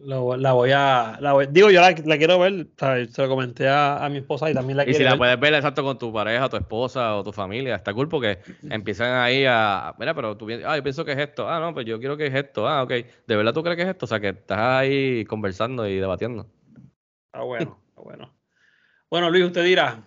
[0.00, 1.16] Lo- la voy a.
[1.20, 2.66] La voy- digo, yo la, la quiero ver.
[2.76, 3.12] ¿sabes?
[3.12, 5.18] Se lo comenté a, a mi esposa y también la Y quiero si la ver.
[5.18, 8.38] puedes ver exacto con tu pareja, tu esposa o tu familia, está cool porque
[8.68, 11.72] empiezan ahí a, mira, pero tú piensas, ah, yo pienso que es esto, ah, no,
[11.72, 14.06] pues yo quiero que es esto, ah, ok, ¿de verdad tú crees que es esto?
[14.06, 16.46] O sea, que estás ahí conversando y debatiendo.
[17.26, 18.34] Está bueno, está bueno.
[19.08, 20.02] Bueno, Luis, usted dirá.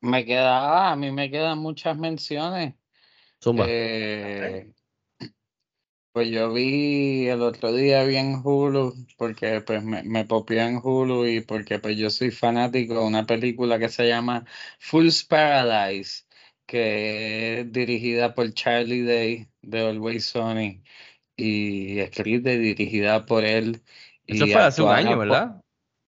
[0.00, 2.74] Me queda, a mí me quedan muchas menciones.
[3.42, 3.66] Zumba.
[3.68, 4.72] Eh,
[6.18, 10.80] pues yo vi el otro día vi en Hulu, porque pues me, me popió en
[10.82, 14.44] Hulu y porque pues yo soy fanático de una película que se llama
[14.80, 16.24] Fool's Paradise,
[16.66, 20.82] que es dirigida por Charlie Day de Always Sunny
[21.36, 23.82] y escrita y dirigida por él.
[24.28, 25.62] Eso fue hace un año, ¿verdad?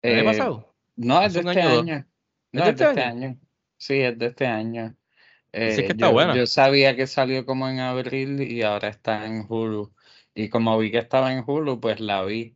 [0.06, 0.76] ¿El año eh, pasado?
[0.96, 1.88] no, es de este año o dos.
[1.88, 2.08] año.
[2.54, 3.04] ¿Es No, de es de este este año?
[3.04, 3.40] año.
[3.78, 4.96] Sí, es de este año.
[5.64, 6.34] Es que Eh, está yo, buena.
[6.34, 9.94] yo sabía que salió como en abril y ahora está en Hulu.
[10.44, 12.56] Y como vi que estaba en Hulu, pues la vi.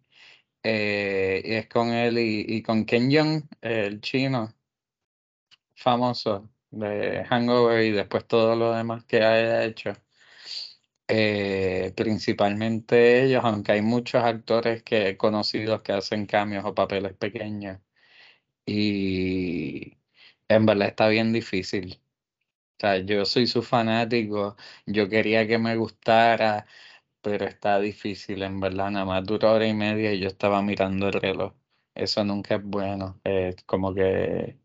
[0.64, 4.54] Eh, y es con él y, y con Ken Jeong, el chino
[5.76, 9.94] famoso de Hangover y después todo lo demás que haya hecho.
[11.08, 17.80] Eh, principalmente ellos, aunque hay muchos actores que conocidos que hacen cambios o papeles pequeños.
[18.66, 19.98] Y
[20.50, 22.00] en verdad está bien difícil.
[22.78, 26.68] O sea, yo soy su fanático, yo quería que me gustara,
[27.24, 28.92] pero está difícil, en verdad.
[28.92, 31.54] Nada más dura hora y media y yo estaba mirando el reloj.
[31.96, 33.20] Eso nunca es bueno.
[33.24, 34.60] Es como que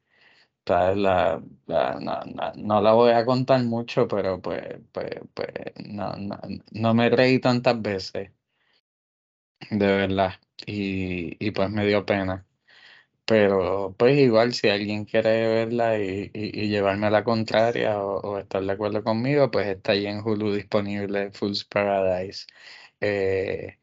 [0.95, 4.63] la, la- no, no- no la voy a contar mucho, pero pues,
[4.93, 5.49] pues, pues
[5.87, 6.39] no, no,
[6.73, 8.33] no me reí tantas veces,
[9.71, 10.35] de verdad.
[10.67, 12.47] Y, y pues me dio pena.
[13.29, 18.39] Pero pues igual si alguien quiere verla y, y, llevarme a la contraria o, o
[18.39, 22.47] estar de acuerdo conmigo, pues está ahí en Hulu disponible Fool's Paradise.
[23.01, 23.79] Eh,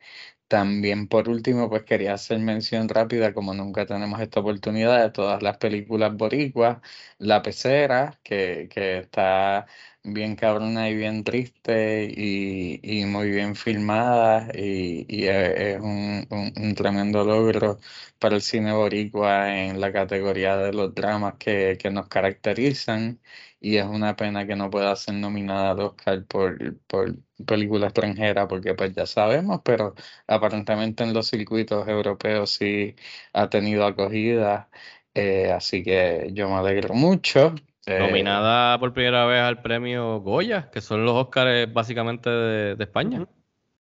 [0.47, 5.43] también por último, pues quería hacer mención rápida, como nunca tenemos esta oportunidad, de todas
[5.43, 6.79] las películas boricuas,
[7.19, 9.67] La Pecera, que, que está
[10.05, 16.25] bien cabrona y bien triste y, y muy bien filmada y, y es, es un,
[16.29, 17.79] un- un tremendo logro
[18.19, 23.19] para el cine boricua en la categoría de los dramas que, que nos caracterizan
[23.59, 27.15] y es una pena que no pueda ser nominada al Oscar por, por
[27.45, 29.95] película extranjera porque pues ya sabemos, pero
[30.27, 32.95] aparentemente en los circuitos europeos sí
[33.33, 34.69] ha tenido acogida,
[35.13, 37.55] eh, así que yo me alegro mucho.
[37.85, 42.83] Eh, Nominada por primera vez al premio Goya, que son los Óscares básicamente de, de
[42.83, 43.27] España.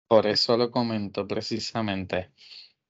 [0.08, 2.32] Por eso lo comento precisamente.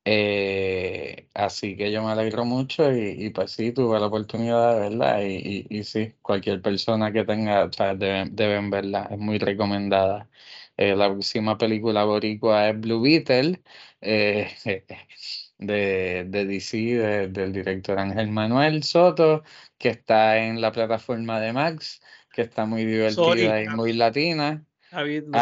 [0.05, 4.81] Eh, así que yo me alegro mucho y, y pues sí, tuve la oportunidad de
[4.81, 9.19] verla y, y, y sí, cualquier persona que tenga, o sea, deben, deben verla, es
[9.19, 10.31] muy recomendada.
[10.77, 13.63] Eh, la próxima película boricua es Blue Beetle,
[14.01, 14.51] eh,
[15.61, 19.45] de, de DC, de- del director Ángel Manuel Soto,
[19.79, 22.01] que está en la plataforma de Max,
[22.33, 24.65] que está muy divertida Sorry, y muy latina.
[24.91, 25.39] Javi, no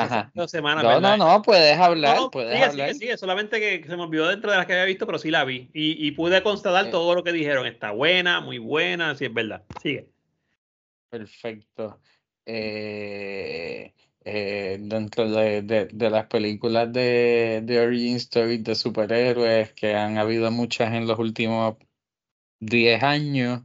[0.82, 2.88] No, no, no, puedes hablar, No, puedes sigue, hablar.
[2.88, 3.16] sigue, sigue.
[3.16, 5.70] Solamente que se me olvidó dentro de las que había visto, pero sí la vi.
[5.72, 6.90] Y, y pude constatar Eh.
[6.90, 7.66] todo lo que dijeron.
[7.66, 9.62] Está buena, muy buena, sí es verdad.
[9.80, 10.10] Sigue.
[11.08, 11.98] Perfecto.
[12.44, 13.94] Eh,
[14.28, 20.18] eh, dentro de, de- de las películas de, de Origin Story de superhéroes, que han
[20.18, 21.76] habido muchas en los últimos
[22.60, 23.62] 10 años,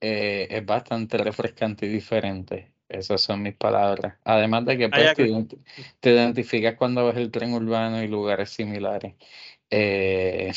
[0.00, 2.74] eh, es bastante refrescante y diferente.
[2.88, 4.18] Esas son mis palabras.
[4.24, 5.48] Además de que pues, Hay
[6.00, 9.16] te, identificas cuando ves el tren urbano y lugares similares.
[9.70, 10.52] Eh,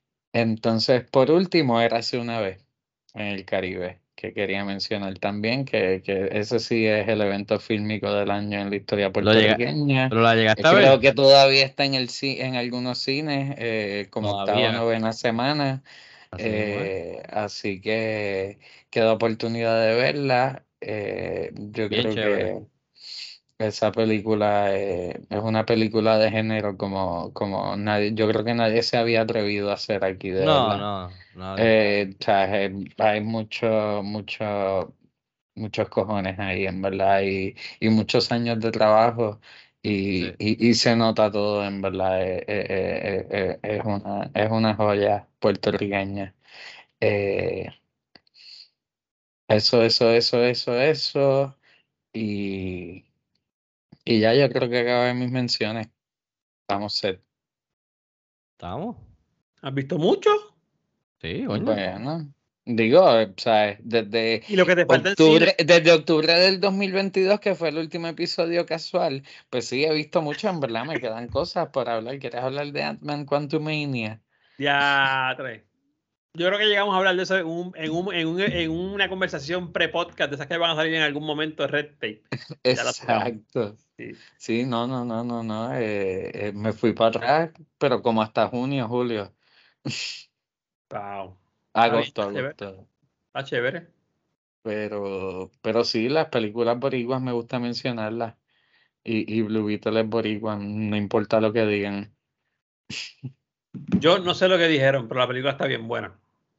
[0.32, 2.64] entonces, por último, Érase una vez
[3.14, 8.12] en el Caribe, que quería mencionar también, que, que ese sí es el evento fílmico
[8.12, 10.08] del año en la historia puertorriqueña.
[10.08, 11.00] pero la llegaste a Creo ver.
[11.00, 14.70] que todavía está en el en algunos cines, eh, como octava Todavía.
[14.70, 15.82] o novena semana.
[16.30, 16.48] Así.
[16.48, 18.58] Eh, así que
[18.90, 20.66] queda oportunidad de verla.
[20.80, 22.54] Eh, yo Bien creo chévere.
[22.54, 22.66] que
[23.66, 28.82] esa película eh, es una película de género como, como nadie, yo creo que nadie
[28.82, 30.78] se había atrevido a hacer aquí, de No, verdad.
[30.78, 31.56] no, no.
[31.58, 34.94] Eh, o sea, eh, hay mucho, mucho,
[35.54, 39.40] muchos cojones ahí, en verdad, y, y muchos años de trabajo.
[39.82, 40.34] Y, Sí.
[40.38, 44.50] y, y se nota todo, en verdad, eh, eh, eh, eh, eh, es una, es
[44.50, 46.34] una joya puertorriqueña.
[47.00, 47.68] Eh,
[49.48, 51.58] eso, eso, eso, eso, eso.
[52.12, 53.04] Y,
[54.04, 55.88] Y ya yo creo que acabé mis menciones.
[56.68, 57.22] Vamos set.
[58.52, 58.96] ¿Estamos?
[59.60, 60.30] ¿Has visto mucho?
[61.20, 61.64] Sí, coño.
[61.64, 62.32] Bueno,
[62.64, 63.04] digo,
[63.36, 68.08] sea, desde Y lo que te octubre, desde octubre del 2022, que fue el último
[68.08, 72.18] episodio casual, pues sí, he visto mucho, en verdad, me quedan cosas por hablar.
[72.18, 74.20] ¿Quieres hablar de Ant-Man Quantumania?
[74.58, 75.62] Ya, tres.
[76.34, 78.70] Yo creo que llegamos a hablar de eso en, un- en, un- en un- en
[78.70, 82.22] una conversación pre-podcast, de esas que van a salir en algún momento de Red Tape.
[82.64, 83.26] Ya la tocamos.
[83.26, 83.76] Exacto.
[84.10, 84.16] Sí.
[84.36, 85.74] Sí, no, no, no, no, no.
[85.74, 89.34] eh, eh, me fui para atrás, pero como hasta junio, julio.
[90.90, 91.38] Wow.
[91.72, 92.86] Agosto, agosto.
[93.28, 93.88] Está chévere.
[94.62, 98.36] Pero, pero sí, las películas boricuas me gusta mencionarlas.
[99.02, 102.14] Y, y Blue Beetle es no importa lo que digan.
[103.72, 106.14] Yo no sé lo que dijeron, pero la película está bien buena.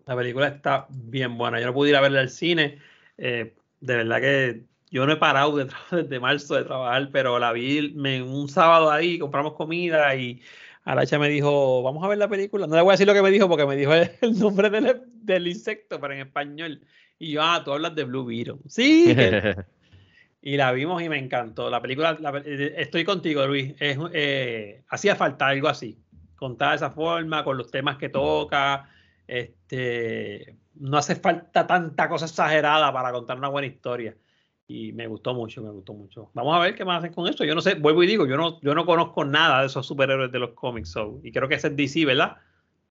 [0.05, 1.59] La película está bien buena.
[1.59, 2.79] Yo no pude ir a verla al cine.
[3.17, 4.63] eh, de verdad que
[4.93, 8.91] yo no he parado de desde marzo de trabajar, pero la vi me- un sábado
[8.91, 10.41] ahí, compramos comida y
[10.85, 12.67] Aracha me dijo, vamos a ver la película.
[12.67, 14.69] No le voy a decir lo que me dijo porque me dijo el, el nombre
[14.69, 16.81] del, del insecto, pero en español.
[17.17, 18.57] Y yo, ah, tú hablas de Blue Beetle.
[18.67, 19.15] Sí.
[20.41, 21.69] y la vimos y me encantó.
[21.69, 23.73] La película, la pe- eh, estoy contigo, Luis.
[23.79, 25.97] Es, eh, hacía falta algo así.
[26.35, 28.89] Contada de esa forma, con los temas que toca.
[29.25, 34.15] Este, no hace falta tanta cosa exagerada para contar una buena historia.
[34.68, 36.31] Y me gustó mucho, me gustó mucho.
[36.34, 37.44] Vamos a ver qué más hacen con eso.
[37.44, 40.31] Yo no sé, vuelvo y digo, yo no, yo no conozco nada de esos superhéroes
[40.31, 40.90] de los cómics.
[40.90, 42.38] so, y creo que ese es DC, ¿verdad?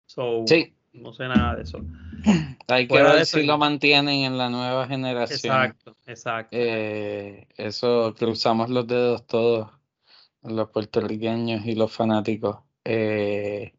[0.07, 0.75] So, Sí.
[0.95, 1.81] No sé nada de eso.
[2.69, 5.57] Hay que ver si lo mantienen en la nueva generación.
[5.57, 6.57] Exacto, exacto.
[6.57, 9.71] Eh, eso cruzamos los dedos todos,
[10.43, 12.59] los puertorriqueños y los fanáticos.
[12.85, 13.75] Eh,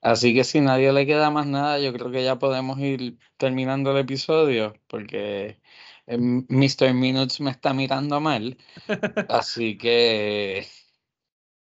[0.00, 3.90] así que si nadie le queda más nada, yo creo que ya podemos ir terminando
[3.90, 5.60] el episodio, porque
[6.18, 6.92] Mr.
[6.94, 8.56] Minutes me está mirando mal.
[9.28, 10.66] Así que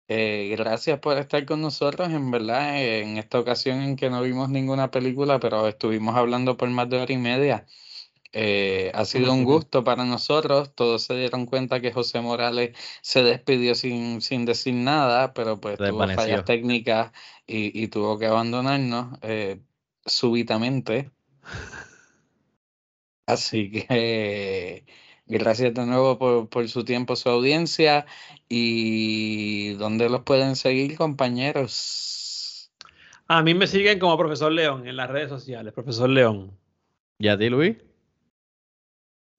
[0.08, 4.50] eh, gracias por estar con nosotros, en verdad, en esta ocasión en que no vimos
[4.50, 7.66] ninguna película, pero estuvimos hablando por más de hora y media.
[8.36, 10.74] Eh, ha sido un gusto para nosotros.
[10.74, 15.78] Todos se dieron cuenta que José Morales se despidió sin, sin decir nada, pero pues
[15.78, 17.12] tuvo fallas técnicas
[17.46, 19.60] y, y tuvo que abandonarnos eh,
[20.04, 21.12] súbitamente.
[23.26, 24.84] Así que
[25.26, 28.06] gracias de nuevo por, por su tiempo, su audiencia.
[28.48, 32.70] ¿Y dónde los pueden seguir, compañeros?
[33.26, 36.56] A mí me siguen como profesor León en las redes sociales, profesor León.
[37.18, 37.76] ¿Y a ti, Luis?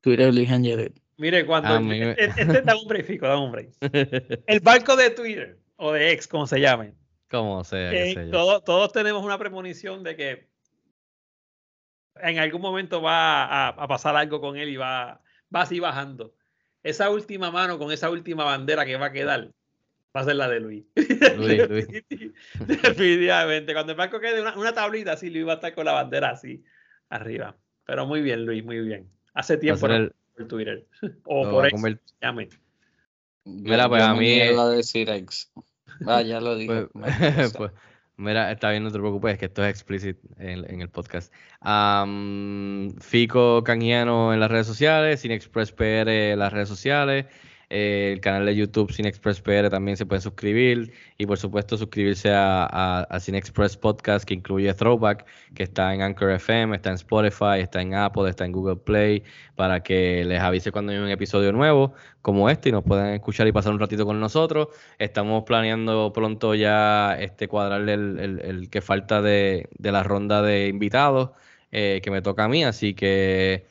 [0.02, 0.94] Twitter, Luis Angelet.
[1.18, 1.80] Mire, cuando
[2.18, 3.70] este, este da un break, fico, da un break.
[4.48, 6.94] El barco de Twitter o de X, como se llame.
[7.30, 8.32] Como sea, eh, sé yo.
[8.32, 10.49] todo- todos tenemos una premonición de que
[12.22, 15.22] en algún momento va a, a pasar algo con él y va,
[15.54, 16.34] va así bajando.
[16.84, 19.52] Esa última mano con esa última bandera que va a quedar
[20.16, 20.86] va a ser la de Luis.
[21.38, 21.88] Luis, Luis.
[22.60, 23.74] Definitivamente.
[23.74, 26.30] Cuando el barco quede una, una tablita así, Luis va a estar con la bandera
[26.32, 26.64] así
[27.10, 27.56] arriba.
[27.86, 29.10] Pero muy bien, Luis, muy bien.
[29.34, 30.86] Hace tiempo el- por Twitter.
[31.26, 32.50] O por va a X, conver- llame.
[33.46, 35.52] Mira, pues, yo a me mí- niego a decir ex.
[36.08, 36.88] Ah, ya lo dije.
[36.94, 37.72] Pues, pues,
[38.18, 41.34] mira, está bien, no te preocupes, es que esto es explícito en, el podcast.
[41.62, 47.26] Am, Fico Canjiano en las redes sociales, Cinexpress PR en las redes sociales,
[47.70, 52.32] eh, el canal de YouTube Cinexpress PR también se pueden suscribir y por supuesto suscribirse
[52.32, 52.66] a,
[53.04, 55.26] a, Cinexpress Podcast que incluye Throwback,
[55.56, 59.24] que está en Anchor FM, está en Spotify, está en Apple, está en Google Play,
[59.56, 63.48] para que les avise cuando hay un episodio nuevo como este y nos puedan escuchar
[63.48, 64.68] y pasar un ratito con nosotros.
[65.00, 70.42] Estamos planeando pronto ya este cuadrarle el, el- el que falta de, de la ronda
[70.42, 71.32] de invitados
[71.72, 73.66] eh, que me toca a mí, así que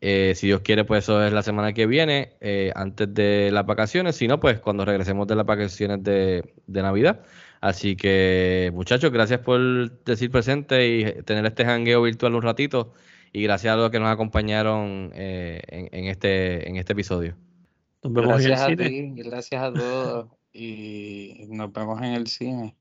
[0.00, 3.66] eh, si Dios quiere, pues eso es la semana que viene, eh, antes de las
[3.66, 7.24] vacaciones, si no, pues cuando regresemos de las vacaciones de, de Navidad.
[7.60, 9.58] Así que, muchachos, gracias por
[10.04, 12.92] decir presente y tener este jangueo virtual un ratito.
[13.32, 17.36] Y gracias a los que nos acompañaron eh, en, en este, en este episodio.
[18.02, 18.76] Nos vemos en el Gracias a cine.
[18.76, 22.76] ti, gracias a todos y nos vemos en el cine.